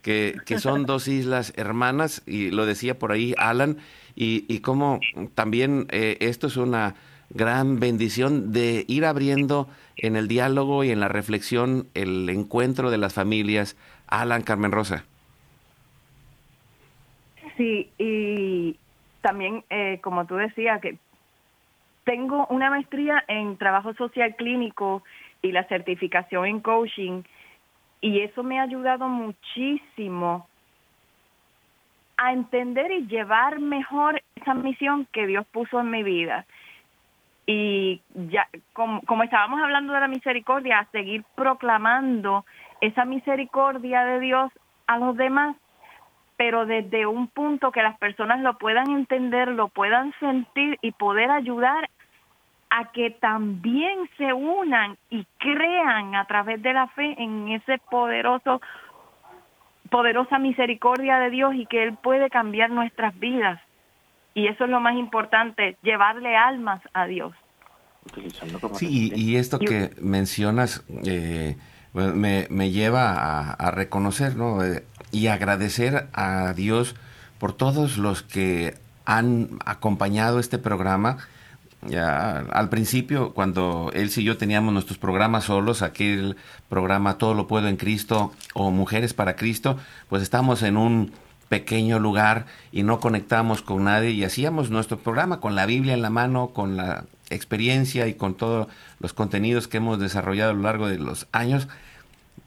que, 0.00 0.36
que 0.46 0.58
son 0.58 0.86
dos 0.86 1.08
islas 1.08 1.52
hermanas, 1.56 2.22
y 2.26 2.50
lo 2.50 2.64
decía 2.64 2.98
por 2.98 3.12
ahí 3.12 3.34
Alan, 3.36 3.76
y, 4.16 4.46
y 4.48 4.60
cómo 4.60 5.00
también 5.34 5.86
eh, 5.90 6.16
esto 6.20 6.46
es 6.46 6.56
una 6.56 6.94
gran 7.30 7.80
bendición 7.80 8.52
de 8.52 8.84
ir 8.88 9.04
abriendo 9.04 9.68
en 9.96 10.16
el 10.16 10.28
diálogo 10.28 10.84
y 10.84 10.90
en 10.90 11.00
la 11.00 11.08
reflexión 11.08 11.86
el 11.94 12.28
encuentro 12.28 12.90
de 12.90 12.98
las 12.98 13.14
familias. 13.14 13.76
Alan, 14.08 14.42
Carmen 14.42 14.72
Rosa. 14.72 15.04
Sí, 17.56 17.90
y 17.98 18.76
también, 19.20 19.64
eh, 19.70 20.00
como 20.02 20.26
tú 20.26 20.36
decías, 20.36 20.80
que 20.80 20.98
tengo 22.04 22.46
una 22.48 22.70
maestría 22.70 23.22
en 23.28 23.56
trabajo 23.56 23.94
social 23.94 24.34
clínico 24.36 25.02
y 25.42 25.52
la 25.52 25.64
certificación 25.64 26.46
en 26.46 26.60
coaching, 26.60 27.22
y 28.00 28.20
eso 28.20 28.42
me 28.42 28.58
ha 28.58 28.62
ayudado 28.62 29.08
muchísimo 29.08 30.48
a 32.16 32.32
entender 32.32 32.90
y 32.90 33.06
llevar 33.06 33.60
mejor 33.60 34.22
esa 34.36 34.54
misión 34.54 35.06
que 35.12 35.26
Dios 35.26 35.46
puso 35.52 35.80
en 35.80 35.90
mi 35.90 36.02
vida. 36.02 36.46
Y 37.52 38.00
ya, 38.14 38.46
como, 38.74 39.24
estábamos 39.24 39.60
hablando 39.60 39.92
de 39.92 39.98
la 39.98 40.06
misericordia, 40.06 40.78
a 40.78 40.90
seguir 40.92 41.24
proclamando 41.34 42.44
esa 42.80 43.04
misericordia 43.04 44.04
de 44.04 44.20
Dios 44.20 44.52
a 44.86 44.98
los 44.98 45.16
demás, 45.16 45.56
pero 46.36 46.64
desde 46.64 47.06
un 47.06 47.26
punto 47.26 47.72
que 47.72 47.82
las 47.82 47.98
personas 47.98 48.38
lo 48.38 48.56
puedan 48.56 48.92
entender, 48.92 49.48
lo 49.48 49.66
puedan 49.66 50.14
sentir 50.20 50.78
y 50.80 50.92
poder 50.92 51.32
ayudar 51.32 51.90
a 52.70 52.92
que 52.92 53.10
también 53.10 54.08
se 54.16 54.32
unan 54.32 54.96
y 55.10 55.26
crean 55.38 56.14
a 56.14 56.26
través 56.26 56.62
de 56.62 56.72
la 56.72 56.86
fe 56.86 57.20
en 57.20 57.48
ese 57.48 57.78
poderoso 57.90 58.60
poderosa 59.90 60.38
misericordia 60.38 61.18
de 61.18 61.30
Dios 61.30 61.52
y 61.56 61.66
que 61.66 61.82
Él 61.82 61.96
puede 62.00 62.30
cambiar 62.30 62.70
nuestras 62.70 63.18
vidas. 63.18 63.60
Y 64.34 64.46
eso 64.46 64.66
es 64.66 64.70
lo 64.70 64.78
más 64.78 64.94
importante, 64.94 65.76
llevarle 65.82 66.36
almas 66.36 66.80
a 66.94 67.06
Dios. 67.06 67.34
Sí, 68.76 69.12
y, 69.14 69.36
esto 69.36 69.58
que 69.58 69.90
mencionas 70.00 70.82
eh, 71.04 71.56
me, 71.92 72.46
me, 72.48 72.70
lleva 72.70 73.52
a, 73.52 73.70
reconocer 73.70 74.36
¿no? 74.36 74.64
Eh, 74.64 74.84
y 75.12 75.26
agradecer 75.26 76.08
a 76.12 76.52
Dios 76.54 76.96
por 77.38 77.52
todos 77.52 77.98
los 77.98 78.22
que 78.22 78.74
han 79.04 79.58
acompañado 79.64 80.40
este 80.40 80.58
programa 80.58 81.18
ya, 81.86 82.40
al 82.50 82.68
principio, 82.68 83.32
cuando 83.32 83.90
él 83.94 84.10
y 84.14 84.22
yo 84.22 84.36
teníamos 84.36 84.72
nuestros 84.74 84.98
programas 84.98 85.44
solos, 85.44 85.80
aquel 85.80 86.36
programa 86.68 87.16
Todo 87.16 87.34
lo 87.34 87.46
puedo 87.46 87.68
en 87.68 87.76
Cristo 87.76 88.32
o 88.52 88.70
Mujeres 88.70 89.14
para 89.14 89.34
Cristo, 89.34 89.78
pues 90.08 90.22
estamos 90.22 90.62
en 90.62 90.76
un 90.76 91.12
pequeño 91.48 91.98
lugar 91.98 92.46
y 92.70 92.82
no 92.82 93.00
conectamos 93.00 93.62
con 93.62 93.84
nadie 93.84 94.10
y 94.10 94.24
hacíamos 94.24 94.70
nuestro 94.70 94.98
programa 94.98 95.40
con 95.40 95.54
la 95.54 95.66
Biblia 95.66 95.94
en 95.94 96.02
la 96.02 96.10
mano, 96.10 96.48
con 96.48 96.76
la 96.76 97.06
experiencia 97.30 98.06
y 98.06 98.14
con 98.14 98.34
todos 98.34 98.68
los 98.98 99.12
contenidos 99.12 99.68
que 99.68 99.78
hemos 99.78 99.98
desarrollado 99.98 100.50
a 100.50 100.54
lo 100.54 100.62
largo 100.62 100.88
de 100.88 100.98
los 100.98 101.26
años. 101.32 101.68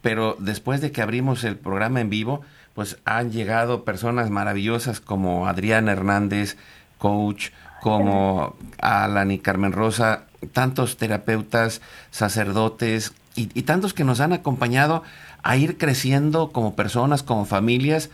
Pero 0.02 0.36
después 0.38 0.80
de 0.80 0.92
que 0.92 1.02
abrimos 1.02 1.44
el 1.44 1.56
programa 1.56 2.00
en 2.00 2.10
vivo, 2.10 2.42
pues 2.74 2.98
han 3.04 3.32
llegado 3.32 3.84
personas 3.84 4.30
maravillosas 4.30 5.00
como 5.00 5.46
Adrián 5.46 5.88
Hernández, 5.88 6.56
coach, 6.98 7.50
como 7.80 8.56
Alan 8.80 9.30
y 9.30 9.38
Carmen 9.38 9.72
Rosa, 9.72 10.24
tantos 10.52 10.96
terapeutas, 10.96 11.80
sacerdotes 12.10 13.12
y, 13.36 13.46
tantos 13.62 13.94
que 13.94 14.04
nos 14.04 14.20
han 14.20 14.32
acompañado 14.32 15.02
a 15.42 15.56
ir 15.56 15.76
creciendo 15.76 16.50
como 16.50 16.76
personas, 16.76 17.22
como 17.22 17.44
familias, 17.44 18.10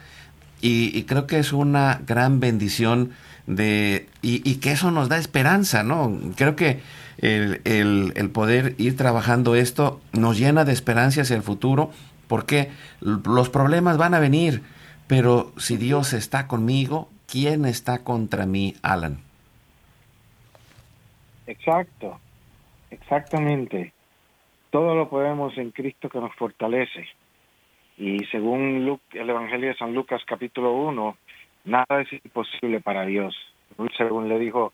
y, 0.62 1.04
creo 1.04 1.26
que 1.26 1.38
es 1.38 1.52
una 1.52 2.00
gran 2.06 2.40
bendición 2.40 3.12
de, 3.50 4.06
y, 4.22 4.56
que 4.56 4.72
eso 4.72 4.90
nos 4.90 5.08
da 5.08 5.18
esperanza, 5.18 5.82
¿no? 5.82 6.16
Creo 6.36 6.54
que 6.54 6.80
el, 7.18 7.60
el, 7.64 8.30
poder 8.30 8.74
ir 8.78 8.96
trabajando 8.96 9.56
esto 9.56 10.00
nos 10.12 10.38
llena 10.38 10.64
de 10.64 10.72
esperanza 10.72 11.22
hacia 11.22 11.36
el 11.36 11.42
futuro, 11.42 11.90
porque 12.28 12.70
los 13.00 13.50
problemas 13.50 13.98
van 13.98 14.14
a 14.14 14.20
venir, 14.20 14.62
pero 15.08 15.52
si 15.56 15.76
Dios 15.76 16.12
está 16.12 16.46
conmigo, 16.46 17.08
¿quién 17.26 17.64
está 17.64 18.04
contra 18.04 18.46
mí, 18.46 18.76
Alan? 18.82 19.18
Exacto, 21.48 22.20
exactamente. 22.90 23.92
Todo 24.70 24.94
lo 24.94 25.08
podemos 25.08 25.58
en 25.58 25.72
Cristo 25.72 26.08
que 26.08 26.20
nos 26.20 26.32
fortalece. 26.36 27.08
Y 27.98 28.24
según 28.26 29.00
el 29.12 29.30
Evangelio 29.30 29.70
de 29.70 29.76
San 29.76 29.92
Lucas 29.92 30.22
capítulo 30.24 30.72
1, 30.72 31.16
nada 31.70 32.00
es 32.00 32.12
imposible 32.12 32.80
para 32.80 33.06
Dios, 33.06 33.34
según 33.96 34.28
le 34.28 34.38
dijo 34.38 34.72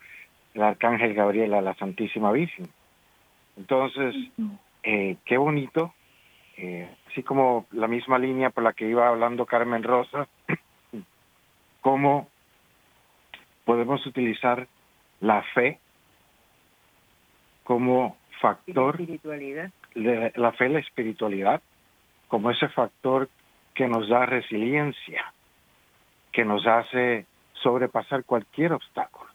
el 0.54 0.62
arcángel 0.62 1.14
Gabriel 1.14 1.54
a 1.54 1.60
la 1.60 1.74
Santísima 1.74 2.32
Virgen. 2.32 2.68
Entonces, 3.56 4.14
eh, 4.82 5.16
qué 5.24 5.36
bonito, 5.36 5.94
eh, 6.56 6.88
así 7.08 7.22
como 7.22 7.66
la 7.72 7.86
misma 7.86 8.18
línea 8.18 8.50
por 8.50 8.64
la 8.64 8.72
que 8.72 8.88
iba 8.88 9.08
hablando 9.08 9.46
Carmen 9.46 9.82
Rosa, 9.82 10.26
cómo 11.80 12.28
podemos 13.64 14.04
utilizar 14.06 14.66
la 15.20 15.42
fe 15.54 15.78
como 17.64 18.16
factor 18.40 18.96
de 18.98 20.32
la 20.34 20.52
fe, 20.52 20.68
la 20.68 20.78
espiritualidad, 20.78 21.60
como 22.28 22.50
ese 22.50 22.68
factor 22.68 23.28
que 23.74 23.88
nos 23.88 24.08
da 24.08 24.24
resiliencia, 24.24 25.32
que 26.36 26.44
nos 26.44 26.66
hace 26.66 27.24
sobrepasar 27.54 28.24
cualquier 28.24 28.74
obstáculo, 28.74 29.30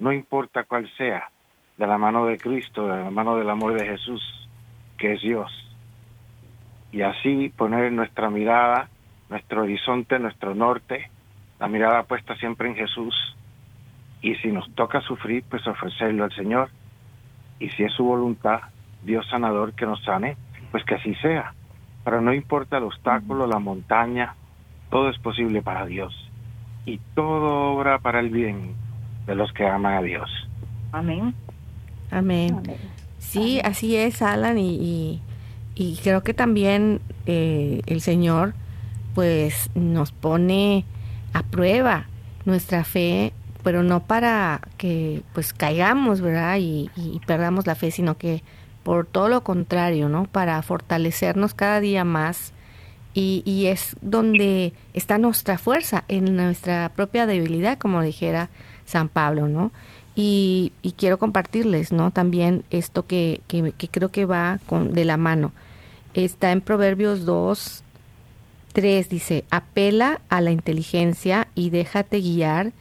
no 0.00 0.12
importa 0.12 0.64
cuál 0.64 0.90
sea, 0.96 1.30
de 1.76 1.86
la 1.86 1.98
mano 1.98 2.26
de 2.26 2.36
Cristo, 2.36 2.88
de 2.88 3.04
la 3.04 3.10
mano 3.12 3.36
del 3.36 3.48
amor 3.48 3.78
de 3.78 3.86
Jesús, 3.86 4.20
que 4.98 5.12
es 5.12 5.22
Dios. 5.22 5.52
Y 6.90 7.02
así 7.02 7.48
poner 7.56 7.92
nuestra 7.92 8.28
mirada, 8.28 8.88
nuestro 9.30 9.62
horizonte, 9.62 10.18
nuestro 10.18 10.52
norte, 10.52 11.08
la 11.60 11.68
mirada 11.68 12.02
puesta 12.02 12.34
siempre 12.34 12.68
en 12.68 12.74
Jesús. 12.74 13.14
Y 14.20 14.34
si 14.34 14.48
nos 14.48 14.68
toca 14.74 15.00
sufrir, 15.02 15.44
pues 15.48 15.64
ofrecerlo 15.68 16.24
al 16.24 16.34
Señor 16.34 16.70
y 17.60 17.68
si 17.68 17.84
es 17.84 17.92
su 17.92 18.02
voluntad, 18.02 18.62
Dios 19.04 19.24
sanador 19.30 19.74
que 19.74 19.86
nos 19.86 20.02
sane, 20.02 20.36
pues 20.72 20.84
que 20.84 20.96
así 20.96 21.14
sea. 21.22 21.54
Pero 22.04 22.20
no 22.20 22.34
importa 22.34 22.78
el 22.78 22.82
obstáculo, 22.82 23.46
la 23.46 23.60
montaña, 23.60 24.34
todo 24.90 25.08
es 25.08 25.18
posible 25.20 25.62
para 25.62 25.86
Dios. 25.86 26.31
Y 26.84 26.98
todo 27.14 27.74
obra 27.74 27.98
para 27.98 28.20
el 28.20 28.30
bien 28.30 28.74
de 29.26 29.34
los 29.34 29.52
que 29.52 29.66
aman 29.66 29.94
a 29.94 30.02
Dios. 30.02 30.28
Amén. 30.92 31.34
Amén. 32.10 32.62
Sí, 33.18 33.60
así 33.64 33.96
es, 33.96 34.20
Alan, 34.20 34.58
y, 34.58 35.20
y, 35.74 35.96
creo 36.02 36.22
que 36.22 36.34
también 36.34 37.00
eh, 37.26 37.80
el 37.86 38.00
Señor 38.00 38.54
pues 39.14 39.70
nos 39.74 40.12
pone 40.12 40.84
a 41.32 41.42
prueba 41.42 42.06
nuestra 42.44 42.84
fe, 42.84 43.32
pero 43.62 43.82
no 43.82 44.00
para 44.00 44.60
que 44.76 45.22
pues 45.32 45.54
caigamos, 45.54 46.20
¿verdad? 46.20 46.58
Y, 46.58 46.90
y 46.96 47.20
perdamos 47.26 47.66
la 47.66 47.74
fe, 47.74 47.90
sino 47.90 48.18
que 48.18 48.42
por 48.82 49.06
todo 49.06 49.28
lo 49.28 49.42
contrario, 49.42 50.08
¿no? 50.08 50.24
Para 50.24 50.60
fortalecernos 50.62 51.54
cada 51.54 51.80
día 51.80 52.04
más 52.04 52.52
y, 53.14 53.42
y, 53.44 53.66
es 53.66 53.96
donde 54.00 54.72
está 54.94 55.18
nuestra 55.18 55.58
fuerza, 55.58 56.04
en 56.08 56.36
nuestra 56.36 56.90
propia 56.94 57.26
debilidad, 57.26 57.78
como 57.78 58.02
dijera 58.02 58.48
San 58.86 59.08
Pablo, 59.08 59.48
¿no? 59.48 59.70
Y, 60.14 60.72
quiero 60.96 61.18
compartirles, 61.18 61.92
¿no? 61.92 62.10
También 62.10 62.64
esto 62.70 63.06
que, 63.06 63.40
que, 63.48 63.72
que, 63.72 63.88
creo 63.88 64.10
que 64.10 64.24
va 64.24 64.60
con, 64.66 64.92
de 64.92 65.04
la 65.04 65.16
mano. 65.16 65.52
Está 66.14 66.52
en 66.52 66.60
Proverbios 66.60 67.24
2, 67.24 67.82
3, 68.72 69.08
dice, 69.08 69.44
apela 69.50 70.20
a 70.28 70.40
la 70.40 70.50
inteligencia 70.50 71.48
y 71.54 71.70
déjate 71.70 72.20
guiar 72.20 72.72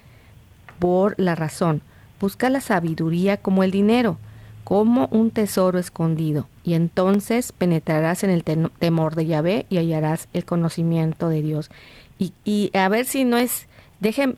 por 0.79 1.15
la 1.17 1.35
razón. 1.35 1.81
Busca 2.19 2.49
la 2.49 2.61
sabiduría 2.61 3.37
como 3.37 3.63
el 3.63 3.71
dinero 3.71 4.17
como 4.63 5.07
un 5.11 5.31
tesoro 5.31 5.79
escondido, 5.79 6.47
y 6.63 6.73
entonces 6.73 7.51
penetrarás 7.51 8.23
en 8.23 8.29
el 8.29 8.43
temor 8.43 9.15
de 9.15 9.25
Yahvé 9.25 9.65
y 9.69 9.77
hallarás 9.77 10.27
el 10.33 10.45
conocimiento 10.45 11.29
de 11.29 11.41
Dios. 11.41 11.71
Y, 12.19 12.33
y 12.45 12.71
a 12.77 12.87
ver 12.89 13.05
si 13.05 13.23
no 13.23 13.37
es, 13.37 13.67
dejen, 13.99 14.35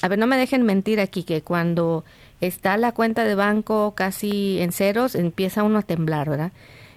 a 0.00 0.08
ver, 0.08 0.18
no 0.18 0.26
me 0.26 0.38
dejen 0.38 0.62
mentir 0.62 1.00
aquí, 1.00 1.24
que 1.24 1.42
cuando 1.42 2.04
está 2.40 2.76
la 2.76 2.92
cuenta 2.92 3.24
de 3.24 3.34
banco 3.34 3.94
casi 3.94 4.60
en 4.60 4.72
ceros, 4.72 5.14
empieza 5.14 5.62
uno 5.62 5.80
a 5.80 5.82
temblar, 5.82 6.30
¿verdad? 6.30 6.52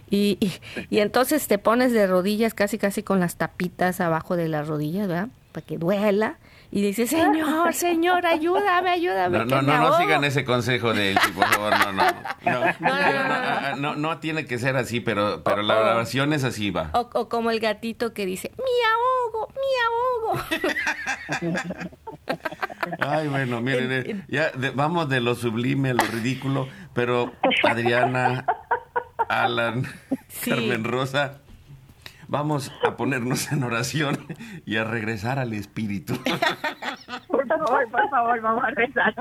Y, 0.09 0.37
y, 0.39 0.51
y, 0.89 0.99
entonces 0.99 1.47
te 1.47 1.57
pones 1.57 1.93
de 1.93 2.05
rodillas 2.05 2.53
casi 2.53 2.77
casi 2.77 3.01
con 3.01 3.19
las 3.19 3.35
tapitas 3.37 4.01
abajo 4.01 4.35
de 4.35 4.49
las 4.49 4.67
rodillas, 4.67 5.07
¿verdad? 5.07 5.29
Para 5.51 5.65
que 5.65 5.77
duela 5.77 6.37
y 6.71 6.81
dice, 6.81 7.05
Señor, 7.05 7.73
Señor, 7.73 8.25
ayúdame, 8.25 8.91
ayúdame. 8.91 9.39
No, 9.39 9.45
no, 9.45 9.61
no, 9.61 9.77
no, 9.77 9.97
sigan 9.97 10.23
ese 10.23 10.45
consejo 10.45 10.93
de 10.93 11.11
él, 11.11 11.19
por 11.35 11.45
favor, 11.45 11.73
no, 11.85 11.91
no. 11.91 12.03
No, 12.79 13.75
no, 13.75 13.95
no, 13.95 14.19
tiene 14.19 14.45
que 14.45 14.57
ser 14.57 14.77
así, 14.77 15.01
pero, 15.01 15.43
pero 15.43 15.63
la 15.63 15.79
oración 15.79 16.31
es 16.31 16.45
así, 16.45 16.71
va. 16.71 16.91
O, 16.93 17.09
o 17.13 17.27
como 17.29 17.51
el 17.51 17.59
gatito 17.59 18.13
que 18.13 18.25
dice, 18.25 18.51
mi 18.57 18.63
ahogo, 18.89 19.49
mi 19.53 19.71
ahogo. 19.85 20.39
Ay, 22.99 23.27
bueno, 23.27 23.61
miren, 23.61 24.25
ya 24.27 24.51
vamos 24.73 25.09
de 25.09 25.21
lo 25.21 25.35
sublime 25.35 25.91
a 25.91 25.93
lo 25.93 26.03
ridículo, 26.05 26.67
pero 26.93 27.31
Adriana, 27.63 28.45
Alan, 29.29 29.85
Carmen 30.45 30.83
Rosa, 30.83 31.40
vamos 32.31 32.71
a 32.83 32.95
ponernos 32.95 33.51
en 33.51 33.61
oración 33.63 34.17
y 34.65 34.77
a 34.77 34.85
regresar 34.85 35.37
al 35.37 35.53
espíritu. 35.53 36.15
Por 37.27 37.45
favor, 37.45 37.91
por 37.91 38.09
favor, 38.09 38.41
vamos 38.41 38.63
a 38.63 38.69
rezar. 38.71 39.13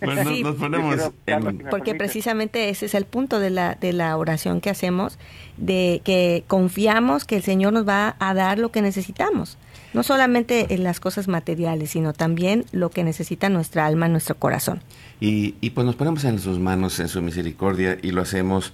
Pues 0.00 0.24
nos, 0.24 0.40
nos, 0.40 0.56
ponemos 0.56 1.12
en... 1.26 1.58
Porque 1.70 1.94
precisamente 1.94 2.68
ese 2.68 2.86
es 2.86 2.94
el 2.94 3.04
punto 3.04 3.38
de 3.38 3.50
la, 3.50 3.76
de 3.76 3.92
la 3.92 4.16
oración 4.16 4.60
que 4.60 4.68
hacemos, 4.68 5.18
de 5.56 6.02
que 6.04 6.42
confiamos 6.48 7.24
que 7.24 7.36
el 7.36 7.42
Señor 7.42 7.72
nos 7.72 7.88
va 7.88 8.16
a 8.18 8.34
dar 8.34 8.58
lo 8.58 8.72
que 8.72 8.82
necesitamos. 8.82 9.58
No 9.92 10.02
solamente 10.02 10.74
en 10.74 10.84
las 10.84 11.00
cosas 11.00 11.28
materiales, 11.28 11.90
sino 11.90 12.12
también 12.12 12.64
lo 12.72 12.90
que 12.90 13.04
necesita 13.04 13.48
nuestra 13.48 13.86
alma, 13.86 14.08
nuestro 14.08 14.36
corazón. 14.36 14.80
Y, 15.20 15.54
y 15.60 15.70
pues 15.70 15.86
nos 15.86 15.96
ponemos 15.96 16.24
en 16.24 16.38
sus 16.38 16.58
manos, 16.58 16.98
en 17.00 17.08
su 17.08 17.20
misericordia, 17.20 17.98
y 18.00 18.10
lo 18.10 18.22
hacemos 18.22 18.72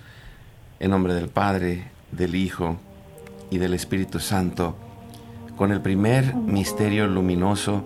en 0.81 0.91
nombre 0.91 1.15
del 1.15 1.29
Padre, 1.29 1.85
del 2.13 2.35
Hijo 2.35 2.77
y 3.51 3.59
del 3.59 3.75
Espíritu 3.75 4.21
Santo, 4.21 4.77
con 5.57 5.73
el 5.73 5.81
primer 5.81 6.35
misterio 6.35 7.07
luminoso, 7.07 7.85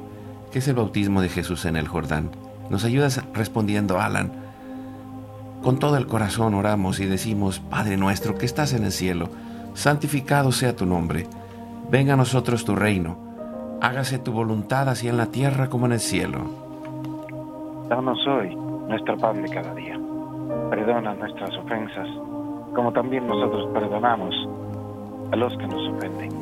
que 0.53 0.59
es 0.59 0.68
el 0.68 0.74
bautismo 0.74 1.22
de 1.22 1.30
Jesús 1.30 1.64
en 1.64 1.76
el 1.76 1.89
Jordán. 1.89 2.30
Nos 2.68 2.85
ayudas 2.85 3.22
respondiendo, 3.33 4.01
Alan. 4.01 4.33
Con 5.62 5.78
todo 5.78 5.97
el 5.97 6.07
corazón 6.07 6.55
oramos 6.55 7.01
y 7.01 7.07
decimos, 7.07 7.61
Padre 7.61 7.97
nuestro 7.97 8.37
que 8.37 8.47
estás 8.47 8.72
en 8.72 8.85
el 8.85 8.93
cielo, 8.93 9.30
santificado 9.74 10.53
sea 10.53 10.76
tu 10.76 10.87
nombre, 10.87 11.26
venga 11.93 12.14
a 12.14 12.16
nosotros 12.16 12.64
tu 12.64 12.74
reino, 12.74 13.18
hágase 13.82 14.18
tu 14.18 14.32
voluntad 14.32 14.88
así 14.88 15.09
en 15.09 15.18
la 15.18 15.26
tierra 15.26 15.68
como 15.68 15.84
en 15.84 15.93
el 15.93 16.01
cielo. 16.01 16.38
Danos 17.90 18.18
hoy 18.26 18.57
nuestro 18.88 19.18
pan 19.18 19.43
de 19.43 19.51
cada 19.51 19.74
día. 19.74 20.01
Perdona 20.70 21.12
nuestras 21.14 21.55
ofensas, 21.59 22.09
como 22.74 22.93
también 22.95 23.26
nosotros 23.26 23.68
perdonamos 23.74 24.34
a 25.32 25.36
los 25.36 25.55
que 25.59 25.66
nos 25.66 25.86
ofenden. 25.95 26.32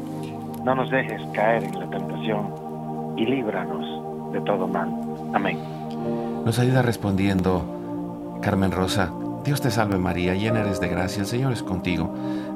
No 0.64 0.76
nos 0.76 0.88
dejes 0.88 1.20
caer 1.34 1.64
en 1.64 1.80
la 1.80 1.90
tentación 1.90 3.14
y 3.16 3.26
líbranos 3.26 4.32
de 4.32 4.40
todo 4.42 4.68
mal. 4.68 4.88
Amén. 5.34 5.59
Nos 6.44 6.61
ayuda 6.61 6.82
respondiendo 6.82 8.38
Carmen 8.40 8.70
Rosa. 8.70 9.12
Dios 9.44 9.61
te 9.61 9.72
salve 9.72 9.98
María, 9.98 10.34
llena 10.34 10.61
eres 10.61 10.80
de 10.80 10.88
gracia, 10.88 11.22
el 11.22 11.26
Señor 11.26 11.53
es 11.53 11.64
contigo. 11.64 12.14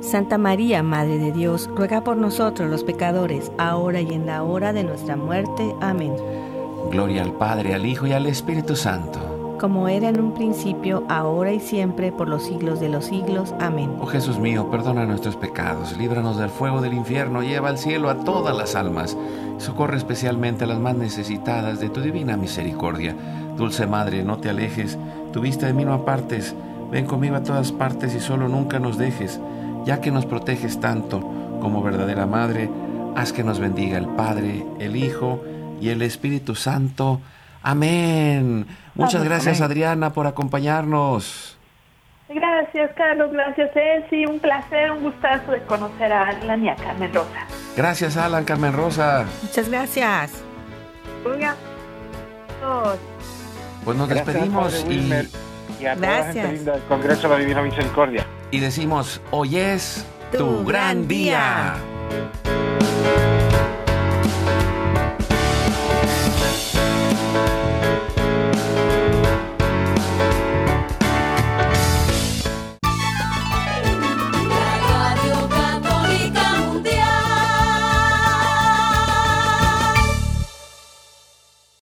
Santa 0.00 0.38
María, 0.38 0.82
Madre 0.82 1.18
de 1.18 1.30
Dios, 1.30 1.68
ruega 1.74 2.02
por 2.02 2.16
nosotros 2.16 2.70
los 2.70 2.84
pecadores, 2.84 3.52
ahora 3.58 4.00
y 4.00 4.14
en 4.14 4.24
la 4.24 4.42
hora 4.42 4.72
de 4.72 4.82
nuestra 4.82 5.14
muerte. 5.14 5.74
Amén. 5.80 6.14
Gloria 6.90 7.22
al 7.22 7.34
Padre, 7.34 7.74
al 7.74 7.84
Hijo 7.84 8.06
y 8.06 8.12
al 8.12 8.24
Espíritu 8.24 8.76
Santo. 8.76 9.56
Como 9.60 9.88
era 9.88 10.08
en 10.08 10.18
un 10.18 10.32
principio, 10.32 11.04
ahora 11.08 11.52
y 11.52 11.60
siempre, 11.60 12.12
por 12.12 12.30
los 12.30 12.44
siglos 12.44 12.80
de 12.80 12.88
los 12.88 13.04
siglos. 13.04 13.54
Amén. 13.60 13.94
Oh 14.00 14.06
Jesús 14.06 14.38
mío, 14.38 14.70
perdona 14.70 15.04
nuestros 15.04 15.36
pecados, 15.36 15.94
líbranos 15.98 16.38
del 16.38 16.48
fuego 16.48 16.80
del 16.80 16.94
infierno, 16.94 17.42
lleva 17.42 17.68
al 17.68 17.76
cielo 17.76 18.08
a 18.08 18.24
todas 18.24 18.56
las 18.56 18.74
almas, 18.74 19.18
socorre 19.58 19.98
especialmente 19.98 20.64
a 20.64 20.66
las 20.66 20.78
más 20.78 20.96
necesitadas 20.96 21.78
de 21.78 21.90
tu 21.90 22.00
divina 22.00 22.38
misericordia. 22.38 23.14
Dulce 23.58 23.86
Madre, 23.86 24.24
no 24.24 24.38
te 24.38 24.48
alejes, 24.48 24.98
tu 25.30 25.42
vista 25.42 25.66
de 25.66 25.74
mí 25.74 25.84
no 25.84 25.92
apartes, 25.92 26.54
ven 26.90 27.04
conmigo 27.04 27.36
a 27.36 27.42
todas 27.42 27.70
partes 27.70 28.14
y 28.14 28.20
solo 28.20 28.48
nunca 28.48 28.78
nos 28.78 28.96
dejes 28.96 29.38
ya 29.84 30.00
que 30.00 30.10
nos 30.10 30.26
proteges 30.26 30.80
tanto 30.80 31.20
como 31.60 31.82
verdadera 31.82 32.26
Madre, 32.26 32.70
haz 33.16 33.32
que 33.32 33.44
nos 33.44 33.58
bendiga 33.58 33.98
el 33.98 34.06
Padre, 34.06 34.64
el 34.78 34.96
Hijo 34.96 35.42
y 35.80 35.90
el 35.90 36.02
Espíritu 36.02 36.54
Santo. 36.54 37.20
Amén. 37.62 38.66
Muchas 38.94 39.24
gracias 39.24 39.60
Adriana 39.60 40.12
por 40.12 40.26
acompañarnos. 40.26 41.56
Gracias 42.28 42.92
Carlos, 42.96 43.32
gracias 43.32 43.70
Elsie, 43.74 44.26
un 44.26 44.38
placer, 44.38 44.92
un 44.92 45.02
gustazo 45.02 45.50
de 45.50 45.62
conocer 45.62 46.12
a 46.12 46.32
la 46.44 46.56
niña 46.56 46.76
Carmen 46.76 47.12
Rosa. 47.12 47.46
Gracias, 47.76 48.16
Alan, 48.16 48.44
Carmen 48.44 48.72
Rosa. 48.72 49.26
Muchas 49.42 49.68
gracias. 49.68 50.44
Pues 53.84 53.96
nos 53.96 54.08
Gracias, 54.08 54.26
despedimos 54.26 54.84
y, 54.84 54.88
Wilmer, 54.88 55.26
y 55.80 55.86
a 55.86 55.94
Gracias. 55.94 56.00
toda 56.00 56.16
la 56.18 56.32
gente 56.32 56.52
linda 56.52 56.72
del 56.72 56.82
Congreso 56.82 57.22
de 57.22 57.28
la 57.28 57.36
Divina 57.40 57.62
Misericordia. 57.62 58.26
Y 58.50 58.60
decimos, 58.60 59.20
hoy 59.30 59.56
es 59.56 60.04
tu, 60.32 60.38
tu 60.38 60.64
gran, 60.64 60.66
gran, 60.66 61.08
día. 61.08 61.74
día. 61.76 63.29